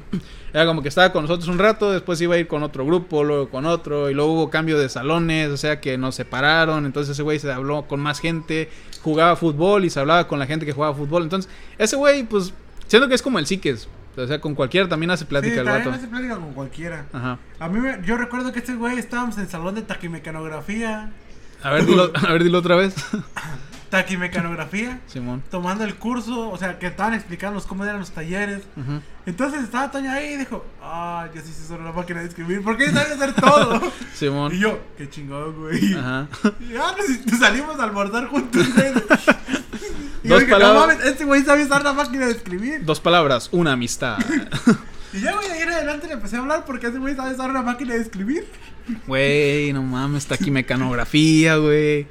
Era 0.53 0.67
como 0.67 0.83
que 0.83 0.89
estaba 0.89 1.11
con 1.13 1.23
nosotros 1.23 1.49
un 1.49 1.59
rato, 1.59 1.91
después 1.91 2.21
iba 2.21 2.35
a 2.35 2.39
ir 2.39 2.47
con 2.47 2.63
otro 2.63 2.85
grupo, 2.85 3.25
luego 3.25 3.49
con 3.49 3.65
otro, 3.65 4.11
y 4.11 4.15
luego 4.15 4.35
hubo 4.35 4.51
cambio 4.51 4.79
de 4.79 4.89
salones, 4.89 5.49
o 5.51 5.57
sea 5.57 5.81
que 5.81 5.97
nos 5.97 6.15
separaron, 6.15 6.85
entonces 6.87 7.13
ese 7.13 7.23
güey 7.23 7.39
se 7.39 7.51
habló 7.51 7.89
con 7.89 7.99
más 8.01 8.21
gente, 8.21 8.69
jugaba 9.03 9.35
fútbol 9.35 9.85
y 9.85 9.91
se 9.91 9.99
hablaba 10.01 10.29
con 10.29 10.39
la 10.39 10.47
gente 10.47 10.67
que 10.67 10.73
jugaba 10.73 10.95
fútbol. 10.95 11.23
Entonces, 11.25 11.51
ese 11.79 11.97
güey, 11.97 12.23
pues, 12.25 12.53
siento 12.87 13.09
que 13.09 13.15
es 13.15 13.23
como 13.23 13.39
el 13.41 13.47
psiques, 13.47 13.89
o 14.17 14.27
sea, 14.29 14.41
con 14.41 14.55
cualquiera 14.55 14.89
también 14.89 15.11
hace 15.11 15.25
plática 15.25 15.55
sí, 15.55 15.59
el 15.59 15.65
vato. 15.65 15.91
hace 15.91 16.07
plática 16.07 16.37
con 16.37 16.53
cualquiera. 16.53 17.07
Ajá. 17.13 17.39
A 17.59 17.69
mí, 17.69 17.81
me- 17.81 17.99
yo 18.07 18.17
recuerdo 18.17 18.53
que 18.53 18.61
este 18.61 18.75
güey 18.75 18.97
estábamos 18.97 19.37
en 19.39 19.43
el 19.43 19.49
salón 19.49 19.75
de 19.75 19.83
taquimecanografía. 19.83 21.11
A 21.65 21.71
ver, 21.71 21.87
dilo, 21.87 22.13
a 22.29 22.33
ver, 22.33 22.45
dilo 22.45 22.59
otra 22.59 22.77
vez. 22.77 22.95
Taquimecanografía. 23.91 25.01
Simón. 25.07 25.43
Tomando 25.51 25.85
el 25.85 25.95
curso, 25.95 26.51
o 26.51 26.59
sea, 26.59 26.79
que 26.81 26.89
estaban 26.89 27.15
explicándonos 27.15 27.65
cómo 27.67 27.85
eran 27.85 28.01
los 28.01 28.11
talleres. 28.11 28.63
Entonces 29.25 29.63
estaba 29.63 29.91
Toño 29.93 30.11
ahí 30.11 30.35
y 30.35 30.37
dijo, 30.39 30.65
ah, 30.83 31.29
yo 31.33 31.41
sí 31.43 31.53
sé 31.53 31.67
sobre 31.69 31.85
la 31.85 31.93
máquina 31.93 32.21
de 32.21 32.27
escribir, 32.27 32.63
porque 32.65 32.91
sabes 32.91 33.13
hacer 33.13 33.35
todo. 33.35 33.81
Simón. 34.15 34.53
y 34.53 34.59
yo, 34.59 34.81
qué 34.99 35.09
chingón, 35.09 35.55
güey. 35.61 35.95
Ajá. 35.95 36.27
Y 36.61 36.73
nos, 36.73 37.27
nos 37.27 37.39
salimos 37.39 37.79
a 37.79 37.85
almorzar 37.85 38.27
juntos. 38.27 38.67
Y 38.67 40.29
yo 40.29 40.35
Dos 40.35 40.41
dije, 40.41 40.53
palabras. 40.53 40.75
no 40.75 40.81
mames, 40.81 41.05
este 41.07 41.25
güey 41.25 41.43
sabe 41.45 41.65
usar 41.65 41.85
la 41.85 41.93
máquina 41.93 42.27
de 42.27 42.33
escribir. 42.33 42.85
Dos 42.85 42.99
palabras, 42.99 43.49
una 43.53 43.73
amistad. 43.73 44.19
Y 45.15 45.21
ya, 45.21 45.33
güey, 45.33 45.47
de 45.47 45.55
ahí 45.55 45.63
en 45.63 45.71
adelante 45.71 46.09
le 46.09 46.15
empecé 46.15 46.37
a 46.37 46.41
hablar 46.41 46.65
porque 46.65 46.89
ese 46.89 46.99
güey 46.99 47.15
sabe 47.15 47.35
usar 47.35 47.49
una 47.49 47.63
máquina 47.63 47.95
de 47.95 48.01
escribir. 48.01 48.47
Güey, 49.07 49.73
no 49.73 49.83
mames, 49.83 50.25
está 50.25 50.35
aquí 50.35 50.51
mecanografía, 50.51 51.57
güey. 51.57 52.09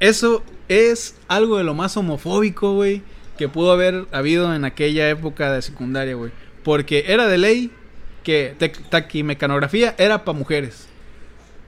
Eso 0.00 0.44
es 0.68 1.16
algo 1.28 1.56
de 1.56 1.64
lo 1.64 1.72
más 1.72 1.96
homofóbico, 1.96 2.74
güey, 2.74 3.02
que 3.38 3.48
pudo 3.48 3.72
haber 3.72 4.06
habido 4.12 4.54
en 4.54 4.66
aquella 4.66 5.08
época 5.08 5.50
de 5.50 5.62
secundaria, 5.62 6.14
güey. 6.14 6.30
Porque 6.62 7.04
era 7.08 7.26
de 7.26 7.38
ley 7.38 7.70
que 8.22 8.54
taquimecanografía 8.90 9.94
era 9.96 10.24
para 10.24 10.36
mujeres. 10.36 10.88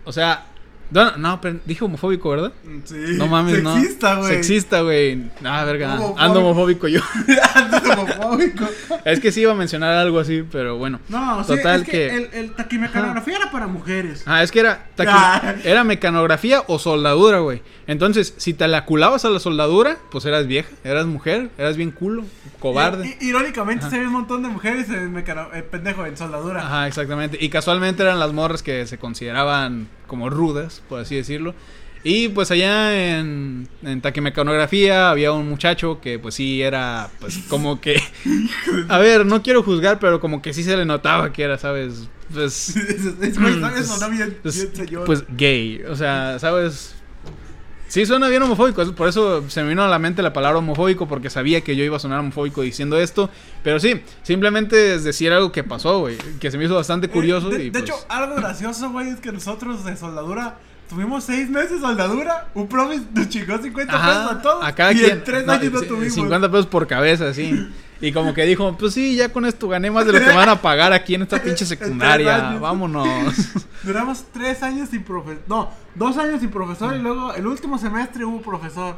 O 0.04 0.12
sea, 0.12 0.47
no, 0.90 1.16
no, 1.16 1.40
pero 1.40 1.58
dije 1.64 1.84
homofóbico, 1.84 2.30
¿verdad? 2.30 2.52
Sí. 2.84 2.94
No 3.16 3.26
mames, 3.26 3.62
no. 3.62 3.74
Sexista, 3.76 4.14
güey. 4.16 4.28
Sexista, 4.34 4.80
güey. 4.82 5.22
Ah, 5.44 5.64
verga. 5.64 5.94
Homofóbico. 5.94 6.20
Ando 6.20 6.40
homofóbico 6.40 6.88
yo. 6.88 7.00
Antes 7.54 7.82
homofóbico. 7.90 8.64
es 9.04 9.20
que 9.20 9.32
sí 9.32 9.42
iba 9.42 9.52
a 9.52 9.54
mencionar 9.54 9.94
algo 9.96 10.18
así, 10.18 10.44
pero 10.50 10.76
bueno. 10.78 11.00
No, 11.08 11.42
sí, 11.44 11.56
Total 11.56 11.80
es 11.82 11.86
que, 11.86 11.90
que- 11.92 12.16
el, 12.16 12.28
el 12.32 12.52
taquimecanografía 12.52 13.36
era 13.36 13.50
para 13.50 13.66
mujeres. 13.66 14.22
Ah, 14.26 14.42
es 14.42 14.50
que 14.50 14.60
era 14.60 14.86
taqui- 14.96 15.08
Ah. 15.10 15.54
era 15.64 15.84
mecanografía 15.84 16.62
o 16.66 16.78
soldadura, 16.78 17.38
güey. 17.40 17.62
Entonces, 17.86 18.34
si 18.36 18.54
te 18.54 18.68
la 18.68 18.84
culabas 18.84 19.24
a 19.24 19.30
la 19.30 19.40
soldadura, 19.40 19.96
pues 20.10 20.24
eras 20.26 20.46
vieja, 20.46 20.68
eras 20.84 21.06
mujer, 21.06 21.50
eras 21.58 21.76
bien 21.76 21.90
culo, 21.90 22.24
cobarde. 22.60 23.16
Irónicamente 23.20 23.88
se 23.88 23.98
ve 23.98 24.06
un 24.06 24.12
montón 24.12 24.42
de 24.42 24.48
mujeres 24.48 24.88
en 24.90 25.12
mecano, 25.12 25.48
eh, 25.54 25.62
pendejo, 25.62 26.04
en 26.06 26.16
soldadura. 26.16 26.60
Ajá, 26.66 26.86
exactamente. 26.86 27.38
Y 27.40 27.48
casualmente 27.48 28.02
eran 28.02 28.18
las 28.18 28.32
morras 28.32 28.62
que 28.62 28.86
se 28.86 28.98
consideraban 28.98 29.88
como 30.08 30.28
rudas, 30.28 30.82
por 30.88 30.98
así 30.98 31.14
decirlo. 31.14 31.54
Y 32.04 32.28
pues 32.28 32.50
allá 32.50 33.18
en, 33.18 33.68
en 33.82 34.00
taquimecanografía 34.00 35.10
había 35.10 35.32
un 35.32 35.48
muchacho 35.48 36.00
que 36.00 36.18
pues 36.18 36.34
sí 36.36 36.62
era 36.62 37.10
pues 37.20 37.38
como 37.48 37.80
que... 37.80 38.00
A 38.88 38.98
ver, 38.98 39.26
no 39.26 39.42
quiero 39.42 39.62
juzgar, 39.62 39.98
pero 39.98 40.20
como 40.20 40.40
que 40.40 40.52
sí 40.52 40.62
se 40.62 40.76
le 40.76 40.84
notaba 40.84 41.32
que 41.32 41.42
era, 41.42 41.58
¿sabes? 41.58 42.08
Pues... 42.32 42.74
Pues, 43.18 43.36
pues, 44.42 44.68
pues 45.06 45.24
gay, 45.36 45.82
o 45.88 45.96
sea, 45.96 46.38
¿sabes? 46.38 46.94
Sí, 47.88 48.04
suena 48.04 48.28
bien 48.28 48.42
homofóbico, 48.42 48.84
por 48.94 49.08
eso 49.08 49.48
se 49.48 49.62
me 49.62 49.70
vino 49.70 49.82
a 49.82 49.88
la 49.88 49.98
mente 49.98 50.22
la 50.22 50.32
palabra 50.34 50.58
homofóbico, 50.58 51.08
porque 51.08 51.30
sabía 51.30 51.62
que 51.62 51.74
yo 51.74 51.84
iba 51.84 51.96
a 51.96 52.00
sonar 52.00 52.20
homofóbico 52.20 52.60
diciendo 52.62 52.98
esto, 53.00 53.30
pero 53.64 53.80
sí, 53.80 54.02
simplemente 54.22 54.94
es 54.94 55.04
decir 55.04 55.32
algo 55.32 55.50
que 55.52 55.64
pasó, 55.64 56.00
güey, 56.00 56.18
que 56.38 56.50
se 56.50 56.58
me 56.58 56.66
hizo 56.66 56.74
bastante 56.74 57.06
Eh, 57.06 57.10
curioso. 57.10 57.48
de, 57.48 57.62
y, 57.62 57.64
de 57.66 57.70
pues, 57.70 57.84
hecho, 57.84 57.94
algo 58.10 58.34
gracioso, 58.36 58.90
güey, 58.90 59.08
es 59.08 59.20
que 59.20 59.32
nosotros 59.32 59.84
de 59.86 59.96
soldadura 59.96 60.56
tuvimos 60.88 61.24
seis 61.24 61.48
meses 61.50 61.72
de 61.72 61.78
soldadura. 61.80 62.48
Un 62.54 62.68
profe 62.68 63.00
nos 63.14 63.28
chingó 63.30 63.56
50 63.58 63.92
ajá, 63.94 64.06
pesos 64.06 64.32
a 64.32 64.42
todos. 64.42 64.64
a 64.64 64.74
cada 64.74 64.92
y 64.92 64.96
quien, 64.96 65.10
en 65.10 65.24
tres 65.24 65.46
no, 65.46 65.52
años 65.52 65.72
no 65.72 65.80
tuvimos. 65.82 66.14
50 66.14 66.50
pesos 66.50 66.66
por 66.66 66.86
cabeza, 66.86 67.32
sí. 67.34 67.68
Y 68.00 68.12
como 68.12 68.32
que 68.32 68.44
dijo, 68.44 68.76
pues 68.78 68.94
sí, 68.94 69.16
ya 69.16 69.32
con 69.32 69.44
esto 69.44 69.68
gané 69.68 69.90
más 69.90 70.06
de 70.06 70.12
lo 70.12 70.20
que 70.20 70.26
me 70.26 70.34
van 70.34 70.48
a 70.48 70.62
pagar 70.62 70.92
aquí 70.92 71.14
en 71.16 71.22
esta 71.22 71.42
pinche 71.42 71.66
secundaria. 71.66 72.56
Vámonos. 72.60 73.08
Duramos 73.82 74.24
tres 74.32 74.62
años 74.62 74.88
sin 74.90 75.02
profesor. 75.02 75.42
No, 75.48 75.70
dos 75.94 76.16
años 76.16 76.40
sin 76.40 76.50
profesor 76.50 76.94
y 76.94 77.00
luego 77.00 77.34
el 77.34 77.46
último 77.46 77.76
semestre 77.78 78.24
hubo 78.24 78.40
profesor. 78.40 78.96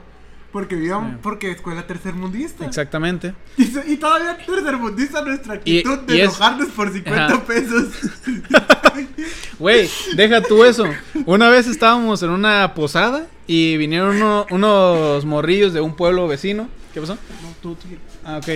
Porque 0.52 0.74
vivíamos, 0.74 1.12
Sí. 1.12 1.18
porque 1.22 1.50
escuela 1.52 1.86
tercermundista. 1.86 2.66
Exactamente. 2.66 3.34
Y, 3.56 3.96
todavía 3.98 4.36
tercermundista 4.36 5.22
nuestra 5.22 5.54
actitud 5.54 5.98
de 6.00 6.16
y 6.16 6.20
es- 6.22 6.24
enojarnos 6.24 6.68
por 6.70 6.92
50 6.92 7.24
Ajá. 7.26 7.44
pesos. 7.44 7.84
Güey, 9.58 9.88
deja 10.16 10.42
tú 10.42 10.64
eso. 10.64 10.84
Una 11.26 11.48
vez 11.50 11.66
estábamos 11.66 12.22
en 12.22 12.30
una 12.30 12.74
posada 12.74 13.26
y 13.46 13.76
vinieron 13.76 14.16
uno- 14.16 14.46
unos 14.50 15.24
morrillos 15.24 15.72
de 15.72 15.80
un 15.80 15.94
pueblo 15.94 16.26
vecino. 16.26 16.68
¿Qué 16.94 17.00
pasó? 17.00 17.14
No, 17.14 17.48
tú, 17.62 17.74
tú. 17.76 17.86
Ah, 18.24 18.38
ok. 18.38 18.48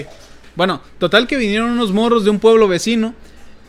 Bueno, 0.56 0.80
total 0.98 1.26
que 1.26 1.36
vinieron 1.36 1.70
unos 1.70 1.92
morros 1.92 2.24
de 2.24 2.30
un 2.30 2.38
pueblo 2.38 2.68
vecino. 2.68 3.14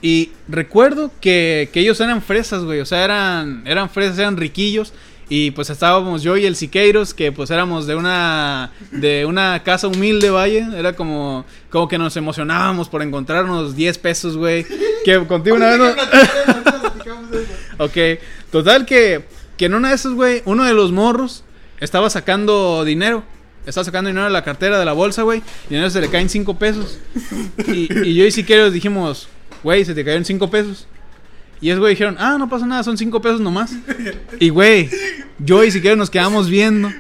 Y 0.02 0.32
recuerdo 0.48 1.12
que, 1.20 1.70
que 1.74 1.80
ellos 1.80 2.00
eran 2.00 2.22
fresas, 2.22 2.64
güey. 2.64 2.80
O 2.80 2.86
sea, 2.86 3.04
eran, 3.04 3.64
eran 3.66 3.90
fresas, 3.90 4.20
eran 4.20 4.38
riquillos. 4.38 4.94
Y 5.28 5.52
pues 5.52 5.72
estábamos 5.72 6.22
yo 6.22 6.38
y 6.38 6.46
el 6.46 6.56
Siqueiros, 6.56 7.16
que 7.16 7.32
pues 7.32 7.50
éramos 7.50 7.88
de 7.88 7.96
una, 7.96 8.72
de 8.92 9.26
una 9.26 9.64
casa 9.64 9.88
humilde, 9.88 10.30
vaya. 10.30 10.70
Era 10.78 10.96
como, 10.96 11.46
como 11.72 11.88
que 11.88 11.98
nos 11.98 12.16
emocionábamos 12.16 12.90
por 12.90 13.02
encontrarnos 13.02 13.76
10 13.76 13.98
pesos, 13.98 14.38
güey. 14.38 14.66
Que 15.04 15.26
contigo 15.26 15.56
una 15.56 15.70
vez... 15.70 15.96
Ok, 17.78 18.22
total 18.52 18.86
que, 18.86 19.26
que 19.58 19.66
en 19.66 19.82
de 19.82 19.94
esas, 19.94 20.14
güey, 20.14 20.42
uno 20.46 20.64
de 20.64 20.74
los 20.74 20.94
morros 20.94 21.44
estaba 21.82 22.10
sacando 22.10 22.86
dinero. 22.86 23.24
Estaba 23.66 23.84
sacando 23.84 24.10
dinero 24.10 24.26
de 24.26 24.32
la 24.32 24.44
cartera, 24.44 24.80
de 24.80 24.86
la 24.86 24.94
bolsa, 24.94 25.24
güey. 25.24 25.42
Y 25.70 25.76
en 25.76 25.82
eso 25.82 25.92
se 25.92 26.02
le 26.02 26.10
caen 26.10 26.30
cinco 26.30 26.58
pesos. 26.58 27.00
Y, 27.68 27.92
y 28.08 28.14
yo 28.14 28.26
y 28.26 28.32
Siqueiros 28.32 28.74
dijimos, 28.74 29.28
güey, 29.64 29.84
se 29.86 29.94
te 29.94 30.04
cayeron 30.04 30.26
cinco 30.26 30.50
pesos. 30.50 30.88
Y 31.62 31.70
esos 31.70 31.80
güey 31.80 31.94
dijeron, 31.94 32.16
ah, 32.20 32.38
no 32.38 32.50
pasa 32.50 32.66
nada, 32.66 32.84
son 32.84 32.98
cinco 32.98 33.22
pesos 33.22 33.42
nomás. 33.42 33.74
Y 34.40 34.50
güey, 34.50 34.90
yo 35.40 35.64
y 35.64 35.72
Siqueiros 35.72 35.98
nos 35.98 36.10
quedamos 36.10 36.50
viendo. 36.50 36.92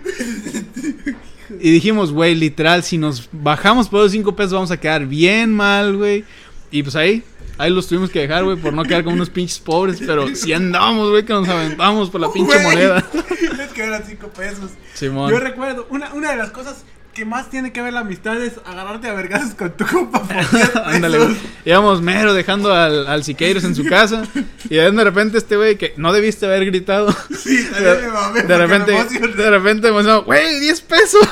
Y 1.59 1.71
dijimos, 1.71 2.11
güey, 2.11 2.35
literal, 2.35 2.83
si 2.83 2.97
nos 2.97 3.29
bajamos 3.31 3.87
por 3.87 4.01
los 4.01 4.11
cinco 4.11 4.35
pesos 4.35 4.53
vamos 4.53 4.71
a 4.71 4.77
quedar 4.77 5.05
bien 5.05 5.53
mal, 5.53 5.95
güey. 5.95 6.23
Y 6.71 6.83
pues 6.83 6.95
ahí, 6.95 7.23
ahí 7.57 7.71
los 7.71 7.87
tuvimos 7.87 8.09
que 8.09 8.19
dejar, 8.19 8.43
güey, 8.43 8.57
por 8.57 8.73
no 8.73 8.83
quedar 8.83 9.03
como 9.03 9.15
unos 9.15 9.29
pinches 9.29 9.59
pobres. 9.59 9.99
Pero 10.05 10.35
si 10.35 10.53
andamos, 10.53 11.09
güey, 11.09 11.23
que 11.23 11.33
nos 11.33 11.47
aventamos 11.47 12.09
por 12.09 12.21
la 12.21 12.31
pinche 12.31 12.59
moneda. 12.59 13.07
Eran 13.87 14.03
5 14.05 14.27
pesos. 14.29 14.71
Simón. 14.93 15.31
Yo 15.31 15.39
recuerdo, 15.39 15.87
una, 15.89 16.13
una 16.13 16.31
de 16.31 16.37
las 16.37 16.51
cosas 16.51 16.85
que 17.15 17.23
más 17.23 17.49
tiene 17.49 17.71
que 17.71 17.81
ver 17.81 17.93
la 17.93 18.01
amistad 18.01 18.39
es 18.43 18.59
agarrarte 18.65 19.07
a 19.07 19.13
vergazos 19.13 19.55
con 19.55 19.71
tu 19.71 19.85
compa 19.85 20.21
por 20.21 20.35
10 20.35 20.47
pesos. 20.49 20.81
Ándale, 20.85 21.17
güey. 21.17 21.37
Íbamos 21.63 22.01
mero 22.01 22.33
dejando 22.33 22.73
al, 22.73 23.07
al 23.07 23.23
Siqueiros 23.23 23.63
en 23.63 23.73
su 23.73 23.85
casa. 23.85 24.23
Y 24.69 24.75
de 24.75 24.91
repente 25.03 25.37
este 25.37 25.55
güey 25.55 25.77
que 25.77 25.93
no 25.95 26.11
debiste 26.11 26.45
haber 26.45 26.65
gritado. 26.65 27.15
Sí, 27.35 27.65
también 27.73 28.01
me 28.01 28.07
mamé 28.11 28.43
De 28.43 28.57
repente, 28.57 28.91
me 28.91 29.27
de 29.27 29.49
repente 29.49 29.87
emocionado, 29.87 30.23
güey, 30.25 30.59
10 30.59 30.81
pesos. 30.81 31.27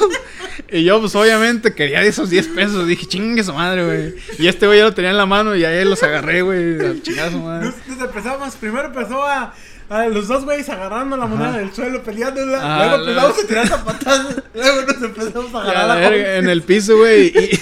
Y 0.72 0.86
yo, 0.86 1.02
pues 1.02 1.14
obviamente 1.16 1.76
quería 1.76 2.02
esos 2.02 2.30
10 2.30 2.48
pesos. 2.50 2.88
Dije, 2.88 3.06
chingue 3.06 3.44
su 3.44 3.54
madre, 3.54 3.86
güey. 3.86 4.16
Y 4.40 4.48
este 4.48 4.66
güey 4.66 4.80
ya 4.80 4.86
lo 4.86 4.94
tenía 4.94 5.12
en 5.12 5.18
la 5.18 5.26
mano 5.26 5.54
y 5.54 5.66
ahí 5.66 5.84
los 5.84 6.02
agarré, 6.02 6.44
güey. 6.44 7.02
Chingazo, 7.02 7.40
madre. 7.40 7.74
Nos 7.88 8.02
empezamos, 8.02 8.56
primero 8.56 8.86
empezó 8.86 9.22
a, 9.24 9.54
a 9.96 10.08
los 10.08 10.28
dos 10.28 10.44
güeyes 10.46 10.68
agarrando 10.70 11.16
la 11.18 11.26
moneda 11.28 11.50
Ajá. 11.50 11.58
del 11.60 11.74
suelo, 11.74 12.02
peleándola. 12.04 12.60
Ah, 12.62 12.98
luego 12.98 13.04
la- 13.04 13.12
empezamos 13.12 13.44
a 13.44 13.48
tirar 13.48 13.68
zapatazos. 13.68 14.36
luego 14.54 14.82
nos 14.82 15.02
empezamos 15.04 15.54
a 15.56 15.62
agarrar 15.62 15.88
la 15.88 15.96
la 15.96 16.10
verga, 16.10 16.36
en 16.38 16.50
el 16.50 16.62
piso, 16.64 16.98
güey. 16.98 17.28
Y, 17.28 17.60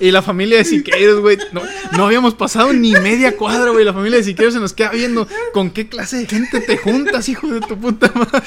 y 0.08 0.10
la 0.10 0.22
familia 0.22 0.58
de 0.58 0.64
Siqueiros, 0.64 1.20
güey. 1.20 1.38
No, 1.52 1.62
no 1.96 2.06
habíamos 2.06 2.34
pasado 2.34 2.72
ni 2.72 2.92
media 2.92 3.36
cuadra, 3.36 3.70
güey. 3.70 3.84
La 3.84 3.92
familia 3.92 4.18
de 4.18 4.24
Siqueiros 4.24 4.54
se 4.54 4.60
nos 4.60 4.72
queda 4.72 4.90
viendo. 4.90 5.28
¿Con 5.52 5.70
qué 5.70 5.88
clase 5.88 6.16
de 6.18 6.26
gente 6.26 6.60
te 6.60 6.76
juntas, 6.78 7.28
hijo 7.28 7.46
de 7.48 7.60
tu 7.60 7.78
puta 7.78 8.10
madre? 8.14 8.42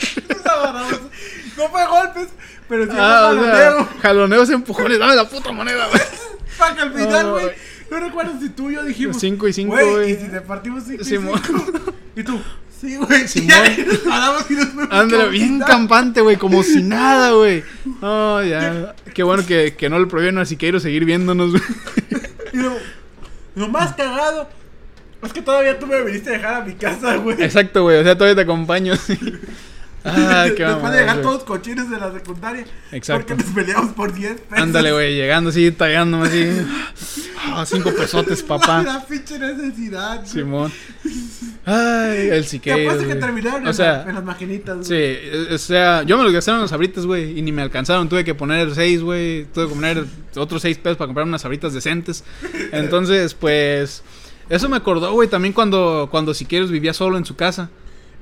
No 1.57 1.69
fue 1.69 1.85
golpes, 1.85 2.27
pero 2.67 2.85
sí 2.85 2.91
Ah, 2.95 3.31
o 3.33 3.37
fue 3.37 3.45
sea, 3.45 3.53
jaloneo. 3.55 3.89
jaloneos, 4.01 4.49
empujones. 4.49 4.99
Dame 4.99 5.15
la 5.15 5.27
puta 5.27 5.51
moneda, 5.51 5.87
güey. 5.87 6.01
Para 6.57 6.75
que 6.75 6.81
al 6.81 6.93
final, 6.93 7.25
No, 7.25 7.31
güey. 7.31 7.43
güey. 7.45 7.55
No 7.91 7.99
recuerdo 7.99 8.39
si 8.39 8.49
tú 8.49 8.69
y 8.71 8.75
yo 8.75 8.83
dijimos. 8.83 9.17
Cinco 9.19 9.47
y 9.47 9.53
cinco, 9.53 9.73
güey. 9.73 9.89
güey. 9.91 10.11
Y 10.11 10.15
si 10.15 10.27
te 10.29 10.41
partimos 10.41 10.83
5 10.87 11.01
y 11.01 11.05
Simón. 11.05 11.41
5. 11.45 11.93
Y 12.15 12.23
tú, 12.23 12.39
sí, 12.81 12.95
güey. 12.97 13.27
Simón. 13.27 13.57
Ándale, 14.91 15.29
bien 15.29 15.59
campante, 15.59 16.21
güey. 16.21 16.37
Como 16.37 16.63
si 16.63 16.81
nada, 16.83 17.31
güey. 17.31 17.63
No, 18.01 18.43
ya. 18.43 18.95
Qué 19.13 19.23
bueno 19.23 19.45
que, 19.45 19.75
que 19.77 19.89
no 19.89 19.99
le 19.99 20.07
prohibieron 20.07 20.39
a 20.39 20.45
Siqueiros 20.45 20.83
seguir 20.83 21.05
viéndonos, 21.05 21.51
güey. 21.51 21.63
Y 22.53 22.57
luego, 22.57 22.75
lo 23.55 23.69
más 23.69 23.93
cagado 23.95 24.49
es 25.23 25.31
que 25.31 25.41
todavía 25.41 25.79
tú 25.79 25.87
me 25.87 26.01
viniste 26.01 26.31
a 26.31 26.33
dejar 26.33 26.53
a 26.55 26.65
mi 26.65 26.73
casa, 26.73 27.15
güey. 27.15 27.41
Exacto, 27.41 27.83
güey. 27.83 27.97
O 27.99 28.03
sea, 28.03 28.17
todavía 28.17 28.35
te 28.35 28.41
acompaño. 28.41 28.93
sí. 28.97 29.17
Ah, 30.03 30.45
qué 30.57 30.63
Después 30.65 30.91
de 30.93 30.99
llegar 30.99 31.15
güey. 31.17 31.23
todos 31.27 31.43
cochines 31.43 31.89
de 31.89 31.99
la 31.99 32.11
secundaria. 32.11 32.65
Exacto. 32.91 33.27
Porque 33.27 33.43
nos 33.43 33.53
peleamos 33.53 33.91
por 33.93 34.13
10 34.13 34.41
pesos. 34.41 34.57
Ándale, 34.63 34.91
güey. 34.91 35.15
Llegando 35.15 35.49
así, 35.51 35.71
tallándome 35.71 36.27
así. 36.27 36.49
Ah, 37.43 37.65
cinco 37.67 37.91
pesotes, 37.93 38.41
papá. 38.47 38.83
La 38.83 39.05
pinche 39.05 39.37
necesidad. 39.37 40.17
güey. 40.17 40.27
Simón. 40.29 40.71
Ay, 41.65 42.29
el 42.31 42.41
Te 42.43 42.49
Siqueiros. 42.49 42.93
apuesto 42.93 43.07
que 43.13 43.19
terminaron 43.19 43.65
O 43.65 43.69
en, 43.69 43.73
sea, 43.75 43.97
la- 44.03 44.09
en 44.09 44.15
las 44.15 44.23
maquinitas, 44.23 44.77
güey. 44.77 44.85
Sí, 44.85 45.53
o 45.53 45.57
sea, 45.59 46.01
yo 46.03 46.17
me 46.17 46.23
lo 46.23 46.31
gastaron 46.31 46.61
las 46.61 46.71
sabritas, 46.71 47.05
güey, 47.05 47.37
y 47.37 47.41
ni 47.43 47.51
me 47.51 47.61
alcanzaron. 47.61 48.09
Tuve 48.09 48.23
que 48.23 48.33
poner 48.33 48.73
seis, 48.73 49.01
güey. 49.03 49.45
Tuve 49.53 49.67
que 49.67 49.73
poner 49.75 50.05
otros 50.35 50.61
seis 50.63 50.77
pesos 50.79 50.97
para 50.97 51.07
comprar 51.07 51.27
unas 51.27 51.41
sabritas 51.43 51.73
decentes. 51.73 52.23
Entonces, 52.71 53.35
pues, 53.35 54.01
eso 54.49 54.67
me 54.69 54.77
acordó, 54.77 55.11
güey, 55.13 55.29
también 55.29 55.53
cuando, 55.53 56.07
cuando 56.09 56.33
Siqueiros 56.33 56.71
vivía 56.71 56.93
solo 56.93 57.17
en 57.17 57.25
su 57.25 57.35
casa. 57.35 57.69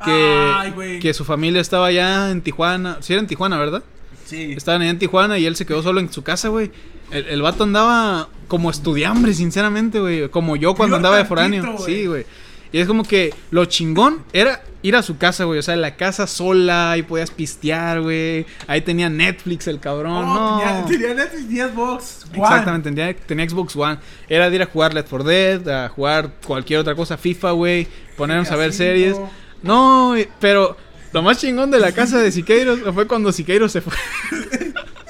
Que, 0.05 0.51
Ay, 0.55 0.71
güey. 0.71 0.99
que 0.99 1.13
su 1.13 1.25
familia 1.25 1.61
estaba 1.61 1.87
allá 1.87 2.31
en 2.31 2.41
Tijuana. 2.41 2.97
Sí, 3.01 3.13
era 3.13 3.21
en 3.21 3.27
Tijuana, 3.27 3.57
¿verdad? 3.57 3.83
Sí. 4.25 4.53
Estaban 4.55 4.81
allá 4.81 4.91
en 4.91 4.99
Tijuana 4.99 5.37
y 5.39 5.45
él 5.45 5.55
se 5.55 5.65
quedó 5.65 5.81
solo 5.83 5.99
en 5.99 6.11
su 6.11 6.23
casa, 6.23 6.49
güey. 6.49 6.71
El, 7.11 7.25
el 7.25 7.41
vato 7.41 7.63
andaba 7.63 8.29
como 8.47 8.69
estudiambre, 8.69 9.33
sinceramente, 9.33 9.99
güey. 9.99 10.29
Como 10.29 10.55
yo 10.55 10.75
cuando 10.75 10.93
Yo 10.93 10.97
andaba 10.97 11.17
de 11.17 11.23
tantito, 11.23 11.35
foráneo. 11.63 11.77
güey. 11.77 11.85
Sí, 11.95 12.05
güey. 12.05 12.25
Y 12.71 12.77
es 12.77 12.85
como 12.87 13.03
que 13.03 13.33
lo 13.49 13.65
chingón 13.65 14.23
era 14.31 14.61
ir 14.83 14.95
a 14.95 15.01
su 15.01 15.17
casa, 15.17 15.45
güey. 15.45 15.57
O 15.57 15.61
sea, 15.63 15.75
la 15.75 15.95
casa 15.95 16.27
sola, 16.27 16.91
ahí 16.91 17.01
podías 17.01 17.31
pistear, 17.31 17.99
güey. 18.01 18.45
Ahí 18.67 18.81
tenía 18.81 19.09
Netflix 19.09 19.67
el 19.67 19.79
cabrón. 19.79 20.23
Oh, 20.27 20.59
no. 20.61 20.85
tenía, 20.85 20.85
tenía 20.85 21.13
Netflix 21.15 21.49
10 21.49 21.73
box. 21.75 22.25
One. 22.31 22.43
Exactamente, 22.43 22.91
tenía, 22.91 23.15
tenía 23.25 23.49
Xbox 23.49 23.75
One. 23.75 23.97
Era 24.29 24.47
de 24.51 24.55
ir 24.57 24.61
a 24.61 24.67
jugar 24.67 24.93
Left 24.93 25.09
4 25.09 25.23
Dead, 25.27 25.67
a 25.67 25.89
jugar 25.89 26.29
cualquier 26.45 26.79
otra 26.81 26.93
cosa, 26.93 27.17
FIFA, 27.17 27.51
güey. 27.53 27.87
Ponernos 28.15 28.51
a 28.51 28.55
ver 28.55 28.69
Casino. 28.69 28.85
series. 28.85 29.17
No, 29.63 30.09
güey, 30.09 30.27
pero 30.39 30.75
lo 31.11 31.21
más 31.21 31.37
chingón 31.39 31.71
de 31.71 31.79
la 31.79 31.91
casa 31.91 32.19
de 32.19 32.31
Siqueiros 32.31 32.79
fue 32.93 33.07
cuando 33.07 33.31
Siqueiros 33.31 33.71
se 33.71 33.81
fue. 33.81 33.93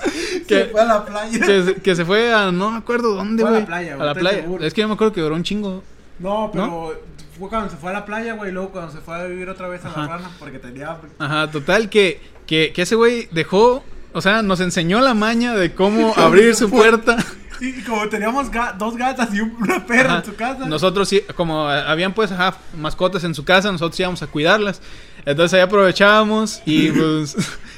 Se 0.02 0.46
que, 0.46 0.66
fue 0.72 0.82
a 0.82 0.86
la 0.86 1.06
playa. 1.06 1.46
que, 1.46 1.64
se- 1.64 1.76
que 1.76 1.96
se 1.96 2.06
fue 2.06 2.34
a 2.34 2.52
no 2.52 2.72
me 2.72 2.78
acuerdo 2.80 3.14
dónde, 3.14 3.44
Fue 3.44 3.50
a 3.50 3.54
la 3.54 3.58
güey. 3.60 3.68
playa, 3.68 3.94
A 3.94 3.96
güey, 3.98 4.06
la 4.06 4.12
estoy 4.14 4.22
playa. 4.24 4.42
seguro. 4.42 4.66
Es 4.66 4.74
que 4.74 4.82
yo 4.82 4.88
me 4.88 4.94
acuerdo 4.96 5.14
que 5.14 5.22
duró 5.22 5.36
un 5.36 5.44
chingo. 5.44 5.84
No, 6.18 6.50
pero 6.52 7.00
fue 7.38 7.50
cuando 7.50 7.70
se 7.70 7.78
fue 7.78 7.92
a 7.92 7.94
la 7.94 8.06
playa, 8.06 8.34
güey. 8.34 8.52
Luego 8.52 8.70
cuando 8.72 8.92
se 8.92 8.98
fue 9.00 9.16
a 9.16 9.26
vivir 9.26 9.48
otra 9.50 9.68
vez 9.68 9.86
a 9.86 9.90
Ajá. 9.90 10.02
la 10.02 10.08
rana 10.08 10.32
porque 10.40 10.58
tenía 10.58 10.92
hambre. 10.92 11.12
Ajá, 11.20 11.52
total 11.52 11.90
que, 11.90 12.20
que, 12.48 12.72
que 12.74 12.82
ese 12.82 12.96
güey 12.96 13.28
dejó, 13.32 13.84
o 14.14 14.22
sea, 14.22 14.42
nos 14.42 14.60
enseñó 14.62 15.02
la 15.02 15.14
maña 15.14 15.54
de 15.56 15.76
cómo 15.76 16.14
abrir 16.18 16.56
su 16.56 16.70
puerta. 16.72 17.18
Y 17.62 17.82
como 17.84 18.08
teníamos 18.08 18.50
ga- 18.52 18.76
dos 18.78 18.95
gatas 18.95 19.34
y 19.34 19.41
un- 19.41 19.56
una 19.60 19.86
perra 19.86 20.10
Ajá. 20.12 20.19
en 20.19 20.26
su 20.26 20.36
casa. 20.36 20.65
Nosotros 20.65 21.10
sí, 21.10 21.22
como 21.36 21.69
eh, 21.72 21.84
habían 21.86 22.13
pues 22.13 22.32
ajá, 22.32 22.56
mascotas 22.78 23.24
en 23.24 23.36
su 23.36 23.43
casa, 23.43 23.72
nosotros 23.72 24.00
íbamos 24.00 24.22
a 24.24 24.28
cuidarlas. 24.28 24.82
Entonces 25.30 25.54
ahí 25.54 25.62
aprovechábamos 25.62 26.62
y 26.65 26.89
pues 26.92 27.36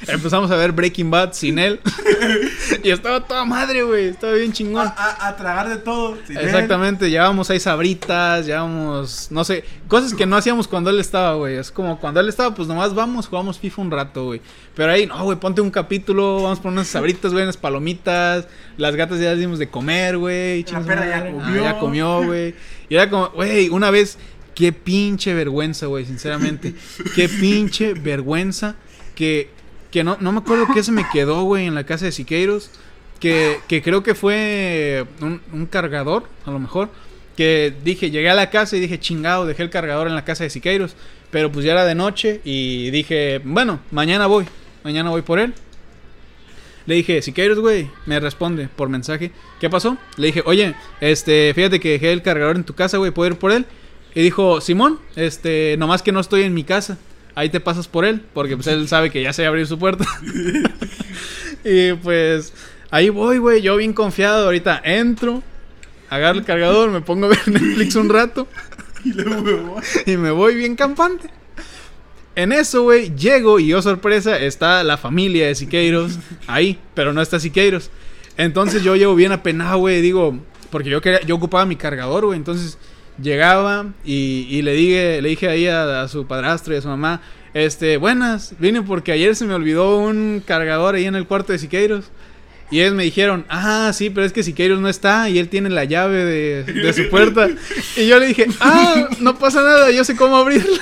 empezamos 0.08 0.50
a 0.50 0.56
ver 0.56 0.72
Breaking 0.72 1.10
Bad 1.10 1.34
sin 1.34 1.58
él. 1.58 1.80
y 2.82 2.90
estaba 2.90 3.20
toda 3.26 3.44
madre, 3.44 3.82
güey, 3.82 4.06
estaba 4.08 4.32
bien 4.32 4.52
chingón. 4.52 4.86
a, 4.86 4.90
a- 4.96 5.28
a 5.28 5.36
tragar 5.36 5.68
de 5.68 5.76
todo. 5.76 6.16
sin 6.26 6.38
él. 6.38 6.44
Exactamente, 6.46 7.10
llevábamos 7.10 7.50
ahí 7.50 7.60
sabritas, 7.60 8.46
llevábamos, 8.46 9.28
no 9.30 9.44
sé, 9.44 9.64
cosas 9.86 10.14
que 10.14 10.24
no 10.24 10.36
hacíamos 10.36 10.66
cuando 10.66 10.88
él 10.88 10.98
estaba, 10.98 11.34
güey. 11.34 11.56
Es 11.56 11.70
como 11.70 12.00
cuando 12.00 12.20
él 12.20 12.28
estaba, 12.30 12.54
pues 12.54 12.68
nomás 12.68 12.94
vamos, 12.94 13.28
jugamos 13.28 13.58
FIFA 13.58 13.82
un 13.82 13.90
rato, 13.90 14.24
güey. 14.24 14.40
Pero 14.74 14.90
ahí, 14.90 15.06
no, 15.06 15.22
güey, 15.22 15.38
ponte 15.38 15.60
un 15.60 15.70
capítulo, 15.70 16.42
vamos 16.44 16.58
por 16.58 16.72
unas 16.72 16.88
sabritas, 16.88 17.32
güey, 17.32 17.44
unas 17.44 17.58
palomitas. 17.58 18.46
Las 18.78 18.96
gatas 18.96 19.20
ya 19.20 19.32
les 19.32 19.40
dimos 19.40 19.58
de 19.58 19.68
comer, 19.68 20.16
güey. 20.16 20.64
su 20.66 20.74
perra 20.86 21.06
ya 21.06 21.16
madre. 21.18 21.28
Ah, 21.28 21.42
comió. 21.44 21.62
ya 21.62 21.78
comió, 21.78 22.22
güey. 22.24 22.54
Y 22.88 22.94
era 22.94 23.10
como, 23.10 23.28
güey, 23.30 23.68
una 23.68 23.90
vez, 23.90 24.18
qué 24.54 24.72
pinche 24.72 25.34
vergüenza, 25.34 25.86
güey, 25.86 26.06
sinceramente. 26.06 26.74
Qué 27.14 27.28
pinche 27.28 27.94
vergüenza 27.94 28.76
que, 29.14 29.50
que 29.90 30.04
no, 30.04 30.16
no 30.20 30.32
me 30.32 30.38
acuerdo 30.38 30.66
qué 30.72 30.82
se 30.82 30.92
me 30.92 31.06
quedó, 31.12 31.42
güey, 31.42 31.66
en 31.66 31.74
la 31.74 31.84
casa 31.84 32.06
de 32.06 32.12
Siqueiros. 32.12 32.70
Que, 33.20 33.58
que 33.68 33.82
creo 33.82 34.02
que 34.02 34.16
fue 34.16 35.06
un, 35.20 35.40
un 35.52 35.66
cargador, 35.66 36.24
a 36.44 36.50
lo 36.50 36.58
mejor. 36.58 36.90
Que 37.36 37.72
dije, 37.84 38.10
llegué 38.10 38.28
a 38.28 38.34
la 38.34 38.50
casa 38.50 38.76
y 38.76 38.80
dije, 38.80 38.98
chingado, 38.98 39.46
dejé 39.46 39.62
el 39.62 39.70
cargador 39.70 40.06
en 40.08 40.14
la 40.14 40.24
casa 40.24 40.44
de 40.44 40.50
Siqueiros. 40.50 40.96
Pero 41.30 41.50
pues 41.50 41.64
ya 41.64 41.72
era 41.72 41.84
de 41.84 41.94
noche 41.94 42.40
y 42.44 42.90
dije, 42.90 43.40
bueno, 43.44 43.80
mañana 43.90 44.26
voy. 44.26 44.44
Mañana 44.84 45.10
voy 45.10 45.22
por 45.22 45.38
él. 45.38 45.54
Le 46.86 46.96
dije, 46.96 47.22
Siqueiros, 47.22 47.60
güey, 47.60 47.88
me 48.06 48.18
responde 48.18 48.68
por 48.68 48.88
mensaje. 48.88 49.30
¿Qué 49.60 49.70
pasó? 49.70 49.96
Le 50.16 50.26
dije, 50.28 50.42
oye, 50.44 50.74
este, 51.00 51.52
fíjate 51.54 51.78
que 51.78 51.90
dejé 51.92 52.12
el 52.12 52.22
cargador 52.22 52.56
en 52.56 52.64
tu 52.64 52.74
casa, 52.74 52.98
güey, 52.98 53.12
¿puedo 53.12 53.30
ir 53.30 53.38
por 53.38 53.52
él? 53.52 53.66
Y 54.14 54.22
dijo, 54.22 54.60
Simón, 54.60 54.98
este, 55.16 55.76
nomás 55.78 56.02
que 56.02 56.12
no 56.12 56.20
estoy 56.20 56.42
en 56.42 56.54
mi 56.54 56.64
casa. 56.64 56.98
Ahí 57.34 57.48
te 57.48 57.60
pasas 57.60 57.88
por 57.88 58.04
él, 58.04 58.22
porque 58.34 58.56
pues 58.56 58.66
él 58.66 58.86
sabe 58.88 59.10
que 59.10 59.22
ya 59.22 59.32
se 59.32 59.46
abrir 59.46 59.66
su 59.66 59.78
puerta. 59.78 60.04
y 61.64 61.94
pues 61.94 62.52
ahí 62.90 63.08
voy, 63.08 63.38
güey, 63.38 63.62
yo 63.62 63.76
bien 63.76 63.94
confiado. 63.94 64.44
Ahorita 64.44 64.80
entro, 64.84 65.42
agarro 66.10 66.38
el 66.38 66.44
cargador, 66.44 66.90
me 66.90 67.00
pongo 67.00 67.26
a 67.26 67.28
ver 67.30 67.40
Netflix 67.48 67.96
un 67.96 68.10
rato. 68.10 68.46
Y 69.04 69.12
luego, 69.14 69.80
y 70.06 70.16
me 70.16 70.30
voy 70.30 70.54
bien 70.56 70.76
campante. 70.76 71.30
En 72.34 72.52
eso, 72.52 72.82
güey, 72.82 73.14
llego 73.14 73.58
y 73.58 73.68
yo, 73.68 73.82
sorpresa, 73.82 74.38
está 74.38 74.84
la 74.84 74.96
familia 74.96 75.46
de 75.46 75.54
Siqueiros 75.54 76.18
ahí, 76.46 76.78
pero 76.94 77.12
no 77.12 77.20
está 77.20 77.38
Siqueiros. 77.38 77.90
Entonces 78.38 78.82
yo 78.82 78.96
llego 78.96 79.14
bien 79.14 79.32
apenado, 79.32 79.78
güey, 79.78 80.00
digo, 80.00 80.38
porque 80.70 80.88
yo 80.88 81.02
quería, 81.02 81.20
yo 81.22 81.36
ocupaba 81.36 81.66
mi 81.66 81.76
cargador, 81.76 82.24
güey, 82.24 82.38
entonces 82.38 82.78
llegaba 83.22 83.86
y, 84.04 84.46
y 84.50 84.62
le 84.62 84.72
dije, 84.72 85.22
le 85.22 85.28
dije 85.28 85.48
ahí 85.48 85.66
a, 85.66 86.02
a 86.02 86.08
su 86.08 86.26
padrastro 86.26 86.74
y 86.74 86.78
a 86.78 86.82
su 86.82 86.88
mamá, 86.88 87.20
este, 87.54 87.98
buenas, 87.98 88.54
vine 88.58 88.82
porque 88.82 89.12
ayer 89.12 89.36
se 89.36 89.44
me 89.44 89.54
olvidó 89.54 89.98
un 89.98 90.42
cargador 90.44 90.94
ahí 90.94 91.04
en 91.04 91.14
el 91.14 91.26
cuarto 91.26 91.52
de 91.52 91.58
Siqueiros. 91.58 92.06
Y 92.70 92.80
ellos 92.80 92.94
me 92.94 93.04
dijeron, 93.04 93.44
ah, 93.50 93.90
sí, 93.92 94.08
pero 94.08 94.24
es 94.24 94.32
que 94.32 94.42
Siqueiros 94.42 94.80
no 94.80 94.88
está 94.88 95.28
y 95.28 95.38
él 95.38 95.50
tiene 95.50 95.68
la 95.68 95.84
llave 95.84 96.24
de, 96.24 96.64
de 96.64 96.92
su 96.94 97.10
puerta. 97.10 97.48
Y 97.96 98.06
yo 98.06 98.18
le 98.18 98.28
dije, 98.28 98.46
ah, 98.60 99.08
no 99.20 99.38
pasa 99.38 99.62
nada, 99.62 99.90
yo 99.90 100.04
sé 100.04 100.16
cómo 100.16 100.36
abrirla. 100.36 100.80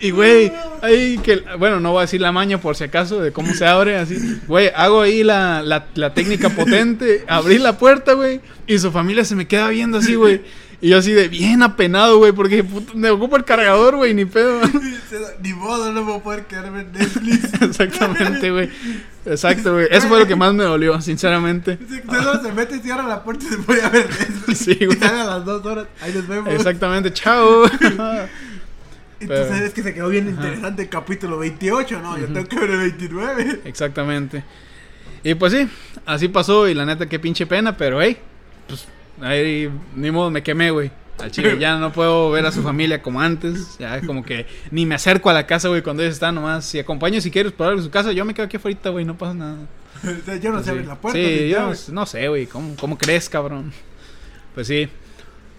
Y 0.00 0.10
güey, 0.12 0.50
ahí 0.82 1.18
que, 1.18 1.42
bueno, 1.58 1.78
no 1.78 1.92
voy 1.92 1.98
a 1.98 2.02
decir 2.02 2.20
la 2.20 2.32
maña 2.32 2.58
por 2.58 2.74
si 2.74 2.84
acaso 2.84 3.20
de 3.20 3.32
cómo 3.32 3.52
se 3.54 3.66
abre, 3.66 3.96
así. 3.96 4.40
Güey, 4.46 4.70
hago 4.74 5.02
ahí 5.02 5.22
la, 5.22 5.62
la, 5.62 5.86
la 5.94 6.14
técnica 6.14 6.48
potente, 6.50 7.24
abrí 7.28 7.58
la 7.58 7.78
puerta, 7.78 8.14
güey, 8.14 8.40
y 8.66 8.78
su 8.78 8.90
familia 8.90 9.24
se 9.24 9.36
me 9.36 9.46
queda 9.46 9.68
viendo 9.68 9.98
así, 9.98 10.14
güey. 10.14 10.42
Y 10.82 10.88
yo 10.88 10.98
así 10.98 11.12
de 11.12 11.28
bien 11.28 11.62
apenado, 11.62 12.16
güey, 12.16 12.32
porque 12.32 12.64
puto, 12.64 12.94
me 12.94 13.10
ocupo 13.10 13.36
el 13.36 13.44
cargador, 13.44 13.96
güey, 13.96 14.14
ni 14.14 14.24
pedo. 14.24 14.60
Ni 15.42 15.52
modo, 15.52 15.92
no 15.92 16.14
a 16.14 16.22
poder 16.22 16.46
quedarme 16.46 16.80
en 16.82 16.92
Netflix. 16.92 17.52
Exactamente, 17.62 18.50
güey. 18.50 18.70
Exacto, 19.26 19.74
güey. 19.74 19.88
Eso 19.90 20.08
fue 20.08 20.20
lo 20.20 20.26
que 20.26 20.36
más 20.36 20.54
me 20.54 20.64
dolió, 20.64 21.00
sinceramente. 21.02 21.78
Solo 22.06 22.42
se 22.42 22.52
mete 22.52 22.76
y 22.76 22.80
cierra 22.80 23.02
la 23.02 23.22
puerta 23.22 23.44
y 23.44 23.48
se 23.48 23.58
puede 23.58 23.86
ver 23.90 24.08
Netflix. 24.20 24.58
Sí, 24.58 24.74
güey. 24.86 24.96
Y 24.96 25.00
sale 25.00 25.20
a 25.20 25.24
las 25.24 25.44
dos 25.44 25.64
horas. 25.66 25.86
Ahí 26.00 26.14
nos 26.14 26.26
vemos. 26.26 26.52
Exactamente, 26.54 27.12
chao. 27.12 27.64
Pero- 29.26 29.48
sabes 29.48 29.72
que 29.74 29.82
se 29.82 29.92
quedó 29.94 30.08
bien 30.08 30.28
interesante 30.28 30.82
el 30.82 30.88
capítulo 30.88 31.38
28, 31.38 32.00
¿no? 32.00 32.18
Yo 32.18 32.26
tengo 32.26 32.46
que 32.48 32.58
ver 32.58 32.70
el 32.70 32.78
29. 32.78 33.60
Exactamente. 33.64 34.42
Y 35.22 35.34
pues 35.34 35.52
sí, 35.52 35.68
así 36.06 36.28
pasó 36.28 36.68
y 36.68 36.74
la 36.74 36.86
neta 36.86 37.06
qué 37.06 37.18
pinche 37.18 37.46
pena, 37.46 37.76
pero 37.76 38.00
hey, 38.00 38.16
pues 38.66 38.86
ahí 39.20 39.70
ni 39.94 40.10
modo 40.10 40.30
me 40.30 40.42
quemé, 40.42 40.70
güey. 40.70 40.90
Al 41.18 41.30
chile 41.30 41.58
ya 41.58 41.76
no 41.76 41.92
puedo 41.92 42.30
ver 42.30 42.46
a 42.46 42.50
su 42.52 42.62
familia 42.62 43.02
como 43.02 43.20
antes, 43.20 43.76
ya 43.78 44.00
como 44.00 44.24
que 44.24 44.46
ni 44.70 44.86
me 44.86 44.94
acerco 44.94 45.28
a 45.28 45.34
la 45.34 45.46
casa, 45.46 45.68
güey, 45.68 45.82
cuando 45.82 46.02
ellos 46.02 46.14
están 46.14 46.34
nomás. 46.34 46.64
Si 46.64 46.78
acompaño 46.78 47.20
si 47.20 47.30
quieres 47.30 47.52
por 47.52 47.66
algo 47.66 47.80
a 47.80 47.84
su 47.84 47.90
casa, 47.90 48.12
yo 48.12 48.24
me 48.24 48.32
quedo 48.32 48.46
aquí 48.46 48.56
afuera, 48.56 48.88
güey, 48.90 49.04
no 49.04 49.18
pasa 49.18 49.34
nada. 49.34 49.58
Yo 50.42 50.50
no 50.50 50.58
sé 50.60 50.64
Sí. 50.64 50.70
abrir 50.70 50.86
la 50.86 50.94
puerta. 50.94 51.18
Sí, 51.20 51.50
yo 51.50 51.60
no, 51.60 51.74
no 51.92 52.06
sé, 52.06 52.26
güey, 52.28 52.46
¿cómo, 52.46 52.74
¿cómo 52.76 52.96
crees, 52.96 53.28
cabrón? 53.28 53.70
Pues 54.54 54.66
sí. 54.68 54.88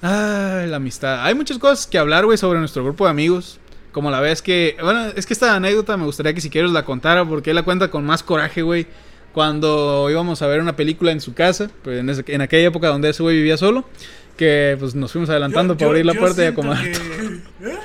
Ay, 0.02 0.68
la 0.68 0.78
amistad. 0.78 1.24
Hay 1.26 1.36
muchas 1.36 1.58
cosas 1.60 1.86
que 1.88 1.98
hablar, 1.98 2.26
güey, 2.26 2.38
sobre 2.38 2.60
nuestro 2.60 2.84
grupo 2.84 3.06
de 3.06 3.12
amigos. 3.12 3.60
Como 3.92 4.10
la 4.10 4.20
vez 4.22 4.42
que... 4.42 4.78
Bueno, 4.82 5.08
es 5.16 5.26
que 5.26 5.34
esta 5.34 5.56
anécdota 5.56 5.98
me 5.98 6.06
gustaría 6.06 6.34
que 6.34 6.42
si 6.42 6.50
quieres 6.50 6.72
la 6.72 6.86
contara 6.86 7.26
porque 7.26 7.50
él 7.52 7.56
la 7.58 7.64
cuenta 7.64 7.90
con 7.92 8.06
más 8.06 8.24
coraje, 8.24 8.62
güey. 8.62 8.88
Cuando 9.34 10.08
íbamos 10.10 10.42
a 10.42 10.48
ver 10.48 10.60
una 10.62 10.76
película 10.76 11.12
en 11.12 11.22
su 11.22 11.34
casa, 11.34 11.70
pues 11.84 12.00
en, 12.00 12.10
ese- 12.10 12.24
en 12.28 12.42
aquella 12.42 12.68
época 12.68 12.88
donde 12.88 13.10
ese 13.10 13.22
güey 13.24 13.36
vivía 13.38 13.58
solo, 13.58 13.86
que 14.38 14.76
pues 14.80 14.96
nos 14.96 15.12
fuimos 15.12 15.30
adelantando 15.30 15.74
Yo- 15.74 15.78
para 15.78 15.86
yo- 15.86 15.90
abrir 15.92 16.06
la 16.06 16.14
puerta 16.14 16.44
y 16.44 16.48
acomodar. 16.48 16.84
que- 16.84 16.92
¿Eh? 17.70 17.78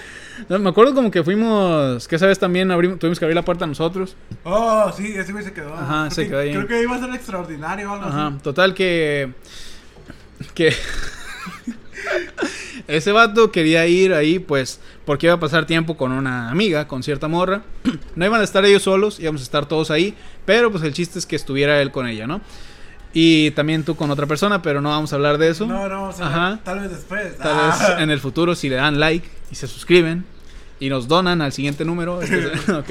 No, 0.49 0.59
me 0.59 0.69
acuerdo 0.71 0.95
como 0.95 1.11
que 1.11 1.23
fuimos, 1.25 2.07
que 2.09 2.17
esa 2.17 2.27
vez 2.27 2.39
también 2.39 2.71
abrimos, 2.71 2.99
tuvimos 2.99 3.19
que 3.19 3.25
abrir 3.25 3.37
la 3.37 3.45
puerta 3.45 3.67
nosotros. 3.67 4.17
Oh, 4.45 4.93
sí, 4.97 5.13
ese 5.17 5.33
güey 5.33 5.45
se 5.45 5.53
quedó. 5.53 5.73
Ajá, 5.75 6.09
Creo 6.09 6.11
se 6.11 6.23
que- 6.23 6.29
quedó 6.29 6.39
ahí. 6.41 6.51
Creo 6.53 6.67
que 6.67 6.83
iba 6.83 6.97
a 6.97 7.01
ser 7.01 7.15
extraordinario 7.15 7.91
o 7.91 7.95
algo 7.95 8.07
Ajá, 8.07 8.27
así. 8.29 8.39
total 8.43 8.75
que. 8.75 9.33
Que. 10.55 10.73
Ese 12.89 13.11
vato 13.13 13.51
quería 13.51 13.87
ir 13.87 14.15
ahí, 14.15 14.39
pues, 14.39 14.81
porque 15.05 15.27
iba 15.27 15.35
a 15.35 15.41
pasar 15.41 15.67
tiempo 15.67 15.97
con 15.97 16.13
una 16.13 16.51
amiga, 16.51 16.87
con 16.87 17.03
cierta 17.03 17.29
morra. 17.29 17.63
No 18.17 18.25
iban 18.25 18.41
a 18.41 18.45
estar 18.45 18.65
ellos 18.65 18.83
solos, 18.83 19.19
íbamos 19.21 19.43
a 19.43 19.45
estar 19.45 19.67
todos 19.67 19.91
ahí, 19.91 20.15
pero 20.45 20.71
pues 20.71 20.83
el 20.85 20.93
chiste 20.95 21.19
es 21.19 21.27
que 21.27 21.37
estuviera 21.37 21.81
él 21.83 21.91
con 21.91 22.07
ella, 22.07 22.27
¿no? 22.27 22.41
Y 23.13 23.51
también 23.53 23.83
tú 23.85 23.97
con 23.97 24.11
otra 24.11 24.27
persona, 24.27 24.63
pero 24.63 24.81
no 24.81 24.91
vamos 24.91 25.13
a 25.13 25.17
hablar 25.17 25.39
de 25.39 25.49
eso. 25.51 25.67
No, 25.67 25.89
no, 25.89 26.09
o 26.09 26.13
sea, 26.13 26.27
Ajá. 26.27 26.61
tal 26.65 26.81
vez 26.81 26.91
después. 26.91 27.37
Tal 27.39 27.49
Ah. 27.53 27.77
vez 27.79 27.99
en 28.03 28.11
el 28.11 28.21
futuro, 28.21 28.55
si 28.55 28.69
le 28.69 28.77
dan 28.77 29.01
like 29.01 29.29
y 29.51 29.55
se 29.55 29.67
suscriben 29.67 30.25
y 30.81 30.89
nos 30.91 31.09
donan 31.09 31.41
al 31.43 31.53
siguiente 31.53 31.85
número. 31.85 32.21
ok. 32.79 32.91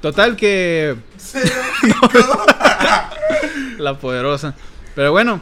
Total 0.00 0.36
que. 0.36 0.96
La 3.78 3.98
poderosa. 3.98 4.54
Pero 4.94 5.12
bueno, 5.12 5.40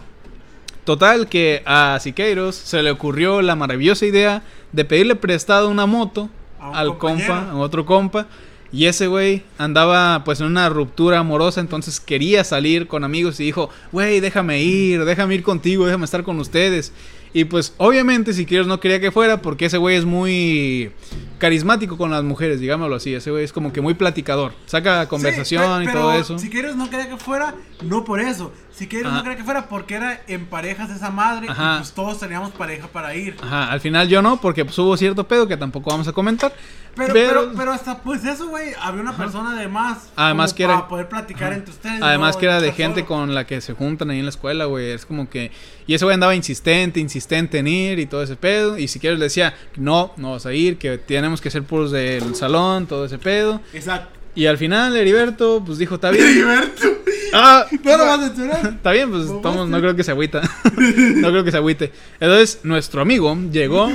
total 0.85 1.28
que 1.28 1.62
a 1.66 1.99
Siqueiros 2.01 2.55
se 2.55 2.83
le 2.83 2.91
ocurrió 2.91 3.43
la 3.43 3.57
maravillosa 3.57 4.07
idea 4.07 4.43
de 4.72 4.85
pedirle 4.85 5.16
prestado 5.16 5.68
una 5.68 5.87
moto 5.87 6.28
al 6.61 6.99
compañero. 6.99 7.35
compa, 7.35 7.51
a 7.51 7.57
otro 7.57 7.87
compa. 7.87 8.26
Y 8.72 8.87
ese 8.87 9.07
güey 9.07 9.43
andaba 9.59 10.24
pues 10.24 10.41
en 10.41 10.47
una 10.47 10.70
ruptura 10.70 11.18
amorosa, 11.18 11.61
entonces 11.61 12.01
quería 12.01 12.43
salir 12.43 12.89
con 12.89 13.05
amigos 13.05 13.39
y 13.39 13.45
dijo, 13.45 13.68
güey, 13.93 14.20
déjame 14.20 14.62
ir, 14.62 15.05
déjame 15.05 15.35
ir 15.35 15.43
contigo, 15.43 15.85
déjame 15.85 16.07
estar 16.07 16.22
con 16.22 16.41
ustedes. 16.41 16.91
Y 17.35 17.45
pues 17.45 17.74
obviamente 17.76 18.33
Siqueiros 18.33 18.66
no 18.66 18.80
quería 18.80 19.01
que 19.01 19.11
fuera 19.11 19.43
porque 19.43 19.66
ese 19.66 19.76
güey 19.76 19.97
es 19.97 20.07
muy 20.07 20.91
carismático 21.39 21.99
con 21.99 22.11
las 22.11 22.24
mujeres, 22.24 22.61
digámoslo 22.61 22.97
así. 22.97 23.14
Ese 23.14 23.30
güey 23.30 23.45
es 23.45 23.53
como 23.53 23.72
que 23.74 23.83
muy 23.83 23.95
platicador, 23.95 24.53
saca 24.64 25.07
conversación 25.07 25.85
Sí, 25.85 25.91
y 25.91 25.93
todo 25.93 26.12
eso. 26.14 26.39
Si 26.39 26.49
quieres 26.49 26.74
no 26.76 26.89
quería 26.89 27.11
que 27.11 27.16
fuera, 27.18 27.55
no 27.83 28.05
por 28.05 28.20
eso. 28.20 28.53
Si 28.83 28.89
quieres 28.89 29.07
Ajá. 29.07 29.18
no 29.18 29.22
quería 29.22 29.39
que 29.39 29.45
fuera 29.45 29.68
porque 29.68 29.95
era 29.95 30.22
en 30.26 30.45
parejas 30.47 30.91
esa 30.91 31.09
madre 31.09 31.47
Ajá. 31.49 31.74
y 31.74 31.78
pues 31.78 31.93
todos 31.93 32.18
teníamos 32.18 32.51
pareja 32.51 32.89
para 32.89 33.14
ir. 33.14 33.37
Ajá, 33.41 33.70
al 33.70 33.80
final 33.80 34.09
yo 34.09 34.22
no, 34.22 34.41
porque 34.41 34.64
pues, 34.64 34.76
hubo 34.80 34.97
cierto 34.97 35.22
pedo 35.28 35.47
que 35.47 35.57
tampoco 35.57 35.91
vamos 35.91 36.09
a 36.09 36.12
comentar. 36.12 36.53
Pero, 36.97 37.12
pero, 37.14 37.53
pero 37.57 37.70
hasta 37.70 37.99
pues 37.99 38.24
eso, 38.24 38.49
güey, 38.49 38.72
había 38.83 39.01
una 39.03 39.16
persona 39.16 39.55
de 39.55 39.68
más. 39.68 40.11
Además 40.16 40.51
como 40.51 40.57
que 40.57 40.64
era- 40.64 40.74
Para 40.74 40.89
poder 40.89 41.09
platicar 41.09 41.53
entre 41.53 41.70
ustedes. 41.70 42.03
Además 42.03 42.35
no 42.35 42.41
que 42.41 42.47
era 42.47 42.61
de 42.61 42.72
gente 42.72 43.03
solo. 43.03 43.07
con 43.07 43.35
la 43.37 43.47
que 43.47 43.61
se 43.61 43.72
juntan 43.72 44.11
ahí 44.11 44.18
en 44.18 44.24
la 44.24 44.30
escuela, 44.30 44.64
güey. 44.64 44.91
Es 44.91 45.07
como 45.07 45.30
que... 45.30 45.53
Y 45.87 45.95
ese 45.95 46.05
güey 46.05 46.14
andaba 46.14 46.35
insistente, 46.35 46.99
insistente 46.99 47.59
en 47.61 47.68
ir 47.68 48.01
y 48.01 48.07
todo 48.07 48.24
ese 48.24 48.35
pedo. 48.35 48.78
Y 48.78 48.89
si 48.89 48.99
quieres 48.99 49.20
le 49.20 49.26
decía, 49.26 49.55
no, 49.76 50.12
no 50.16 50.33
vas 50.33 50.45
a 50.45 50.53
ir, 50.55 50.76
que 50.76 50.99
tenemos 50.99 51.41
que 51.41 51.53
ser 51.53 51.62
puros 51.62 51.93
del 51.93 52.35
salón, 52.35 52.87
todo 52.89 53.05
ese 53.05 53.18
pedo. 53.18 53.61
Exacto. 53.72 54.18
Y 54.35 54.47
al 54.47 54.59
final 54.59 54.97
Heriberto, 54.97 55.62
pues 55.64 55.78
dijo, 55.78 55.95
está 55.95 56.11
bien. 56.11 56.24
Heriberto. 56.26 57.02
Ah, 57.33 57.66
No 57.85 57.97
lo 57.97 58.07
vas 58.07 58.20
a 58.20 58.28
censurar. 58.28 58.66
Está 58.66 58.93
bien, 58.93 59.11
pues 59.11 59.26
no 59.26 59.80
creo 59.80 59.97
que 59.97 60.05
se 60.05 60.11
agüita. 60.11 60.41
no 61.16 61.28
creo 61.30 61.45
que 61.45 61.51
se 61.51 61.57
agüite. 61.57 61.93
Entonces, 62.20 62.61
nuestro 62.62 63.01
amigo 63.03 63.37
llegó. 63.51 63.91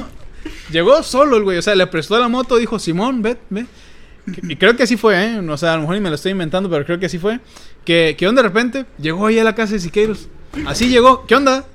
llegó 0.71 1.03
solo 1.03 1.37
el 1.37 1.43
güey. 1.43 1.57
O 1.57 1.61
sea, 1.61 1.75
le 1.75 1.87
prestó 1.87 2.19
la 2.19 2.27
moto, 2.27 2.57
dijo, 2.57 2.79
Simón, 2.79 3.21
ve, 3.21 3.37
ve. 3.49 3.65
Y 4.43 4.55
creo 4.57 4.75
que 4.75 4.83
así 4.83 4.97
fue, 4.97 5.23
¿eh? 5.23 5.39
O 5.39 5.57
sea, 5.57 5.73
a 5.73 5.75
lo 5.75 5.81
mejor 5.81 5.95
ni 5.95 6.01
me 6.01 6.09
lo 6.09 6.15
estoy 6.15 6.33
inventando, 6.33 6.69
pero 6.69 6.85
creo 6.85 6.99
que 6.99 7.05
así 7.05 7.17
fue. 7.17 7.39
Que, 7.85 8.15
que 8.17 8.29
de 8.29 8.41
repente 8.41 8.85
llegó 8.99 9.27
ahí 9.27 9.39
a 9.39 9.43
la 9.43 9.55
casa 9.55 9.73
de 9.73 9.79
Siqueiros. 9.79 10.27
Así 10.65 10.89
llegó, 10.89 11.25
¿qué 11.27 11.35
onda? 11.35 11.65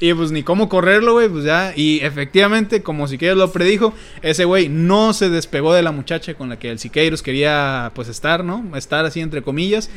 Y 0.00 0.14
pues 0.14 0.30
ni 0.30 0.42
cómo 0.42 0.68
correrlo, 0.68 1.14
güey, 1.14 1.28
pues 1.28 1.44
ya. 1.44 1.72
Y 1.76 2.00
efectivamente, 2.00 2.82
como 2.82 3.06
Siqueiros 3.06 3.36
lo 3.36 3.52
predijo, 3.52 3.92
ese 4.22 4.44
güey 4.44 4.68
no 4.68 5.12
se 5.12 5.28
despegó 5.28 5.74
de 5.74 5.82
la 5.82 5.92
muchacha 5.92 6.34
con 6.34 6.48
la 6.48 6.58
que 6.58 6.70
el 6.70 6.78
Siqueiros 6.78 7.22
quería, 7.22 7.92
pues, 7.94 8.08
estar, 8.08 8.44
¿no? 8.44 8.64
Estar 8.76 9.04
así 9.04 9.20
entre 9.20 9.42
comillas. 9.42 9.90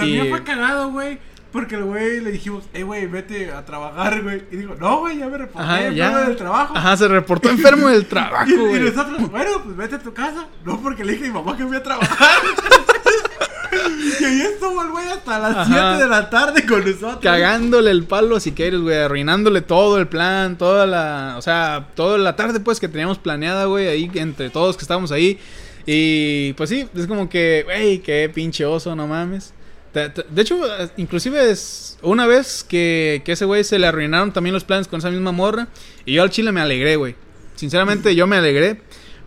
También 0.00 0.26
Y- 0.26 0.30
fue 0.30 0.42
cagado, 0.44 0.90
güey. 0.90 1.18
Porque 1.52 1.74
el 1.74 1.82
güey 1.82 2.20
le 2.20 2.30
dijimos, 2.30 2.62
hey, 2.72 2.82
güey, 2.84 3.06
vete 3.06 3.50
a 3.50 3.64
trabajar, 3.64 4.22
güey. 4.22 4.44
Y 4.52 4.56
dijo, 4.58 4.76
no, 4.78 5.00
güey, 5.00 5.18
ya 5.18 5.26
me 5.26 5.36
reporté 5.36 5.62
Ajá, 5.66 5.78
enfermo 5.86 5.96
ya. 5.96 6.28
del 6.28 6.36
trabajo. 6.36 6.76
Ajá, 6.76 6.96
se 6.96 7.08
reportó 7.08 7.50
enfermo 7.50 7.88
del 7.88 8.02
Y, 8.02 8.04
trabajo, 8.04 8.48
y 8.48 8.54
güey. 8.56 8.80
nosotros, 8.82 9.30
bueno, 9.32 9.50
pues 9.64 9.76
vete 9.76 9.96
a 9.96 9.98
tu 9.98 10.14
casa. 10.14 10.46
No, 10.64 10.80
porque 10.80 11.04
le 11.04 11.12
dije 11.14 11.24
a 11.24 11.28
mi 11.28 11.34
mamá 11.34 11.56
que 11.56 11.64
voy 11.64 11.76
a 11.76 11.82
trabajar. 11.82 12.38
y 14.20 14.24
ahí 14.24 14.40
estuvo 14.42 14.80
el 14.82 14.90
güey 14.90 15.08
hasta 15.08 15.38
las 15.40 15.56
Ajá. 15.56 15.94
7 15.96 16.04
de 16.04 16.08
la 16.08 16.30
tarde 16.30 16.66
con 16.66 16.80
nosotros. 16.84 17.18
Cagándole 17.20 17.90
el 17.90 18.04
palo 18.04 18.36
a 18.36 18.40
Siqueiros, 18.40 18.82
güey, 18.82 18.98
arruinándole 18.98 19.60
todo 19.60 19.98
el 19.98 20.06
plan, 20.06 20.56
toda 20.56 20.86
la, 20.86 21.34
o 21.36 21.42
sea, 21.42 21.88
toda 21.94 22.16
la 22.18 22.36
tarde 22.36 22.60
pues 22.60 22.78
que 22.80 22.88
teníamos 22.88 23.18
planeada, 23.18 23.64
güey, 23.64 23.88
ahí 23.88 24.10
entre 24.14 24.50
todos 24.50 24.76
que 24.76 24.82
estábamos 24.82 25.12
ahí. 25.12 25.38
Y 25.86 26.52
pues 26.54 26.70
sí, 26.70 26.88
es 26.94 27.06
como 27.06 27.28
que, 27.28 27.62
güey, 27.64 27.98
qué 28.00 28.30
pinche 28.32 28.64
oso, 28.64 28.94
no 28.94 29.06
mames. 29.06 29.52
De 29.92 30.42
hecho, 30.42 30.60
inclusive 30.96 31.50
es 31.50 31.98
una 32.02 32.26
vez 32.26 32.64
que, 32.64 33.22
que 33.24 33.32
ese 33.32 33.44
güey 33.44 33.64
se 33.64 33.78
le 33.78 33.86
arruinaron 33.86 34.32
también 34.32 34.54
los 34.54 34.64
planes 34.64 34.86
con 34.86 34.98
esa 34.98 35.10
misma 35.10 35.32
morra. 35.32 35.68
Y 36.04 36.14
yo 36.14 36.22
al 36.22 36.30
chile 36.30 36.52
me 36.52 36.60
alegré, 36.60 36.96
güey. 36.96 37.16
Sinceramente 37.56 38.14
yo 38.14 38.26
me 38.26 38.36
alegré. 38.36 38.80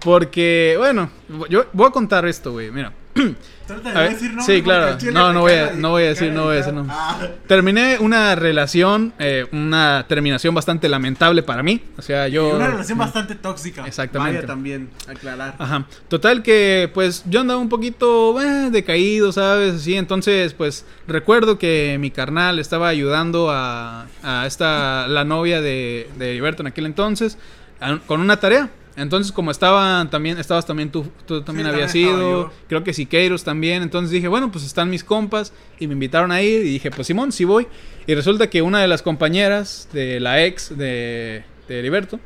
Porque, 0.03 0.75
bueno, 0.77 1.09
yo 1.49 1.65
voy 1.71 1.87
a 1.87 1.91
contar 1.91 2.25
esto, 2.25 2.51
güey. 2.51 2.71
Mira, 2.71 2.93
Trata 3.67 3.93
de 3.93 3.97
A 3.97 4.01
ver, 4.01 4.11
decir 4.11 4.27
nombres 4.33 4.45
sí, 4.45 4.61
claro. 4.61 4.97
No, 5.13 5.31
no 5.31 5.39
voy 5.41 5.53
a- 5.53 5.71
no 5.71 5.91
voy 5.91 6.03
a 6.03 6.07
decir, 6.07 6.33
no 6.33 6.43
voy 6.45 6.55
a 6.55 6.57
decir. 6.57 6.73
Ah, 6.89 7.17
Terminé 7.47 7.97
una 7.99 8.35
relación, 8.35 9.13
eh, 9.19 9.45
una 9.53 10.03
terminación 10.09 10.53
bastante 10.53 10.89
lamentable 10.89 11.43
para 11.43 11.63
mí. 11.63 11.81
O 11.97 12.01
sea, 12.01 12.27
yo... 12.27 12.55
Una 12.55 12.67
relación 12.67 12.97
bastante 12.97 13.35
tóxica. 13.35 13.85
Exactamente. 13.87 14.35
Vaya 14.37 14.47
también, 14.47 14.89
aclarar. 15.07 15.55
Ajá. 15.59 15.85
Total 16.09 16.43
que, 16.43 16.91
pues, 16.93 17.23
yo 17.29 17.39
andaba 17.39 17.59
un 17.61 17.69
poquito 17.69 18.41
eh, 18.41 18.69
decaído, 18.69 19.31
¿sabes? 19.31 19.75
Así, 19.75 19.95
entonces, 19.95 20.53
pues, 20.53 20.85
recuerdo 21.07 21.57
que 21.57 21.95
mi 22.01 22.11
carnal 22.11 22.59
estaba 22.59 22.89
ayudando 22.89 23.49
a, 23.49 24.07
a 24.23 24.45
esta, 24.45 25.07
la 25.07 25.23
novia 25.23 25.61
de, 25.61 26.09
de 26.17 26.31
Heriberto 26.31 26.63
en 26.63 26.67
aquel 26.67 26.85
entonces, 26.85 27.37
a- 27.79 27.99
con 28.07 28.19
una 28.19 28.37
tarea. 28.41 28.69
Entonces, 28.95 29.31
como 29.31 29.49
estaban 29.49 30.09
también, 30.09 30.37
estabas 30.37 30.65
también 30.65 30.91
tú, 30.91 31.07
tú 31.25 31.41
también 31.41 31.67
Sí, 31.67 31.73
habías 31.73 31.91
también 31.93 32.09
ido, 32.09 32.53
creo 32.67 32.83
que 32.83 32.93
Siqueiros 32.93 33.43
también, 33.43 33.81
entonces 33.81 34.11
dije, 34.11 34.27
bueno, 34.27 34.51
pues 34.51 34.63
están 34.65 34.89
mis 34.89 35.03
compas 35.03 35.51
y 35.79 35.87
me 35.87 35.93
invitaron 35.93 36.31
a 36.31 36.41
ir 36.41 36.61
y 36.61 36.69
dije, 36.69 36.91
pues 36.91 37.07
Simón, 37.07 37.31
sí 37.31 37.43
voy. 37.43 37.67
Y 38.05 38.13
resulta 38.13 38.49
que 38.49 38.61
una 38.61 38.81
de 38.81 38.87
las 38.87 39.01
compañeras 39.01 39.87
de 39.93 40.19
la 40.19 40.43
ex 40.43 40.77
de, 40.77 41.43
de 41.67 41.79
Heriberto, 41.79 42.19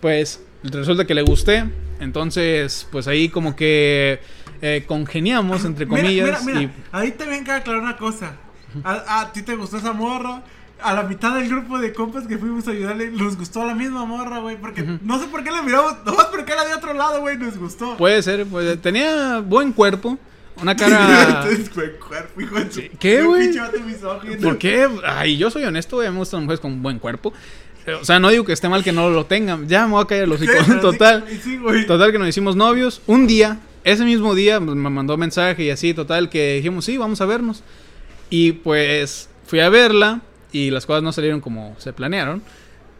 pues 0.00 0.42
resulta 0.64 1.06
que 1.06 1.14
le 1.14 1.22
gusté. 1.22 1.64
Entonces, 2.00 2.88
pues 2.90 3.06
ahí 3.06 3.28
como 3.28 3.54
que 3.54 4.20
eh, 4.62 4.84
congeniamos, 4.86 5.64
entre 5.64 5.86
Mira, 5.86 6.02
comillas. 6.02 6.44
Mira, 6.44 6.60
mira, 6.60 6.72
y 6.72 6.76
ahí 6.92 7.12
te 7.12 7.26
ven 7.26 7.44
que 7.44 7.52
aclarar 7.52 7.82
una 7.82 7.96
cosa. 7.96 8.36
A, 8.84 9.20
a 9.20 9.32
ti 9.32 9.42
te 9.42 9.54
gustó 9.54 9.76
esa 9.76 9.92
morra. 9.92 10.42
A 10.82 10.94
la 10.94 11.02
mitad 11.04 11.34
del 11.34 11.48
grupo 11.48 11.78
de 11.78 11.92
compas 11.92 12.26
que 12.26 12.38
fuimos 12.38 12.66
a 12.68 12.70
ayudarle, 12.72 13.10
nos 13.10 13.36
gustó 13.36 13.64
la 13.66 13.74
misma 13.74 14.04
morra, 14.04 14.38
güey. 14.40 14.56
Porque 14.56 14.82
no 15.02 15.18
sé 15.20 15.26
por 15.26 15.42
qué 15.44 15.50
la 15.50 15.62
miramos, 15.62 15.94
nomás 16.04 16.26
porque 16.26 16.52
era 16.52 16.64
de 16.64 16.74
otro 16.74 16.92
lado, 16.94 17.20
güey, 17.20 17.36
nos 17.38 17.56
gustó. 17.58 17.96
puede 17.96 18.22
ser, 18.22 18.46
pues, 18.46 18.80
tenía 18.80 19.38
buen 19.40 19.72
cuerpo, 19.72 20.18
una 20.62 20.74
cara... 20.76 21.42
Entonces, 21.44 21.74
güey, 21.74 21.98
cuerpo, 21.98 22.40
hijo 22.40 22.54
de 22.56 22.72
su- 22.72 22.82
¿Qué, 22.98 23.22
güey? 23.22 23.50
¿Por 24.42 24.58
qué? 24.58 24.88
Ay, 25.06 25.36
yo 25.36 25.50
soy 25.50 25.64
honesto, 25.64 25.96
güey, 25.96 26.10
me 26.10 26.18
gustan 26.18 26.40
mujeres 26.42 26.60
con 26.60 26.82
buen 26.82 26.98
cuerpo. 26.98 27.32
Eh, 27.86 27.94
O 27.94 28.04
sea, 28.04 28.18
no 28.20 28.28
digo 28.28 28.44
que 28.44 28.52
esté 28.52 28.68
mal 28.68 28.84
que 28.84 28.92
no 28.92 29.08
lo 29.10 29.24
tengan. 29.26 29.66
Ya 29.68 29.86
me 29.86 29.92
voy 29.92 30.02
a 30.02 30.06
caer 30.06 30.28
los 30.28 30.42
hijos. 30.42 30.66
Total. 30.80 31.24
Sí. 31.42 31.58
Total 31.86 32.12
que 32.12 32.18
nos 32.18 32.28
hicimos 32.28 32.56
novios. 32.56 33.00
Un 33.06 33.26
día, 33.26 33.58
ese 33.84 34.04
mismo 34.04 34.34
día, 34.34 34.60
pues, 34.60 34.76
me 34.76 34.90
mandó 34.90 35.16
mensaje 35.16 35.64
y 35.64 35.70
así, 35.70 35.94
total, 35.94 36.28
que 36.28 36.56
dijimos, 36.56 36.84
sí, 36.84 36.98
vamos 36.98 37.20
a 37.20 37.26
vernos. 37.26 37.62
Y 38.28 38.52
pues 38.52 39.28
fui 39.46 39.60
a 39.60 39.68
verla 39.70 40.20
y 40.52 40.70
las 40.70 40.86
cosas 40.86 41.02
no 41.02 41.12
salieron 41.12 41.40
como 41.40 41.74
se 41.78 41.92
planearon. 41.92 42.42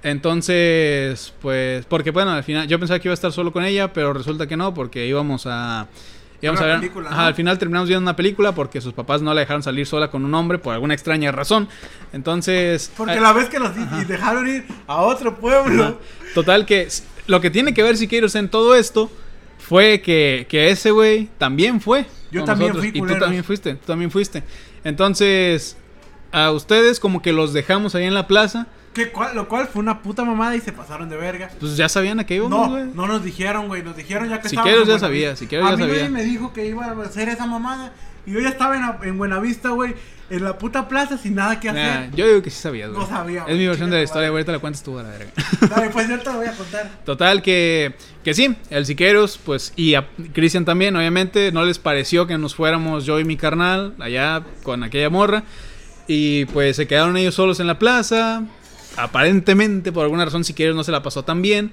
Entonces, 0.03 1.35
pues, 1.43 1.85
porque 1.87 2.11
bueno, 2.11 2.31
al 2.33 2.45
final, 2.45 2.67
yo 2.67 2.79
pensaba 2.79 2.99
que 2.99 3.09
iba 3.09 3.13
a 3.13 3.15
estar 3.15 3.33
solo 3.33 3.53
con 3.53 3.65
ella, 3.65 3.93
pero 3.93 4.13
resulta 4.13 4.47
que 4.47 4.57
no, 4.57 4.73
porque 4.75 5.07
íbamos 5.07 5.47
a... 5.47 5.89
Íbamos 6.43 6.63
a 6.63 6.65
ver, 6.65 6.79
película, 6.79 7.11
ajá, 7.11 7.27
al 7.27 7.35
final 7.35 7.59
terminamos 7.59 7.87
viendo 7.87 8.03
una 8.03 8.17
película 8.17 8.53
porque 8.53 8.81
sus 8.81 8.95
papás 8.95 9.21
no 9.21 9.35
la 9.35 9.41
dejaron 9.41 9.63
salir 9.63 9.87
sola 9.87 10.11
con 10.11 10.25
un 10.25 10.33
hombre 10.33 10.57
por 10.57 10.73
alguna 10.73 10.95
extraña 10.95 11.31
razón. 11.33 11.69
Entonces, 12.15 12.91
Porque 12.97 13.21
la 13.21 13.35
vez 13.35 13.51
que 13.51 13.59
los 13.59 13.73
y 13.77 14.05
dejaron 14.07 14.49
ir 14.49 14.65
a 14.87 15.03
otro 15.03 15.37
pueblo. 15.37 15.85
Ajá. 15.85 15.95
Total 16.35 16.65
que 16.65 16.89
lo 17.27 17.43
que 17.43 17.51
tiene 17.51 17.75
que 17.75 17.83
ver 17.83 17.99
Siqueiros 17.99 18.35
en 18.37 18.49
todo 18.49 18.75
esto 18.75 19.11
fue 19.59 20.01
que, 20.01 20.47
que 20.49 20.71
ese 20.71 20.93
güey 20.93 21.29
también 21.37 21.79
fue. 21.79 22.07
Yo 22.31 22.45
también 22.45 22.71
nosotros, 22.71 22.85
fui, 22.85 22.89
Y 22.89 22.93
tú 22.93 22.99
culeros. 23.01 23.21
también 23.21 23.45
fuiste, 23.45 23.75
tú 23.75 23.87
también 23.87 24.11
fuiste. 24.11 24.43
Entonces, 24.83 25.77
a 26.33 26.51
ustedes 26.53 27.01
como 27.01 27.23
que 27.23 27.33
los 27.33 27.53
dejamos 27.53 27.95
ahí 27.95 28.05
en 28.05 28.15
la 28.15 28.27
plaza. 28.27 28.67
Que 28.95 29.13
cual- 29.13 29.37
lo 29.37 29.49
cual 29.49 29.69
fue 29.69 29.81
una 29.81 30.03
puta 30.03 30.25
mamada 30.25 30.57
y 30.57 30.61
se 30.61 30.73
pasaron 30.73 31.09
de 31.09 31.17
verga. 31.17 31.49
Pues 31.61 31.77
ya 31.77 31.89
sabían 31.89 32.19
a 32.19 32.27
qué 32.27 32.35
íbamos, 32.37 32.59
No, 32.59 32.71
güey. 32.71 32.85
no 32.93 33.07
nos 33.07 33.23
dijeron, 33.23 33.69
güey. 33.69 33.83
Nos 33.85 33.97
dijeron 33.97 34.29
ya 34.29 34.41
que 34.41 34.49
Siqueiros 34.49 34.81
estábamos 34.83 34.89
ya 35.01 35.07
sabía. 35.07 35.37
Siqueiros 35.37 35.67
a 35.69 35.71
ya 35.71 35.77
mí 35.77 35.83
sabía. 35.85 35.97
nadie 35.99 36.09
me 36.11 36.25
dijo 36.25 36.53
que 36.53 36.67
iba 36.67 36.87
a 36.87 37.03
hacer 37.05 37.29
esa 37.29 37.47
mamada. 37.47 37.93
Y 38.27 38.33
yo 38.33 38.41
ya 38.41 38.49
estaba 38.49 38.77
en, 38.77 39.09
en 39.09 39.17
Buenavista, 39.17 39.71
güey. 39.71 39.95
En 40.29 40.45
la 40.45 40.59
puta 40.59 40.87
plaza 40.89 41.19
sin 41.19 41.35
nada 41.37 41.59
que 41.59 41.73
Nah, 41.73 41.81
hacer. 42.01 42.11
yo 42.15 42.27
digo 42.29 42.43
que 42.43 42.51
sí 42.51 42.61
sabías, 42.61 42.89
No 42.91 42.97
güey. 42.99 43.09
sabía, 43.09 43.45
Es 43.49 43.57
mi 43.57 43.67
versión 43.67 43.91
de 43.91 43.97
la 43.97 44.03
historia, 44.03 44.29
güey. 44.29 44.41
Ahorita 44.41 44.53
la 44.53 44.59
cuentas 44.61 44.83
tú 44.83 44.97
a 44.99 45.03
la 45.05 45.09
verga. 45.09 45.31
Dale, 45.69 45.91
pues 45.91 46.09
yo 46.09 46.19
te 46.21 46.25
lo 46.27 46.37
voy 46.39 46.47
a 46.47 46.53
contar. 46.53 46.89
Total 47.05 47.43
que, 47.43 47.95
que 48.23 48.35
sí, 48.35 48.55
el 48.71 48.87
Siqueiros, 48.87 49.39
pues, 49.45 49.73
y 49.75 49.95
a 49.95 50.07
Cristian 50.33 50.65
también, 50.65 50.95
obviamente, 50.97 51.51
no 51.53 51.65
les 51.65 51.79
pareció 51.81 52.27
que 52.29 52.39
nos 52.39 52.55
fuéramos 52.55 53.07
yo 53.07 53.19
y 53.19 53.25
mi 53.25 53.37
carnal 53.37 53.95
allá 53.99 54.43
con 54.63 54.85
aquella 54.85 55.11
morra. 55.11 55.43
Y 56.13 56.45
pues 56.47 56.75
se 56.75 56.89
quedaron 56.89 57.17
ellos 57.17 57.37
solos 57.37 57.61
en 57.61 57.69
la 57.69 57.79
plaza. 57.79 58.43
Aparentemente, 58.97 59.93
por 59.93 60.03
alguna 60.03 60.25
razón, 60.25 60.43
Siqueiros 60.43 60.75
no 60.75 60.83
se 60.83 60.91
la 60.91 61.05
pasó 61.05 61.23
tan 61.23 61.41
bien. 61.41 61.71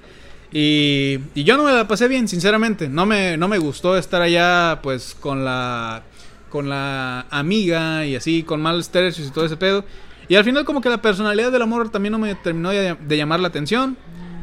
Y, 0.53 1.17
y 1.33 1.43
yo 1.43 1.57
no 1.57 1.63
me 1.63 1.71
la 1.71 1.87
pasé 1.87 2.07
bien, 2.07 2.27
sinceramente. 2.27 2.87
No 2.87 3.07
me, 3.07 3.35
no 3.35 3.47
me 3.47 3.57
gustó 3.57 3.97
estar 3.97 4.21
allá, 4.21 4.79
pues, 4.83 5.17
con 5.19 5.43
la, 5.43 6.03
con 6.51 6.69
la 6.69 7.25
amiga 7.31 8.05
y 8.05 8.15
así, 8.15 8.43
con 8.43 8.61
malos 8.61 8.89
tercios 8.89 9.27
y 9.27 9.31
todo 9.31 9.43
ese 9.43 9.57
pedo. 9.57 9.83
Y 10.27 10.35
al 10.35 10.43
final, 10.43 10.65
como 10.65 10.81
que 10.81 10.89
la 10.89 11.01
personalidad 11.01 11.51
del 11.51 11.63
amor 11.63 11.89
también 11.89 12.11
no 12.11 12.19
me 12.19 12.35
terminó 12.35 12.69
de 12.69 13.17
llamar 13.17 13.39
la 13.39 13.47
atención. 13.47 13.97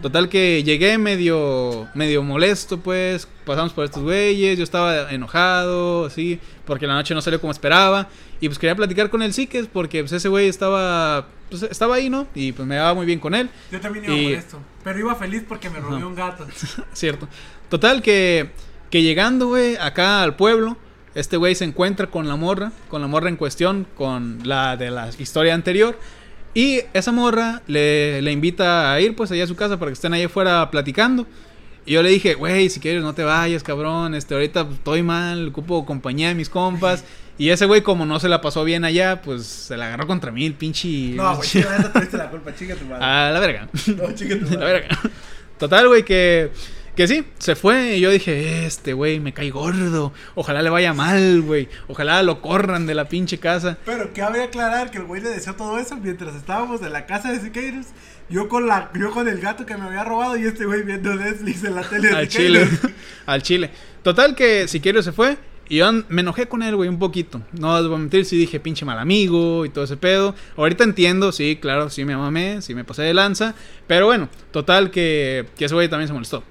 Total 0.05 0.29
que 0.29 0.63
llegué 0.63 0.99
medio, 0.99 1.89
medio 1.95 2.23
molesto, 2.23 2.79
pues. 2.79 3.27
Pasamos 3.47 3.73
por 3.73 3.87
estos 3.87 4.03
güeyes. 4.03 4.59
Yo 4.59 4.63
estaba 4.63 5.11
enojado, 5.11 6.05
así, 6.05 6.39
porque 6.67 6.87
la 6.87 6.93
noche 6.93 7.15
no 7.15 7.23
salió 7.23 7.41
como 7.41 7.51
esperaba. 7.53 8.11
Y 8.39 8.49
pues 8.49 8.59
quería 8.59 8.77
platicar 8.77 9.09
con 9.09 9.23
el 9.23 9.33
Siques, 9.33 9.67
porque 9.67 10.03
pues 10.03 10.13
ese 10.13 10.29
güey 10.29 10.47
estaba, 10.47 11.29
pues, 11.49 11.63
estaba 11.63 11.95
ahí, 11.95 12.11
¿no? 12.11 12.27
Y 12.35 12.53
pues 12.53 12.69
me 12.69 12.75
daba 12.77 12.93
muy 12.93 13.07
bien 13.07 13.19
con 13.19 13.35
él. 13.35 13.49
Yo 13.73 13.81
también 13.81 14.05
iba 14.05 14.15
Y- 14.15 14.25
molesto. 14.25 14.61
Pero 14.83 14.99
iba 14.99 15.15
feliz 15.15 15.43
porque 15.49 15.71
me 15.71 15.79
Ajá. 15.79 15.89
un 15.89 16.15
gato. 16.15 16.47
Cierto. 16.93 17.27
Total 17.71 18.03
que, 18.03 18.51
que 18.91 19.01
llegando, 19.01 19.47
güey, 19.47 19.77
acá 19.77 20.23
al 20.23 20.37
pueblo, 20.37 20.77
este 21.15 21.39
güey 21.39 21.55
se 21.55 21.65
encuentra 21.65 22.09
con 22.09 22.29
la 22.29 22.37
morra, 22.37 22.73
con 22.91 23.01
la 23.01 23.07
morra 23.09 23.31
en 23.31 23.37
cuestión, 23.37 23.87
con 23.97 24.41
la 24.45 24.77
de 24.77 24.91
la 24.91 25.09
historia 25.19 25.55
anterior. 25.55 25.99
Y 26.55 26.81
esa 26.93 27.11
morra 27.13 27.63
le, 27.67 28.23
le 28.23 28.31
invita 28.33 28.93
a 28.93 29.01
ir, 29.01 29.17
pues, 29.17 29.31
allá 29.33 29.45
a 29.45 29.47
su 29.49 29.57
casa 29.57 29.79
para 29.79 29.91
que 29.91 29.95
estén 29.95 30.13
ahí 30.15 30.23
afuera 30.23 30.71
platicando. 30.71 31.27
Y 31.87 31.93
yo 31.93 32.03
le 32.03 32.09
dije, 32.11 32.35
güey, 32.35 32.71
si 32.71 32.81
quieres 32.81 33.03
no 33.03 33.13
te 33.15 33.25
vayas, 33.25 33.63
cabrón. 33.63 34.15
Este, 34.15 34.35
ahorita 34.35 34.65
pues, 34.65 34.79
estoy 34.79 35.03
mal, 35.03 35.49
ocupo 35.49 35.85
compañía 35.85 36.29
de 36.29 36.35
mis 36.35 36.49
compas. 36.49 37.05
Y 37.37 37.49
ese 37.49 37.67
güey, 37.67 37.83
como 37.83 38.07
no 38.07 38.21
se 38.21 38.29
la 38.29 38.41
pasó 38.41 38.63
bien 38.63 38.85
allá, 38.85 39.21
pues 39.21 39.45
se 39.45 39.77
la 39.77 39.87
agarró 39.87 40.07
contra 40.07 40.31
mí, 40.31 40.47
el 40.47 40.55
pinche. 40.55 40.87
No, 41.17 41.35
güey, 41.35 41.49
la 41.65 41.93
tuviste 41.93 42.17
la 42.17 42.31
culpa, 42.31 42.55
chica 42.55 42.77
tu 42.77 42.85
madre. 42.85 43.05
A 43.05 43.31
la 43.33 43.41
verga. 43.41 43.69
No, 43.89 44.15
chica 44.15 44.39
tu 44.39 44.45
La 44.53 44.59
madre. 44.61 44.73
verga. 44.73 45.01
Total, 45.59 45.89
güey, 45.89 46.05
que, 46.05 46.53
que 46.97 47.09
sí, 47.09 47.25
se 47.39 47.57
fue. 47.57 47.97
Y 47.97 48.01
yo 48.01 48.11
dije, 48.11 48.67
este 48.67 48.93
güey 48.93 49.21
me 49.21 49.33
cae 49.33 49.51
gordo. 49.51 50.13
Ojalá 50.35 50.63
le 50.63 50.71
vaya 50.71 50.95
mal, 50.95 51.43
güey. 51.43 51.69
Ojalá 51.89 52.23
lo 52.23 52.41
corran 52.41 52.87
de 52.87 52.95
la 52.95 53.09
pinche 53.09 53.39
casa. 53.39 53.79
Pero 53.85 54.13
cabe 54.15 54.43
aclarar 54.43 54.91
que 54.91 54.99
el 54.99 55.05
güey 55.05 55.21
le 55.21 55.31
deseó 55.31 55.55
todo 55.55 55.79
eso 55.79 55.97
mientras 55.97 56.35
estábamos 56.35 56.83
en 56.83 56.93
la 56.93 57.07
casa 57.07 57.33
de 57.33 57.41
Siqueiros. 57.41 57.87
Yo 58.31 58.49
con 58.49 58.67
la, 58.67 58.91
yo 58.99 59.11
con 59.11 59.29
el 59.29 59.41
gato 59.41 59.67
que 59.67 59.77
me 59.77 59.85
había 59.85 60.05
robado 60.05 60.37
y 60.37 60.45
este 60.45 60.65
güey 60.65 60.83
viendo 60.83 61.15
Netflix 61.15 61.65
en 61.65 61.75
la 61.75 61.83
tele 61.83 62.09
de 62.09 62.17
Al 62.17 62.29
chile. 62.29 62.67
Siqueiros. 62.67 62.93
Al 63.27 63.43
chile. 63.43 63.71
Total, 64.03 64.35
que 64.35 64.69
si 64.69 64.81
quiero 64.81 65.03
se 65.03 65.13
fue. 65.13 65.37
Y 65.69 65.79
yo 65.79 65.91
me 66.11 66.21
enojé 66.21 66.47
con 66.47 66.63
él, 66.63 66.77
güey, 66.77 66.91
un 66.91 66.99
poquito. 66.99 67.41
No 67.59 67.79
les 67.79 67.87
voy 67.89 67.97
a 67.97 67.99
mentir, 67.99 68.27
sí 68.27 68.37
dije 68.37 68.61
pinche 68.61 68.85
mal 68.85 68.99
amigo 68.99 69.65
y 69.65 69.71
todo 69.71 69.85
ese 69.85 69.97
pedo. 69.97 70.35
Ahorita 70.57 70.85
entiendo, 70.85 71.33
sí, 71.33 71.59
claro, 71.61 71.89
sí 71.89 72.05
me 72.05 72.17
mamé, 72.17 72.61
sí 72.61 72.75
me 72.75 72.85
pasé 72.85 73.03
de 73.03 73.15
lanza. 73.15 73.55
Pero 73.87 74.07
bueno, 74.07 74.29
total 74.51 74.91
que, 74.91 75.47
que 75.57 75.65
ese 75.65 75.75
güey 75.75 75.89
también 75.89 76.09
se 76.09 76.13
molestó. 76.13 76.45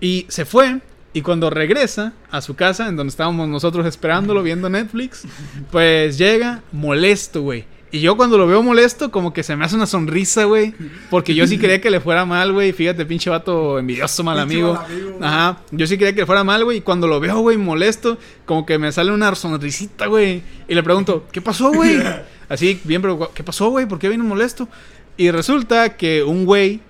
Y 0.00 0.26
se 0.28 0.44
fue. 0.44 0.80
Y 1.12 1.22
cuando 1.22 1.50
regresa 1.50 2.12
a 2.30 2.40
su 2.40 2.54
casa, 2.54 2.88
en 2.88 2.96
donde 2.96 3.10
estábamos 3.10 3.48
nosotros 3.48 3.84
esperándolo, 3.84 4.44
viendo 4.44 4.68
Netflix, 4.68 5.24
pues 5.72 6.18
llega 6.18 6.62
molesto, 6.70 7.42
güey. 7.42 7.64
Y 7.92 8.00
yo 8.00 8.16
cuando 8.16 8.38
lo 8.38 8.46
veo 8.46 8.62
molesto, 8.62 9.10
como 9.10 9.32
que 9.32 9.42
se 9.42 9.56
me 9.56 9.64
hace 9.64 9.74
una 9.74 9.86
sonrisa, 9.86 10.44
güey. 10.44 10.72
Porque 11.10 11.34
yo 11.34 11.44
sí 11.48 11.58
quería 11.58 11.80
que 11.80 11.90
le 11.90 11.98
fuera 11.98 12.24
mal, 12.24 12.52
güey. 12.52 12.72
Fíjate, 12.72 13.04
pinche 13.04 13.30
vato 13.30 13.80
envidioso, 13.80 14.22
mal 14.22 14.38
amigo. 14.38 14.74
mal 14.74 14.84
amigo, 14.84 15.10
güey. 15.10 15.28
Ajá. 15.28 15.58
Yo 15.72 15.88
sí 15.88 15.98
quería 15.98 16.14
que 16.14 16.20
le 16.20 16.26
fuera 16.26 16.44
mal, 16.44 16.64
güey. 16.64 16.78
Y 16.78 16.80
cuando 16.82 17.08
lo 17.08 17.18
veo, 17.18 17.40
güey, 17.40 17.56
molesto, 17.56 18.16
como 18.46 18.64
que 18.64 18.78
me 18.78 18.92
sale 18.92 19.10
una 19.10 19.34
sonrisita, 19.34 20.06
güey. 20.06 20.42
Y 20.68 20.74
le 20.74 20.84
pregunto, 20.84 21.26
¿qué 21.32 21.40
pasó, 21.40 21.72
güey? 21.72 22.00
Así, 22.48 22.80
bien 22.84 23.02
preocupado. 23.02 23.32
¿Qué 23.34 23.42
pasó, 23.42 23.70
güey? 23.70 23.86
¿Por 23.86 23.98
qué 23.98 24.08
vino 24.08 24.22
molesto? 24.22 24.68
Y 25.16 25.32
resulta 25.32 25.96
que 25.96 26.22
un 26.22 26.44
güey 26.46 26.80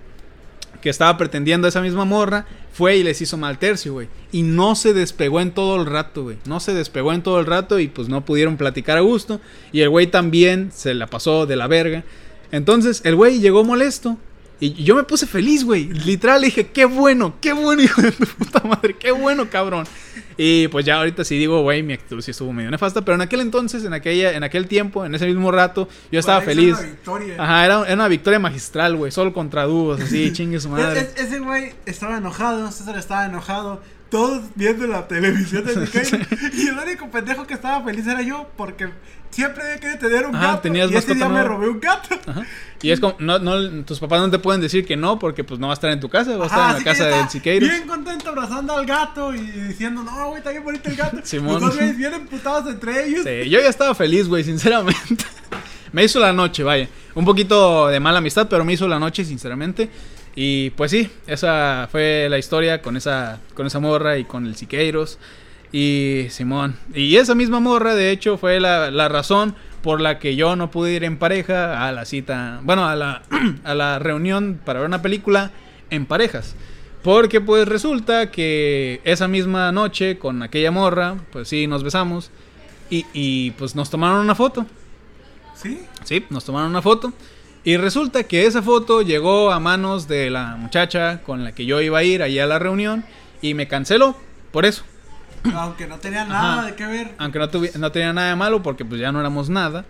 que 0.81 0.91
estaba 0.91 1.17
pretendiendo 1.17 1.69
esa 1.69 1.81
misma 1.81 2.05
morra 2.05 2.47
fue 2.73 2.97
y 2.97 3.03
les 3.03 3.21
hizo 3.21 3.37
mal 3.37 3.59
tercio, 3.59 3.93
güey. 3.93 4.09
Y 4.33 4.43
no 4.43 4.75
se 4.75 4.95
despegó 4.95 5.41
en 5.41 5.53
todo 5.53 5.81
el 5.81 5.87
rato, 5.87 6.25
güey. 6.25 6.39
No 6.47 6.61
se 6.61 6.75
despegó 6.75 7.13
en 7.13 7.23
todo 7.23 7.41
el 7.41 7.47
rato 7.47 7.79
y 7.79 7.89
pues 7.89 8.09
no 8.09 8.25
pudieron 8.25 8.57
platicar 8.57 8.97
a 8.97 9.03
gusto. 9.03 9.41
Y 9.73 9.81
el 9.81 9.89
güey 9.89 10.07
también 10.07 10.71
se 10.73 10.95
la 10.95 11.07
pasó 11.07 11.47
de 11.47 11.57
la 11.57 11.67
verga. 11.67 12.05
Entonces 12.53 13.03
el 13.05 13.17
güey 13.17 13.41
llegó 13.41 13.65
molesto. 13.65 14.17
Y 14.61 14.75
yo 14.85 14.95
me 14.95 15.05
puse 15.05 15.27
feliz, 15.27 15.65
güey. 15.65 15.85
Literal, 15.89 16.43
dije, 16.43 16.67
qué 16.69 16.85
bueno, 16.85 17.35
qué 17.41 17.53
bueno, 17.55 17.83
hijo 17.83 18.03
de 18.03 18.13
tu 18.13 18.27
puta 18.27 18.61
madre, 18.61 18.95
qué 18.99 19.11
bueno, 19.11 19.49
cabrón. 19.49 19.87
Y 20.37 20.69
pues 20.69 20.85
ya 20.87 20.97
ahorita 20.99 21.25
sí 21.25 21.37
digo, 21.39 21.63
güey, 21.63 21.83
mi 21.83 21.93
actitud 21.95 22.21
sí 22.23 22.31
estuvo 22.31 22.53
medio 22.53 22.71
nefasta. 22.71 23.03
Pero 23.03 23.15
en 23.17 23.21
aquel 23.23 23.41
entonces, 23.41 23.85
en 23.85 23.93
aquella, 23.93 24.33
en 24.35 24.43
aquel 24.45 24.69
tiempo, 24.69 25.05
en 25.05 25.15
ese 25.15 25.27
mismo 25.27 25.51
rato, 25.51 25.89
yo 26.13 26.21
estaba 26.21 26.39
Para 26.41 26.51
feliz. 26.53 26.75
es 26.75 26.79
una 26.81 26.89
victoria. 26.89 27.35
Ajá, 27.43 27.65
era, 27.67 27.83
era 27.85 27.95
una 27.95 28.09
victoria 28.09 28.39
magistral, 28.39 28.97
güey. 28.97 29.11
Solo 29.13 29.33
contra 29.33 29.65
dúos, 29.65 30.01
así, 30.01 30.33
chingue 30.35 30.61
su 30.61 30.69
madre. 30.69 31.01
Es- 31.01 31.09
es- 31.17 31.27
ese 31.27 31.39
güey 31.41 31.73
estaba 31.87 32.19
enojado, 32.19 32.71
César 32.71 32.97
estaba 32.99 33.27
enojado 33.27 33.83
todos 34.11 34.43
viendo 34.57 34.87
la 34.87 35.07
televisión 35.09 35.65
de. 35.65 35.73
Y 36.55 36.67
el 36.69 36.79
único 36.79 37.09
pendejo 37.11 37.47
que 37.47 37.55
estaba 37.55 37.83
feliz 37.85 38.07
era 38.07 38.23
yo, 38.23 38.49
porque 38.57 38.89
siempre 39.31 39.63
había 39.65 39.79
querido 39.79 39.99
tener 39.99 40.27
un 40.27 40.35
Ajá, 40.37 40.47
gato. 40.49 40.61
tenías 40.63 40.91
y 40.91 40.97
ese 40.97 41.15
día 41.15 41.27
me 41.27 41.33
nueva. 41.35 41.49
robé 41.49 41.69
un 41.69 41.81
gato. 41.81 42.09
Ajá. 42.27 42.47
Y 42.83 42.91
es 42.91 43.01
como, 43.01 43.17
no, 43.19 43.39
no, 43.39 43.85
tus 43.85 43.99
papás 44.01 44.21
no 44.21 44.31
te 44.31 44.39
pueden 44.39 44.61
decir 44.61 44.87
que 44.87 44.97
no, 44.97 45.19
porque 45.19 45.45
pues 45.45 45.61
no 45.61 45.67
va 45.67 45.73
a 45.73 45.75
estar 45.75 45.91
en 45.91 46.01
tu 46.01 46.09
casa, 46.09 46.37
va 46.37 46.45
a 46.45 46.47
estar 46.47 46.61
Ajá, 46.61 46.71
en 46.71 46.79
la 46.79 46.85
casa 46.85 47.07
del 47.07 47.29
Siqueiros. 47.29 47.69
Bien 47.69 47.87
contento 47.87 48.31
abrazando 48.31 48.75
al 48.77 48.87
gato 48.87 49.35
y 49.35 49.41
diciendo, 49.41 50.03
no, 50.03 50.29
güey, 50.29 50.39
está 50.39 50.51
bien 50.51 50.65
bonito 50.65 50.89
el 50.89 50.97
gato. 50.97 51.19
Simón. 51.25 51.61
Los 51.61 51.77
dos 51.77 51.97
bien 51.97 52.15
emputados 52.15 52.67
entre 52.73 53.07
ellos. 53.07 53.25
Sí, 53.25 53.51
yo 53.51 53.61
ya 53.61 53.69
estaba 53.69 53.95
feliz, 53.95 54.29
güey, 54.29 54.45
sinceramente. 54.45 55.25
me 55.93 56.05
hizo 56.05 56.19
la 56.21 56.33
noche, 56.33 56.63
vaya. 56.63 56.89
Un 57.15 57.25
poquito 57.25 57.89
de 57.89 58.01
mala 58.01 58.19
amistad, 58.19 58.47
pero 58.49 58.65
me 58.65 58.73
hizo 58.73 58.89
la 58.89 58.99
noche, 58.99 59.25
sinceramente. 59.25 59.91
Y 60.35 60.71
pues 60.71 60.91
sí, 60.93 61.11
esa 61.27 61.89
fue 61.91 62.29
la 62.31 62.39
historia 62.39 62.81
con 62.81 62.97
esa, 62.97 63.41
con 63.55 63.67
esa 63.67 63.81
morra 63.81 64.17
y 64.17 64.25
con 64.25 64.47
el 64.47 64.57
Siqueiros. 64.57 65.19
Y 65.73 66.27
Simón. 66.31 66.77
Y 66.95 67.17
esa 67.17 67.35
misma 67.35 67.61
morra, 67.61 67.95
de 67.95 68.11
hecho, 68.11 68.39
fue 68.39 68.61
la, 68.61 68.91
la 68.91 69.09
razón 69.09 69.55
por 69.83 70.01
la 70.01 70.19
que 70.19 70.37
yo 70.37 70.57
no 70.57 70.71
pude 70.71 70.93
ir 70.93 71.05
en 71.05 71.17
pareja 71.17 71.87
a 71.87 71.93
la 71.93 72.05
cita, 72.05 72.61
bueno, 72.63 72.87
a 72.87 72.97
la, 72.97 73.23
a 73.65 73.75
la 73.75 73.99
reunión 73.99 74.61
para 74.65 74.81
ver 74.81 74.89
una 74.89 75.03
película 75.03 75.51
en 75.91 76.07
parejas. 76.07 76.55
Porque 77.03 77.41
pues 77.41 77.67
resulta 77.67 78.31
que 78.31 79.01
esa 79.05 79.27
misma 79.27 79.73
noche 79.73 80.19
con 80.19 80.43
aquella 80.43 80.71
morra, 80.71 81.17
pues 81.33 81.49
sí, 81.49 81.67
nos 81.67 81.83
besamos. 81.83 82.31
Y, 82.91 83.07
y, 83.15 83.53
pues 83.53 83.75
nos 83.75 83.89
tomaron 83.89 84.19
una 84.21 84.35
foto. 84.35 84.67
¿Sí? 85.55 85.81
Sí, 86.05 86.25
nos 86.29 86.45
tomaron 86.45 86.71
una 86.71 86.83
foto. 86.83 87.13
Y 87.63 87.77
resulta 87.77 88.25
que 88.25 88.47
esa 88.47 88.63
foto 88.63 89.01
llegó 89.01 89.51
a 89.51 89.61
manos 89.61 90.09
de 90.09 90.29
la 90.29 90.57
muchacha 90.57 91.23
con 91.23 91.45
la 91.45 91.53
que 91.53 91.65
yo 91.65 91.81
iba 91.81 91.99
a 91.99 92.05
ir 92.05 92.23
allá 92.23 92.45
a 92.45 92.47
la 92.49 92.59
reunión. 92.59 93.05
Y 93.41 93.55
me 93.55 93.69
canceló 93.69 94.17
por 94.51 94.67
eso. 94.67 94.83
Aunque 95.55 95.87
no 95.87 95.99
tenía 95.99 96.25
nada 96.25 96.61
Ajá. 96.61 96.67
de 96.67 96.75
qué 96.75 96.87
ver. 96.87 97.15
Aunque 97.19 97.39
no, 97.39 97.49
no 97.79 97.93
tenía 97.93 98.13
nada 98.13 98.29
de 98.31 98.37
malo 98.37 98.63
porque 98.63 98.85
pues 98.85 99.01
ya 99.01 99.13
no 99.13 99.21
éramos 99.21 99.49
nada. 99.49 99.85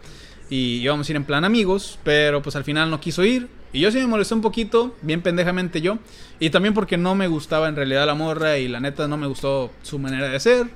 Y 0.49 0.77
íbamos 0.77 1.09
a 1.09 1.13
ir 1.13 1.17
en 1.17 1.25
plan 1.25 1.45
amigos. 1.45 1.99
Pero 2.05 2.43
pues 2.43 2.57
al 2.57 2.65
final 2.65 2.91
no 2.91 3.01
quiso 3.01 3.25
ir. 3.25 3.49
Y 3.73 3.81
yo 3.81 3.91
sí 3.93 3.99
me 3.99 4.07
molesté 4.07 4.35
un 4.35 4.41
poquito, 4.41 4.97
bien 5.01 5.23
pendejamente 5.23 5.81
yo. 5.81 5.99
Y 6.41 6.51
también 6.51 6.75
porque 6.75 6.97
no 6.97 7.15
me 7.15 7.29
gustaba 7.29 7.69
en 7.69 7.77
realidad 7.77 8.05
la 8.07 8.15
morra 8.15 8.59
y 8.59 8.67
la 8.67 8.81
neta 8.81 9.07
no 9.07 9.17
me 9.17 9.27
gustó 9.29 9.71
su 9.83 9.99
manera 9.99 10.29
de 10.29 10.41
ser. 10.41 10.67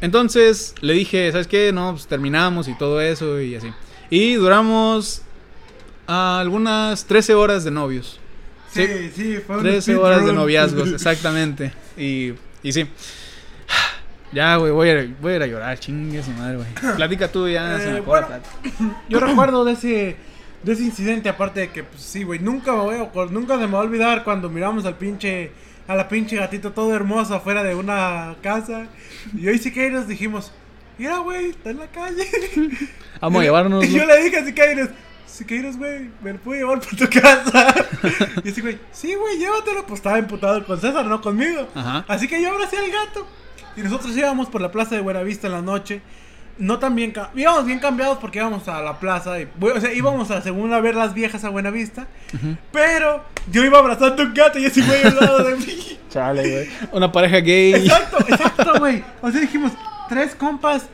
Entonces 0.00 0.74
le 0.80 0.94
dije, 0.94 1.30
¿sabes 1.30 1.46
qué? 1.46 1.72
No, 1.72 1.92
pues 1.92 2.06
terminamos 2.06 2.66
y 2.68 2.76
todo 2.76 3.00
eso 3.00 3.40
y 3.40 3.54
así. 3.54 3.70
Y 4.08 4.34
duramos 4.34 5.22
algunas 6.06 7.04
13 7.04 7.34
horas 7.34 7.64
de 7.64 7.70
novios. 7.70 8.18
Sí, 8.72 8.86
sí, 9.14 9.38
fue 9.46 9.56
un 9.56 9.62
13 9.62 9.78
speed 9.78 9.98
horas 9.98 10.26
de 10.26 10.32
noviazgos, 10.32 10.92
exactamente. 10.92 11.72
Y, 11.96 12.32
y 12.62 12.72
sí. 12.72 12.86
Ya, 14.32 14.56
güey, 14.56 14.70
voy 14.70 14.90
a, 14.90 15.08
voy 15.20 15.32
a 15.32 15.36
ir 15.36 15.42
a 15.42 15.46
llorar, 15.46 15.78
chingue 15.78 16.22
su 16.22 16.30
madre, 16.32 16.56
güey. 16.56 16.68
Platica 16.96 17.28
tú, 17.28 17.48
ya 17.48 17.78
se 17.78 17.90
me 17.90 17.98
Eh, 17.98 18.00
bueno. 18.00 18.28
Yo 19.08 19.20
recuerdo 19.26 19.64
de 19.64 19.72
ese, 19.72 20.16
de 20.62 20.72
ese 20.72 20.84
incidente, 20.84 21.28
aparte 21.28 21.60
de 21.60 21.70
que, 21.70 21.82
pues 21.82 22.02
sí, 22.02 22.22
güey, 22.22 22.38
nunca 22.38 22.72
me 22.72 22.78
voy 22.78 22.96
a, 22.96 23.24
nunca 23.26 23.58
se 23.58 23.66
me 23.66 23.72
va 23.72 23.80
a 23.80 23.82
olvidar 23.82 24.22
cuando 24.22 24.48
miramos 24.48 24.84
al 24.84 24.96
pinche, 24.96 25.50
a 25.88 25.96
la 25.96 26.08
pinche 26.08 26.36
gatito 26.36 26.72
todo 26.72 26.94
hermoso 26.94 27.34
afuera 27.34 27.62
de 27.64 27.74
una 27.74 28.36
casa. 28.42 28.86
Y 29.36 29.48
hoy 29.48 29.58
Siqueiros 29.58 30.06
dijimos, 30.06 30.52
mira, 30.96 31.18
güey, 31.18 31.50
está 31.50 31.70
en 31.70 31.78
la 31.78 31.88
calle. 31.88 32.24
Vamos 33.20 33.40
a 33.40 33.44
llevarnos. 33.44 33.84
Y 33.84 33.92
yo 33.92 34.04
le 34.04 34.22
dije 34.22 34.38
a 34.38 34.44
Siqueiros, 34.44 34.90
Siqueiros, 35.26 35.76
güey, 35.76 36.08
me 36.22 36.34
lo 36.34 36.38
puedo 36.38 36.60
llevar 36.60 36.80
por 36.80 36.96
tu 36.96 37.08
casa. 37.20 37.74
y 38.44 38.48
ese 38.48 38.60
güey, 38.60 38.78
sí, 38.92 39.14
güey, 39.14 39.38
llévatelo. 39.38 39.86
Pues 39.86 39.98
estaba 39.98 40.18
emputado 40.18 40.64
con 40.64 40.80
César, 40.80 41.04
no 41.06 41.20
conmigo. 41.20 41.66
Ajá. 41.74 42.04
Así 42.06 42.28
que 42.28 42.40
yo 42.40 42.52
abracé 42.52 42.76
al 42.76 42.90
gato. 42.90 43.26
Y 43.80 43.82
nosotros 43.82 44.14
íbamos 44.14 44.48
por 44.48 44.60
la 44.60 44.70
plaza 44.70 44.94
de 44.94 45.00
Buenavista 45.00 45.46
en 45.46 45.54
la 45.54 45.62
noche. 45.62 46.02
No 46.58 46.78
tan 46.78 46.94
bien, 46.94 47.14
íbamos 47.34 47.64
bien 47.64 47.78
cambiados 47.78 48.18
porque 48.18 48.38
íbamos 48.38 48.68
a 48.68 48.82
la 48.82 49.00
plaza. 49.00 49.40
Y, 49.40 49.48
o 49.58 49.80
sea, 49.80 49.94
íbamos 49.94 50.30
a 50.30 50.42
según 50.42 50.74
a 50.74 50.80
ver 50.80 50.94
las 50.94 51.14
viejas 51.14 51.42
a 51.44 51.48
Buenavista. 51.48 52.06
Pero 52.70 53.24
yo 53.50 53.64
iba 53.64 53.78
abrazando 53.78 54.22
un 54.22 54.34
gato 54.34 54.58
y 54.58 54.66
ese 54.66 54.82
güey 54.82 55.02
al 55.02 55.16
lado 55.16 55.44
de 55.44 55.56
mí. 55.56 55.98
Chale, 56.10 56.42
güey. 56.42 56.68
Una 56.92 57.10
pareja 57.10 57.38
gay. 57.38 57.72
Exacto, 57.72 58.18
exacto, 58.28 58.78
güey. 58.78 59.02
O 59.22 59.30
sea, 59.30 59.40
dijimos, 59.40 59.72
tres 60.10 60.34
compas, 60.34 60.84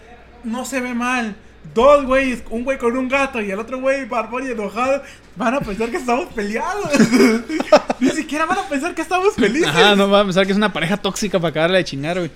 no 0.44 0.64
se 0.64 0.80
ve 0.80 0.94
mal. 0.94 1.34
Dos 1.74 2.04
güeyes, 2.06 2.42
un 2.50 2.64
güey 2.64 2.78
con 2.78 2.96
un 2.96 3.08
gato 3.08 3.40
y 3.40 3.50
el 3.50 3.58
otro 3.58 3.80
güey 3.80 4.04
barbón 4.06 4.46
y 4.46 4.50
enojado, 4.50 5.02
van 5.36 5.54
a 5.54 5.60
pensar 5.60 5.90
que 5.90 5.96
estamos 5.96 6.26
peleados. 6.34 6.90
Ni 8.00 8.10
siquiera 8.10 8.46
van 8.46 8.58
a 8.58 8.68
pensar 8.68 8.94
que 8.94 9.02
estamos 9.02 9.34
felices. 9.34 9.68
Ajá, 9.68 9.94
no 9.94 10.08
va 10.08 10.20
a 10.20 10.24
pensar 10.24 10.46
que 10.46 10.52
es 10.52 10.56
una 10.56 10.72
pareja 10.72 10.96
tóxica 10.96 11.38
para 11.38 11.50
acabarla 11.50 11.78
de 11.78 11.84
chingar, 11.84 12.18
güey. 12.18 12.30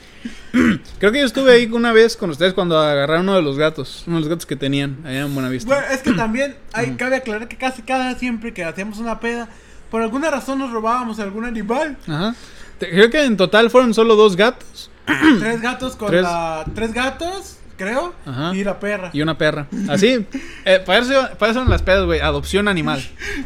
Creo 0.99 1.13
que 1.13 1.21
yo 1.21 1.27
estuve 1.27 1.53
ahí 1.53 1.71
una 1.73 1.93
vez 1.93 2.17
con 2.17 2.31
ustedes 2.31 2.55
cuando 2.55 2.79
agarraron 2.79 3.23
uno 3.23 3.37
de 3.37 3.43
los 3.43 3.57
gatos. 3.57 4.05
Uno 4.07 4.17
de 4.17 4.21
los 4.21 4.29
gatos 4.29 4.47
que 4.47 4.57
tenían 4.57 4.99
allá 5.05 5.21
en 5.21 5.35
Buenavista. 5.35 5.75
Bueno, 5.75 5.87
es 5.93 6.01
que 6.03 6.13
también 6.13 6.57
hay, 6.73 6.93
cabe 6.97 7.17
aclarar 7.17 7.49
que 7.49 7.57
casi 7.57 7.83
cada 7.83 8.15
siempre 8.19 8.53
que 8.53 8.65
hacíamos 8.65 8.99
una 8.99 9.21
peda, 9.21 9.49
por 9.91 10.03
alguna 10.03 10.31
razón 10.31 10.59
nos 10.59 10.71
robábamos 10.71 11.19
algún 11.21 11.45
animal. 11.45 11.97
Ajá. 12.07 12.35
Creo 12.79 13.11
que 13.11 13.25
en 13.25 13.37
total 13.37 13.71
fueron 13.71 13.93
solo 13.93 14.17
dos 14.17 14.37
gatos 14.37 14.91
Tres 15.39 15.61
gatos 15.61 15.97
con 15.97 16.09
Tres. 16.09 16.23
la. 16.23 16.65
Tres 16.75 16.93
gatos, 16.93 17.57
creo. 17.81 18.15
Ajá. 18.27 18.55
Y 18.55 18.63
la 18.63 18.79
perra. 18.79 19.09
y 19.15 19.23
una 19.23 19.39
perra. 19.39 19.67
Así. 19.89 20.27
Eh, 20.67 20.83
para, 20.85 20.99
eso, 20.99 21.29
para 21.39 21.53
eso 21.53 21.61
son 21.61 21.71
las 21.71 21.81
pedas, 21.81 22.05
güey. 22.05 22.21
Adopción 22.21 22.69
animal. 22.69 23.03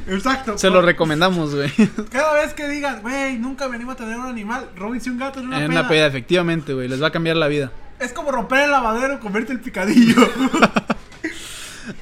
Exacto. 0.08 0.58
Se 0.58 0.70
lo 0.70 0.82
recomendamos, 0.82 1.54
güey. 1.54 1.70
Cada 2.10 2.34
vez 2.34 2.52
que 2.52 2.66
digan, 2.68 3.00
güey, 3.02 3.38
nunca 3.38 3.68
venimos 3.68 3.94
a 3.94 3.98
tener 3.98 4.18
un 4.18 4.26
animal, 4.26 4.68
róbense 4.76 5.08
un 5.10 5.18
gato 5.18 5.38
en 5.38 5.46
una 5.46 5.60
En 5.62 5.68
peda. 5.68 5.80
una 5.80 5.88
peda, 5.88 6.06
efectivamente, 6.06 6.74
güey. 6.74 6.88
Les 6.88 7.00
va 7.00 7.06
a 7.06 7.12
cambiar 7.12 7.36
la 7.36 7.46
vida. 7.46 7.70
Es 8.00 8.12
como 8.12 8.32
romper 8.32 8.64
el 8.64 8.72
lavadero, 8.72 9.20
comerte 9.20 9.52
el 9.52 9.60
picadillo. 9.60 10.16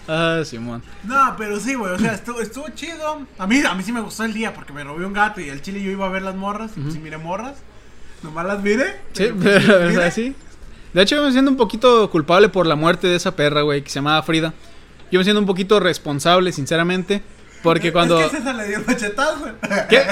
Ah, 0.07 0.43
Simón. 0.45 0.81
no, 1.05 1.35
pero 1.37 1.59
sí, 1.59 1.75
güey, 1.75 1.93
o 1.93 1.99
sea, 1.99 2.13
estuvo, 2.15 2.41
estuvo 2.41 2.69
chido. 2.71 3.27
A 3.39 3.47
mí, 3.49 3.63
a 3.69 3.75
mí 3.75 3.83
sí 3.83 3.91
me 3.93 4.01
gustó 4.01 4.23
el 4.25 4.33
día 4.33 4.55
porque 4.55 4.73
me 4.73 4.85
robé 4.85 5.05
un 5.05 5.13
gato 5.13 5.41
y 5.41 5.49
el 5.49 5.61
chile 5.61 5.83
yo 5.83 5.91
iba 5.91 6.07
a 6.07 6.09
ver 6.09 6.23
las 6.23 6.37
morras. 6.37 6.71
Y 6.77 6.81
pues 6.81 6.95
sí 6.95 7.01
miré 7.01 7.19
morras. 7.19 7.55
Nomás 8.23 8.47
las 8.47 8.63
miré. 8.63 9.01
Sí, 9.13 9.31
pero, 9.37 9.37
pero, 9.43 9.77
o 9.77 9.81
miré. 9.81 9.95
sea, 9.95 10.11
sí. 10.13 10.37
De 10.93 11.03
hecho, 11.03 11.17
yo 11.17 11.25
me 11.25 11.33
siento 11.33 11.51
un 11.51 11.57
poquito 11.57 12.11
culpable 12.11 12.49
por 12.49 12.67
la 12.67 12.77
muerte 12.77 13.07
de 13.07 13.17
esa 13.17 13.35
perra, 13.35 13.63
güey, 13.63 13.83
que 13.83 13.91
se 13.91 13.97
llamaba 13.97 14.23
Frida. 14.23 14.53
Yo 15.11 15.19
me 15.19 15.25
siento 15.25 15.41
un 15.41 15.47
poquito 15.47 15.81
responsable, 15.81 16.53
sinceramente. 16.53 17.23
Porque 17.63 17.93
cuando. 17.93 18.21
Es 18.21 18.31
que 18.31 18.39
César 18.39 18.55
le 18.57 18.69
dio 18.69 18.81
machetazo. 18.87 19.47
¿Qué? 19.89 20.03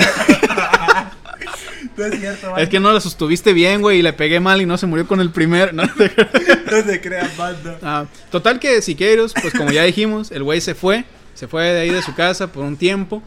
no 1.97 2.05
es 2.05 2.21
cierto, 2.21 2.57
Es 2.57 2.69
que 2.69 2.81
no 2.81 2.93
la 2.93 3.01
sostuviste 3.01 3.53
bien, 3.53 3.83
güey, 3.83 3.99
y 3.99 4.03
le 4.03 4.13
pegué 4.13 4.41
mal 4.41 4.63
y 4.63 4.67
no 4.67 4.79
se 4.79 4.87
murió 4.87 5.07
con 5.07 5.21
el 5.21 5.31
primer. 5.31 5.75
¿no? 5.75 5.83
no 6.71 6.83
se 6.85 7.01
crean, 7.01 7.31
banda. 7.37 7.79
Ah, 7.83 8.07
total 8.31 8.61
que 8.61 8.81
Siqueiros, 8.83 9.35
pues 9.35 9.53
como 9.53 9.71
ya 9.71 9.83
dijimos, 9.85 10.31
el 10.31 10.43
güey 10.43 10.61
se 10.61 10.75
fue. 10.75 11.05
Se 11.35 11.49
fue 11.49 11.65
de 11.65 11.81
ahí 11.81 11.91
de 11.91 12.03
su 12.03 12.15
casa 12.15 12.53
por 12.53 12.65
un 12.65 12.77
tiempo. 12.77 13.23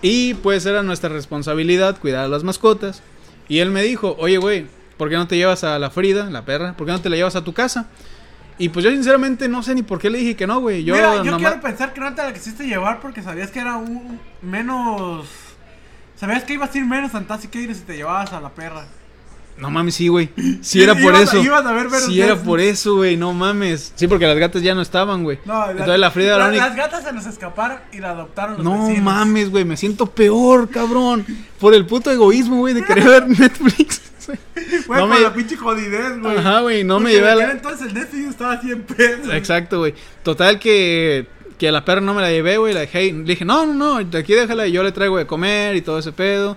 Y 0.00 0.34
pues 0.34 0.66
era 0.66 0.82
nuestra 0.82 1.10
responsabilidad 1.10 1.98
cuidar 1.98 2.24
a 2.24 2.28
las 2.28 2.42
mascotas. 2.42 3.02
Y 3.48 3.58
él 3.58 3.70
me 3.70 3.82
dijo, 3.82 4.16
oye, 4.18 4.38
güey, 4.38 4.66
¿por 5.02 5.08
qué 5.10 5.16
no 5.16 5.26
te 5.26 5.36
llevas 5.36 5.64
a 5.64 5.80
la 5.80 5.90
Frida, 5.90 6.30
la 6.30 6.44
perra? 6.44 6.74
¿Por 6.76 6.86
qué 6.86 6.92
no 6.92 7.00
te 7.00 7.08
la 7.10 7.16
llevas 7.16 7.34
a 7.34 7.42
tu 7.42 7.52
casa? 7.52 7.86
Y 8.56 8.68
pues 8.68 8.84
yo 8.84 8.92
sinceramente 8.92 9.48
no 9.48 9.60
sé 9.64 9.74
ni 9.74 9.82
por 9.82 9.98
qué 9.98 10.08
le 10.10 10.18
dije 10.18 10.36
que 10.36 10.46
no, 10.46 10.60
güey. 10.60 10.84
Yo, 10.84 10.94
Mira, 10.94 11.16
yo 11.16 11.24
nomás- 11.32 11.40
quiero 11.40 11.60
pensar 11.60 11.92
que 11.92 12.00
no 12.00 12.14
te 12.14 12.22
la 12.22 12.32
quisiste 12.32 12.64
llevar 12.68 13.00
porque 13.00 13.20
sabías 13.20 13.50
que 13.50 13.58
era 13.58 13.74
un 13.78 14.20
menos. 14.42 15.26
Sabías 16.14 16.44
que 16.44 16.52
ibas 16.52 16.72
a 16.72 16.78
ir 16.78 16.84
menos 16.86 17.10
a 17.16 17.38
Siqueiros 17.40 17.78
si 17.78 17.82
te 17.82 17.96
llevabas 17.96 18.32
a 18.32 18.40
la 18.40 18.50
perra. 18.50 18.84
No 19.58 19.70
mames, 19.70 19.96
sí, 19.96 20.06
güey. 20.06 20.30
Sí 20.62 20.80
era 20.84 20.94
por 20.94 21.16
eso. 21.16 21.42
Sí 22.06 22.20
era 22.20 22.36
por 22.36 22.60
eso, 22.60 22.94
güey. 22.94 23.16
No 23.16 23.32
mames. 23.32 23.92
Sí, 23.96 24.06
porque 24.06 24.28
las 24.28 24.38
gatas 24.38 24.62
ya 24.62 24.72
no 24.76 24.82
estaban, 24.82 25.24
güey. 25.24 25.40
No, 25.44 25.68
Entonces 25.68 25.98
la 25.98 26.12
Frida 26.12 26.36
era 26.36 26.38
la 26.44 26.48
única. 26.50 26.68
Las 26.68 26.76
gatas 26.76 27.02
se 27.02 27.12
nos 27.12 27.26
escaparon 27.26 27.78
y 27.92 27.98
la 27.98 28.10
adoptaron 28.10 28.54
los 28.54 28.64
No 28.64 28.86
vecinos. 28.86 29.02
mames, 29.02 29.50
güey. 29.50 29.64
Me 29.64 29.76
siento 29.76 30.06
peor, 30.06 30.70
cabrón. 30.70 31.26
Por 31.58 31.74
el 31.74 31.84
puto 31.86 32.12
egoísmo, 32.12 32.58
güey, 32.58 32.74
de 32.74 32.84
querer 32.84 33.04
ver 33.08 33.28
Netflix. 33.40 34.11
Fue 34.86 34.96
no 34.96 35.06
me- 35.06 35.20
la 35.20 35.32
pinche 35.32 35.56
jodidez, 35.56 36.18
güey. 36.20 36.36
Ajá, 36.36 36.60
güey. 36.60 36.84
No 36.84 37.00
me 37.00 37.12
llevé 37.12 37.30
a 37.30 37.34
la. 37.36 37.50
Entonces 37.50 37.88
el 37.88 37.94
Netflix 37.94 38.28
estaba 38.28 38.52
a 38.52 38.60
100 38.60 38.82
pesos. 38.82 39.32
Exacto, 39.34 39.78
güey. 39.78 39.94
Total 40.22 40.58
que. 40.58 41.26
Que 41.58 41.68
a 41.68 41.72
la 41.72 41.84
perra 41.84 42.00
no 42.00 42.12
me 42.14 42.22
la 42.22 42.30
llevé, 42.30 42.56
güey. 42.56 42.74
La 42.74 42.80
dejé. 42.80 43.12
Le 43.12 43.22
dije, 43.22 43.44
no, 43.44 43.66
no, 43.66 43.74
no. 43.74 44.04
De 44.04 44.18
aquí 44.18 44.34
déjala 44.34 44.66
y 44.66 44.72
yo 44.72 44.82
le 44.82 44.90
traigo 44.92 45.16
de 45.18 45.26
comer 45.26 45.76
y 45.76 45.82
todo 45.82 45.98
ese 45.98 46.12
pedo. 46.12 46.56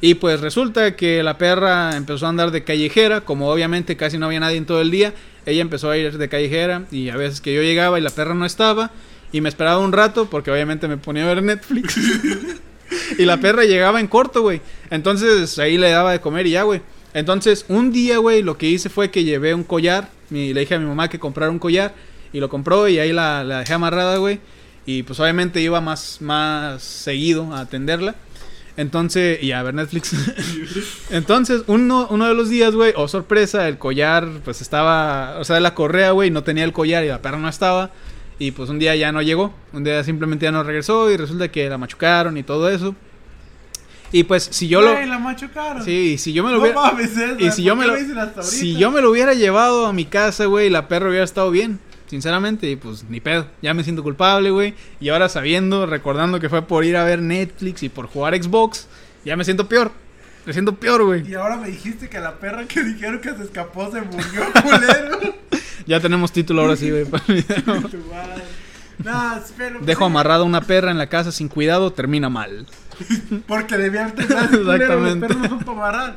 Y 0.00 0.14
pues 0.14 0.40
resulta 0.40 0.96
que 0.96 1.22
la 1.22 1.36
perra 1.38 1.96
empezó 1.96 2.26
a 2.26 2.30
andar 2.30 2.50
de 2.50 2.64
callejera. 2.64 3.20
Como 3.20 3.50
obviamente 3.50 3.96
casi 3.96 4.18
no 4.18 4.26
había 4.26 4.40
nadie 4.40 4.56
en 4.56 4.66
todo 4.66 4.80
el 4.80 4.90
día. 4.90 5.12
Ella 5.44 5.60
empezó 5.60 5.90
a 5.90 5.96
ir 5.98 6.16
de 6.16 6.28
callejera. 6.28 6.84
Y 6.90 7.10
a 7.10 7.16
veces 7.16 7.40
que 7.40 7.54
yo 7.54 7.62
llegaba 7.62 7.98
y 7.98 8.02
la 8.02 8.10
perra 8.10 8.34
no 8.34 8.46
estaba. 8.46 8.92
Y 9.32 9.40
me 9.40 9.48
esperaba 9.48 9.78
un 9.78 9.92
rato 9.92 10.30
porque 10.30 10.50
obviamente 10.50 10.88
me 10.88 10.96
ponía 10.96 11.24
a 11.24 11.34
ver 11.34 11.42
Netflix. 11.42 11.98
y 13.18 13.24
la 13.24 13.38
perra 13.38 13.64
llegaba 13.64 14.00
en 14.00 14.06
corto, 14.06 14.42
güey. 14.42 14.60
Entonces 14.90 15.58
ahí 15.58 15.76
le 15.76 15.90
daba 15.90 16.12
de 16.12 16.20
comer 16.20 16.46
y 16.46 16.52
ya, 16.52 16.62
güey. 16.62 16.80
Entonces 17.14 17.64
un 17.68 17.92
día, 17.92 18.18
güey, 18.18 18.42
lo 18.42 18.58
que 18.58 18.68
hice 18.68 18.88
fue 18.88 19.10
que 19.10 19.24
llevé 19.24 19.54
un 19.54 19.64
collar. 19.64 20.10
Mi, 20.30 20.52
le 20.52 20.60
dije 20.60 20.74
a 20.74 20.78
mi 20.78 20.86
mamá 20.86 21.08
que 21.08 21.18
comprara 21.18 21.50
un 21.50 21.58
collar. 21.58 21.94
Y 22.32 22.40
lo 22.40 22.48
compró 22.48 22.88
y 22.88 22.98
ahí 22.98 23.12
la, 23.12 23.44
la 23.44 23.60
dejé 23.60 23.74
amarrada, 23.74 24.16
güey. 24.18 24.40
Y 24.84 25.02
pues 25.02 25.18
obviamente 25.20 25.60
iba 25.60 25.80
más, 25.80 26.20
más 26.20 26.82
seguido 26.82 27.54
a 27.54 27.60
atenderla. 27.60 28.14
Entonces, 28.76 29.42
y 29.42 29.52
a 29.52 29.62
ver 29.62 29.74
Netflix. 29.74 30.14
Entonces, 31.10 31.62
uno, 31.66 32.06
uno 32.10 32.28
de 32.28 32.34
los 32.34 32.50
días, 32.50 32.74
güey, 32.74 32.92
oh 32.96 33.08
sorpresa, 33.08 33.68
el 33.68 33.78
collar, 33.78 34.28
pues 34.44 34.60
estaba, 34.60 35.38
o 35.38 35.44
sea, 35.44 35.58
la 35.60 35.74
correa, 35.74 36.10
güey, 36.10 36.30
no 36.30 36.42
tenía 36.44 36.64
el 36.64 36.72
collar 36.72 37.04
y 37.04 37.08
la 37.08 37.22
perra 37.22 37.38
no 37.38 37.48
estaba. 37.48 37.90
Y 38.38 38.50
pues 38.50 38.68
un 38.68 38.78
día 38.78 38.94
ya 38.94 39.12
no 39.12 39.22
llegó, 39.22 39.54
un 39.72 39.82
día 39.82 40.04
simplemente 40.04 40.44
ya 40.44 40.52
no 40.52 40.62
regresó 40.62 41.10
y 41.10 41.16
resulta 41.16 41.48
que 41.48 41.70
la 41.70 41.78
machucaron 41.78 42.36
y 42.36 42.42
todo 42.42 42.68
eso. 42.68 42.94
Y 44.12 44.24
pues 44.24 44.48
si 44.50 44.68
yo 44.68 44.80
Güey, 44.82 45.04
lo... 45.06 45.12
la 45.12 45.18
machucaron. 45.18 45.84
Sí, 45.84 46.16
si 46.18 46.32
yo 46.32 46.42
me 46.44 46.50
lo 46.50 46.56
No 46.58 46.62
hubiera... 46.62 46.80
mames, 46.80 47.10
César, 47.10 47.36
Y 47.40 47.50
si 47.50 47.62
¿por 47.62 47.64
yo 47.64 47.76
me 47.76 47.86
lo, 47.86 48.42
si 48.42 48.76
yo 48.76 48.90
me 48.90 49.00
lo 49.00 49.10
hubiera 49.10 49.34
llevado 49.34 49.86
a 49.86 49.92
mi 49.92 50.04
casa, 50.04 50.44
güey, 50.46 50.70
la 50.70 50.88
perra 50.88 51.08
hubiera 51.08 51.24
estado 51.24 51.50
bien, 51.50 51.80
sinceramente, 52.06 52.70
y 52.70 52.76
pues 52.76 53.04
ni 53.08 53.20
pedo. 53.20 53.46
Ya 53.62 53.74
me 53.74 53.82
siento 53.84 54.02
culpable, 54.02 54.50
güey. 54.50 54.74
Y 55.00 55.08
ahora 55.08 55.28
sabiendo, 55.28 55.86
recordando 55.86 56.38
que 56.40 56.48
fue 56.48 56.62
por 56.62 56.84
ir 56.84 56.96
a 56.96 57.04
ver 57.04 57.20
Netflix 57.20 57.82
y 57.82 57.88
por 57.88 58.06
jugar 58.06 58.40
Xbox, 58.40 58.86
ya 59.24 59.36
me 59.36 59.44
siento 59.44 59.68
peor. 59.68 59.90
Me 60.46 60.52
siento 60.52 60.76
peor, 60.76 61.02
güey. 61.04 61.28
Y 61.28 61.34
ahora 61.34 61.56
me 61.56 61.66
dijiste 61.68 62.08
que 62.08 62.20
la 62.20 62.34
perra 62.38 62.64
que 62.66 62.84
dijeron 62.84 63.20
que 63.20 63.30
se 63.34 63.42
escapó 63.42 63.90
se 63.90 64.00
murió, 64.02 64.44
culero. 64.62 65.34
Ya 65.86 65.98
tenemos 65.98 66.30
título 66.30 66.62
ahora 66.62 66.76
sí, 66.76 66.88
güey. 66.90 67.04
para 67.10 67.24
el 67.26 67.34
video. 67.34 67.80
Tu 67.88 67.98
madre. 68.08 68.44
No. 69.04 69.80
Dejo 69.84 70.04
amarrada 70.04 70.44
una 70.44 70.60
perra 70.60 70.90
en 70.92 70.98
la 70.98 71.08
casa 71.08 71.32
sin 71.32 71.48
cuidado, 71.48 71.92
termina 71.92 72.28
mal. 72.28 72.66
Porque 73.46 73.76
tener 73.76 74.14
culero, 74.14 74.50
los 74.64 74.74
Exactamente. 74.80 75.26
perros 75.28 75.48
son 75.48 75.58
para. 75.76 76.16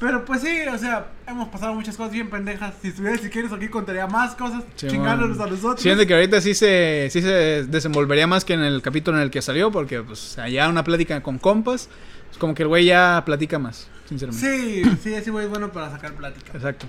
Pero 0.00 0.24
pues 0.24 0.40
sí, 0.40 0.48
o 0.72 0.76
sea, 0.78 1.06
hemos 1.28 1.48
pasado 1.48 1.74
muchas 1.74 1.96
cosas 1.96 2.12
bien 2.12 2.28
pendejas. 2.28 2.74
Si 2.82 2.88
estuvieras, 2.88 3.20
si 3.20 3.28
quieres, 3.30 3.52
aquí 3.52 3.68
contaría 3.68 4.06
más 4.08 4.34
cosas, 4.34 4.64
Sí, 4.74 4.88
chingándonos 4.88 5.36
man. 5.36 5.46
a 5.46 5.50
nosotros. 5.52 5.80
Siento 5.80 6.04
que 6.06 6.14
ahorita 6.14 6.40
sí 6.40 6.54
se, 6.54 7.08
sí 7.10 7.22
se 7.22 7.64
desenvolvería 7.68 8.26
más 8.26 8.44
que 8.44 8.54
en 8.54 8.62
el 8.64 8.82
capítulo 8.82 9.16
en 9.18 9.22
el 9.22 9.30
que 9.30 9.40
salió, 9.42 9.70
porque 9.70 10.02
pues 10.02 10.36
allá 10.38 10.68
una 10.68 10.82
plática 10.82 11.22
con 11.22 11.38
compas, 11.38 11.88
es 12.32 12.38
como 12.38 12.52
que 12.54 12.62
el 12.62 12.68
güey 12.68 12.86
ya 12.86 13.22
platica 13.24 13.60
más, 13.60 13.86
sinceramente. 14.08 14.84
Sí, 14.84 14.96
sí, 15.04 15.14
ese 15.14 15.30
güey 15.30 15.44
es 15.44 15.50
bueno 15.50 15.70
para 15.70 15.90
sacar 15.92 16.14
plática. 16.14 16.50
Exacto. 16.52 16.86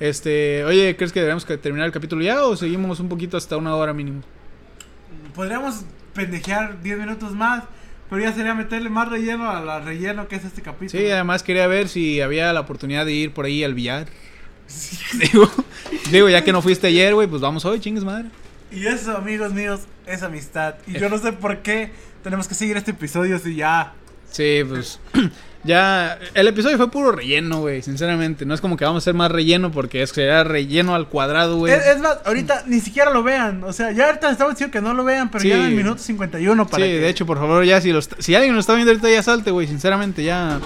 Este, 0.00 0.64
oye, 0.64 0.96
¿crees 0.96 1.12
que 1.12 1.20
debemos 1.20 1.44
terminar 1.44 1.86
el 1.86 1.92
capítulo 1.92 2.22
ya 2.22 2.44
o 2.44 2.56
seguimos 2.56 2.98
un 2.98 3.08
poquito 3.08 3.36
hasta 3.36 3.56
una 3.56 3.74
hora 3.76 3.92
mínimo? 3.92 4.22
Podríamos 5.34 5.82
pendejear 6.14 6.82
10 6.82 6.98
minutos 6.98 7.32
más, 7.32 7.64
pero 8.08 8.22
ya 8.22 8.32
sería 8.32 8.54
meterle 8.54 8.88
más 8.88 9.08
relleno 9.08 9.50
a 9.50 9.60
la 9.60 9.80
relleno 9.80 10.28
que 10.28 10.36
es 10.36 10.44
este 10.44 10.62
capítulo. 10.62 11.00
Sí, 11.00 11.10
además 11.10 11.42
quería 11.42 11.66
ver 11.66 11.88
si 11.88 12.20
había 12.20 12.52
la 12.52 12.60
oportunidad 12.60 13.04
de 13.04 13.12
ir 13.12 13.32
por 13.32 13.44
ahí 13.44 13.64
al 13.64 13.74
billar. 13.74 14.06
digo, 15.18 15.50
digo, 16.10 16.28
ya 16.28 16.44
que 16.44 16.52
no 16.52 16.62
fuiste 16.62 16.86
ayer, 16.88 17.14
güey, 17.14 17.26
pues 17.26 17.40
vamos 17.40 17.64
hoy, 17.64 17.80
chingues 17.80 18.04
madre. 18.04 18.28
Y 18.70 18.86
eso, 18.86 19.16
amigos 19.16 19.52
míos, 19.54 19.80
es 20.06 20.22
amistad. 20.22 20.74
Y 20.86 20.98
yo 20.98 21.08
no 21.08 21.18
sé 21.18 21.32
por 21.32 21.58
qué 21.58 21.90
tenemos 22.22 22.48
que 22.48 22.54
seguir 22.54 22.76
este 22.76 22.90
episodio 22.90 23.38
si 23.38 23.54
ya. 23.54 23.94
Sí, 24.30 24.60
pues 24.68 25.00
ya 25.64 26.18
el 26.34 26.46
episodio 26.48 26.76
fue 26.76 26.90
puro 26.90 27.12
relleno, 27.12 27.60
güey, 27.60 27.82
sinceramente. 27.82 28.44
No 28.46 28.54
es 28.54 28.60
como 28.60 28.76
que 28.76 28.84
vamos 28.84 29.02
a 29.02 29.04
hacer 29.04 29.14
más 29.14 29.30
relleno 29.30 29.70
porque 29.72 30.02
es 30.02 30.12
que 30.12 30.22
era 30.24 30.44
relleno 30.44 30.94
al 30.94 31.08
cuadrado, 31.08 31.56
güey. 31.56 31.72
Es, 31.72 31.86
es 31.86 31.98
más, 32.00 32.18
ahorita 32.24 32.64
ni 32.66 32.80
siquiera 32.80 33.10
lo 33.12 33.22
vean. 33.22 33.64
O 33.64 33.72
sea, 33.72 33.90
ya 33.92 34.06
ahorita 34.06 34.30
estamos 34.30 34.54
diciendo 34.54 34.72
que 34.72 34.80
no 34.80 34.94
lo 34.94 35.04
vean, 35.04 35.30
pero 35.30 35.42
Sí. 35.42 35.48
ya 35.48 35.56
en 35.56 35.62
el 35.62 35.74
minuto 35.74 35.98
51 36.02 36.66
para 36.68 36.84
Sí, 36.84 36.90
que- 36.90 37.00
de 37.00 37.08
hecho, 37.08 37.26
por 37.26 37.38
favor, 37.38 37.64
ya 37.64 37.80
si, 37.80 37.92
los, 37.92 38.08
si 38.18 38.34
alguien 38.34 38.54
nos 38.54 38.62
está 38.62 38.74
viendo 38.74 38.92
ahorita 38.92 39.10
ya 39.10 39.22
salte, 39.22 39.50
güey, 39.50 39.66
sinceramente, 39.66 40.22
ya... 40.24 40.60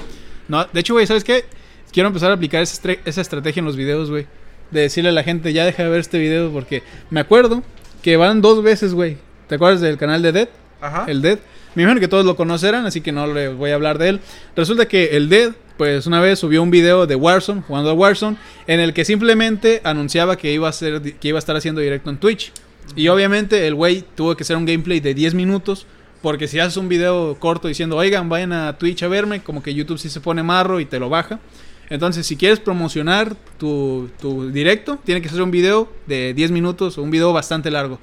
No, 0.48 0.64
de 0.72 0.80
hecho, 0.80 0.94
güey, 0.94 1.06
¿sabes 1.06 1.24
qué? 1.24 1.44
Quiero 1.92 2.08
empezar 2.08 2.30
a 2.30 2.34
aplicar 2.34 2.62
esa, 2.62 2.80
estre- 2.82 3.00
esa 3.04 3.20
estrategia 3.20 3.60
en 3.60 3.66
los 3.66 3.76
videos, 3.76 4.10
güey. 4.10 4.26
De 4.70 4.80
decirle 4.80 5.10
a 5.10 5.12
la 5.12 5.22
gente, 5.22 5.52
ya 5.52 5.64
deja 5.64 5.82
de 5.84 5.88
ver 5.90 6.00
este 6.00 6.18
video 6.18 6.50
porque 6.50 6.82
me 7.10 7.20
acuerdo 7.20 7.62
que 8.02 8.16
van 8.16 8.40
dos 8.40 8.62
veces, 8.62 8.94
güey. 8.94 9.18
¿Te 9.46 9.54
acuerdas 9.56 9.80
del 9.82 9.98
canal 9.98 10.22
de 10.22 10.32
Dead? 10.32 10.48
Ajá. 10.80 11.04
El 11.06 11.20
Dead. 11.22 11.38
Me 11.75 11.83
imagino 11.83 12.01
que 12.01 12.09
todos 12.09 12.25
lo 12.25 12.37
conocerán, 12.37 12.85
así 12.85 13.01
que 13.01 13.12
no 13.12 13.27
le 13.27 13.49
voy 13.49 13.70
a 13.70 13.75
hablar 13.75 13.99
de 13.99 14.11
él. 14.11 14.20
Resulta 14.55 14.87
que 14.87 15.16
el 15.16 15.29
Dead, 15.29 15.53
pues 15.79 16.07
una 16.07 16.20
vez 16.20 16.39
subió 16.39 16.62
un 16.62 16.70
video 16.70 17.07
de 17.07 17.16
Warzone, 17.16 17.62
jugando 17.62 17.91
a 17.91 17.95
Warzone, 17.95 18.37
en 18.66 18.81
el 18.81 18.93
que 18.93 19.05
simplemente 19.05 19.81
anunciaba 19.85 20.37
que 20.37 20.53
iba 20.53 20.66
a, 20.66 20.70
hacer, 20.70 21.01
que 21.14 21.29
iba 21.29 21.39
a 21.39 21.41
estar 21.41 21.57
haciendo 21.57 21.81
directo 21.81 22.11
en 22.11 22.18
Twitch. 22.18 22.53
Y 22.95 23.09
obviamente 23.09 23.66
el 23.66 23.75
güey 23.75 24.05
tuvo 24.14 24.37
que 24.37 24.43
hacer 24.43 24.57
un 24.57 24.66
gameplay 24.66 25.01
de 25.01 25.14
10 25.14 25.35
minutos, 25.35 25.87
porque 26.20 26.47
si 26.47 26.59
haces 26.59 26.77
un 26.77 26.89
video 26.89 27.37
corto 27.39 27.68
diciendo, 27.68 27.97
oigan, 27.97 28.29
vayan 28.29 28.53
a 28.53 28.77
Twitch 28.77 29.03
a 29.03 29.09
verme, 29.09 29.43
como 29.43 29.62
que 29.62 29.75
YouTube 29.75 29.99
sí 29.99 30.11
se 30.11 30.20
pone 30.20 30.43
marro 30.43 30.79
y 30.79 30.85
te 30.85 30.99
lo 30.99 31.09
baja. 31.09 31.41
Entonces, 31.89 32.27
si 32.27 32.37
quieres 32.37 32.61
promocionar 32.61 33.35
tu, 33.59 34.11
tu 34.20 34.51
directo, 34.51 34.99
tiene 35.05 35.23
que 35.23 35.29
ser 35.29 35.41
un 35.43 35.51
video 35.51 35.91
de 36.07 36.35
10 36.35 36.51
minutos 36.51 36.99
o 36.99 37.03
un 37.03 37.11
video 37.11 37.33
bastante 37.33 37.70
largo. 37.70 37.99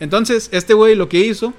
Entonces, 0.00 0.48
este 0.52 0.74
güey 0.74 0.94
lo 0.94 1.08
que 1.08 1.20
hizo 1.20 1.52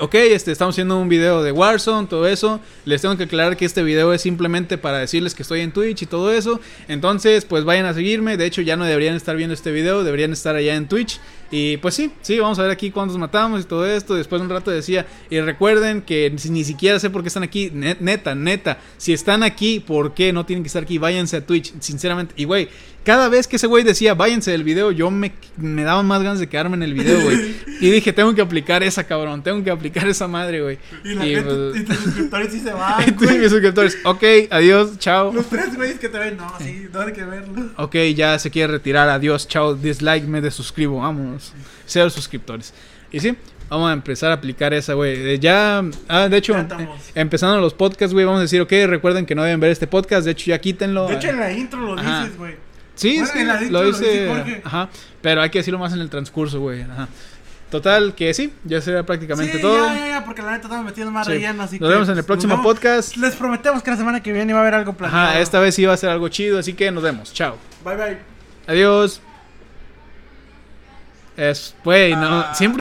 ok, 0.00 0.14
este, 0.14 0.50
estamos 0.50 0.74
haciendo 0.74 0.98
un 0.98 1.08
video 1.08 1.42
de 1.44 1.52
Warzone, 1.52 2.08
todo 2.08 2.26
eso. 2.26 2.60
Les 2.84 3.02
tengo 3.02 3.16
que 3.16 3.24
aclarar 3.24 3.56
que 3.56 3.64
este 3.64 3.84
video 3.84 4.12
es 4.12 4.20
simplemente 4.20 4.78
para 4.78 4.98
decirles 4.98 5.34
que 5.34 5.42
estoy 5.42 5.60
en 5.60 5.70
Twitch 5.70 6.02
y 6.02 6.06
todo 6.06 6.32
eso. 6.32 6.60
Entonces, 6.88 7.44
pues 7.44 7.64
vayan 7.64 7.86
a 7.86 7.94
seguirme. 7.94 8.36
De 8.36 8.46
hecho, 8.46 8.62
ya 8.62 8.76
no 8.76 8.84
deberían 8.84 9.14
estar 9.14 9.36
viendo 9.36 9.54
este 9.54 9.70
video, 9.70 10.02
deberían 10.02 10.32
estar 10.32 10.56
allá 10.56 10.74
en 10.74 10.88
Twitch. 10.88 11.20
Y 11.50 11.76
pues 11.78 11.94
sí, 11.94 12.10
sí, 12.22 12.38
vamos 12.38 12.58
a 12.58 12.62
ver 12.62 12.70
aquí 12.70 12.90
cuántos 12.90 13.16
matamos 13.18 13.60
y 13.62 13.64
todo 13.64 13.86
esto. 13.86 14.14
Después 14.14 14.40
de 14.40 14.46
un 14.46 14.52
rato 14.52 14.70
decía, 14.70 15.06
y 15.30 15.40
recuerden 15.40 16.02
que 16.02 16.32
si- 16.36 16.50
ni 16.50 16.64
siquiera 16.64 16.98
sé 16.98 17.10
por 17.10 17.22
qué 17.22 17.28
están 17.28 17.42
aquí. 17.42 17.70
Net- 17.70 17.98
neta, 18.00 18.34
neta, 18.34 18.78
si 18.96 19.12
están 19.12 19.42
aquí, 19.42 19.80
¿por 19.80 20.14
qué 20.14 20.32
no 20.32 20.44
tienen 20.46 20.62
que 20.62 20.68
estar 20.68 20.82
aquí? 20.82 20.98
Váyanse 20.98 21.36
a 21.36 21.46
Twitch, 21.46 21.72
sinceramente. 21.80 22.34
Y 22.36 22.44
güey, 22.44 22.68
cada 23.04 23.28
vez 23.28 23.46
que 23.46 23.54
ese 23.56 23.68
güey 23.68 23.84
decía, 23.84 24.14
váyanse 24.14 24.50
del 24.50 24.64
video, 24.64 24.90
yo 24.90 25.12
me, 25.12 25.32
me 25.56 25.84
daban 25.84 26.06
más 26.06 26.20
ganas 26.22 26.40
de 26.40 26.48
quedarme 26.48 26.76
en 26.76 26.82
el 26.82 26.94
video, 26.94 27.20
güey. 27.22 27.54
Y 27.78 27.90
dije, 27.90 28.10
tengo 28.14 28.34
que 28.34 28.40
aplicar 28.40 28.82
esa, 28.82 29.04
cabrón, 29.04 29.42
tengo 29.42 29.62
que 29.62 29.70
aplicar 29.70 30.08
esa 30.08 30.26
madre, 30.26 30.62
güey. 30.62 30.78
Y 31.04 31.14
la 31.14 31.26
Y, 31.26 31.34
gente, 31.34 31.50
pues, 31.54 31.76
y 31.76 31.84
tus 31.84 31.96
suscriptores 31.98 32.52
sí 32.52 32.60
se 32.60 32.72
van. 32.72 33.14
Güey. 33.16 33.38
mis 33.38 33.50
suscriptores, 33.50 33.98
ok, 34.02 34.22
adiós, 34.48 34.98
chao. 34.98 35.30
Los 35.34 35.46
tres 35.50 35.76
güeyes 35.76 35.98
que 35.98 36.08
te 36.08 36.18
ven, 36.18 36.38
no, 36.38 36.50
sí, 36.58 36.86
no 36.90 37.00
hay 37.02 37.12
que 37.12 37.22
verlo. 37.26 37.70
Ok, 37.76 37.96
ya 38.14 38.38
se 38.38 38.50
quiere 38.50 38.72
retirar, 38.72 39.10
adiós, 39.10 39.46
chao, 39.46 39.74
dislike, 39.74 40.24
me 40.26 40.40
desuscribo, 40.40 41.04
vámonos. 41.44 41.52
Cero 41.86 42.10
suscriptores. 42.10 42.72
Y 43.12 43.20
sí, 43.20 43.36
vamos 43.68 43.88
a 43.90 43.92
empezar 43.92 44.30
a 44.30 44.34
aplicar 44.34 44.74
esa, 44.74 44.94
güey. 44.94 45.34
Eh, 45.34 45.38
Ya, 45.38 45.82
ah, 46.08 46.28
de 46.28 46.36
hecho, 46.36 46.56
eh, 46.58 46.66
empezando 47.14 47.60
los 47.60 47.74
podcasts, 47.74 48.12
güey, 48.12 48.24
vamos 48.26 48.38
a 48.38 48.42
decir, 48.42 48.60
ok, 48.60 48.72
recuerden 48.86 49.26
que 49.26 49.34
no 49.34 49.42
deben 49.44 49.60
ver 49.60 49.70
este 49.70 49.86
podcast, 49.86 50.24
de 50.24 50.32
hecho 50.32 50.46
ya 50.46 50.58
quítenlo. 50.60 51.06
De 51.08 51.14
hecho, 51.14 51.28
en 51.28 51.38
la 51.40 51.52
intro 51.52 51.80
lo 51.80 51.98
Ajá. 51.98 52.22
dices, 52.24 52.38
güey. 52.38 52.56
Sí, 52.94 53.18
Bueno, 53.18 53.26
sí, 53.32 53.38
en 53.40 53.48
la 53.48 53.62
intro 53.62 53.70
lo 53.72 53.82
lo 53.84 53.92
dice. 53.98 54.60
Ajá. 54.64 54.88
Pero 55.22 55.42
hay 55.42 55.50
que 55.50 55.58
decirlo 55.58 55.78
más 55.78 55.92
en 55.92 56.00
el 56.00 56.10
transcurso, 56.10 56.60
güey. 56.60 56.82
Ajá. 56.82 57.08
Total, 57.70 58.14
que 58.14 58.32
sí, 58.32 58.52
ya 58.64 58.80
sería 58.80 59.04
prácticamente 59.04 59.54
sí, 59.56 59.60
todo. 59.60 59.86
ya, 59.88 59.94
ya, 59.98 60.06
ya, 60.08 60.24
porque 60.24 60.40
la 60.40 60.52
neta 60.52 60.64
estamos 60.68 60.84
metiendo 60.86 61.10
más 61.10 61.26
Sí. 61.26 61.32
relleno, 61.32 61.62
así 61.64 61.78
Nos 61.80 61.88
que, 61.88 61.94
vemos 61.94 62.08
en 62.08 62.16
el 62.18 62.24
próximo 62.24 62.56
vemos. 62.56 62.64
podcast. 62.74 63.16
Les 63.16 63.34
prometemos 63.34 63.82
que 63.82 63.90
la 63.90 63.96
semana 63.96 64.22
que 64.22 64.32
viene 64.32 64.52
va 64.52 64.60
a 64.60 64.62
haber 64.62 64.74
algo 64.74 64.92
planeado. 64.92 65.30
Ajá, 65.30 65.40
esta 65.40 65.58
vez 65.58 65.74
sí 65.74 65.84
va 65.84 65.92
a 65.94 65.96
ser 65.96 66.10
algo 66.10 66.28
chido, 66.28 66.58
así 66.60 66.74
que 66.74 66.90
nos 66.92 67.02
vemos. 67.02 67.32
Chao. 67.32 67.56
Bye, 67.84 67.96
bye. 67.96 68.18
Adiós. 68.68 69.20
Es, 71.36 71.74
güey, 71.84 72.14
no, 72.14 72.40
Ah. 72.40 72.54
siempre 72.54 72.74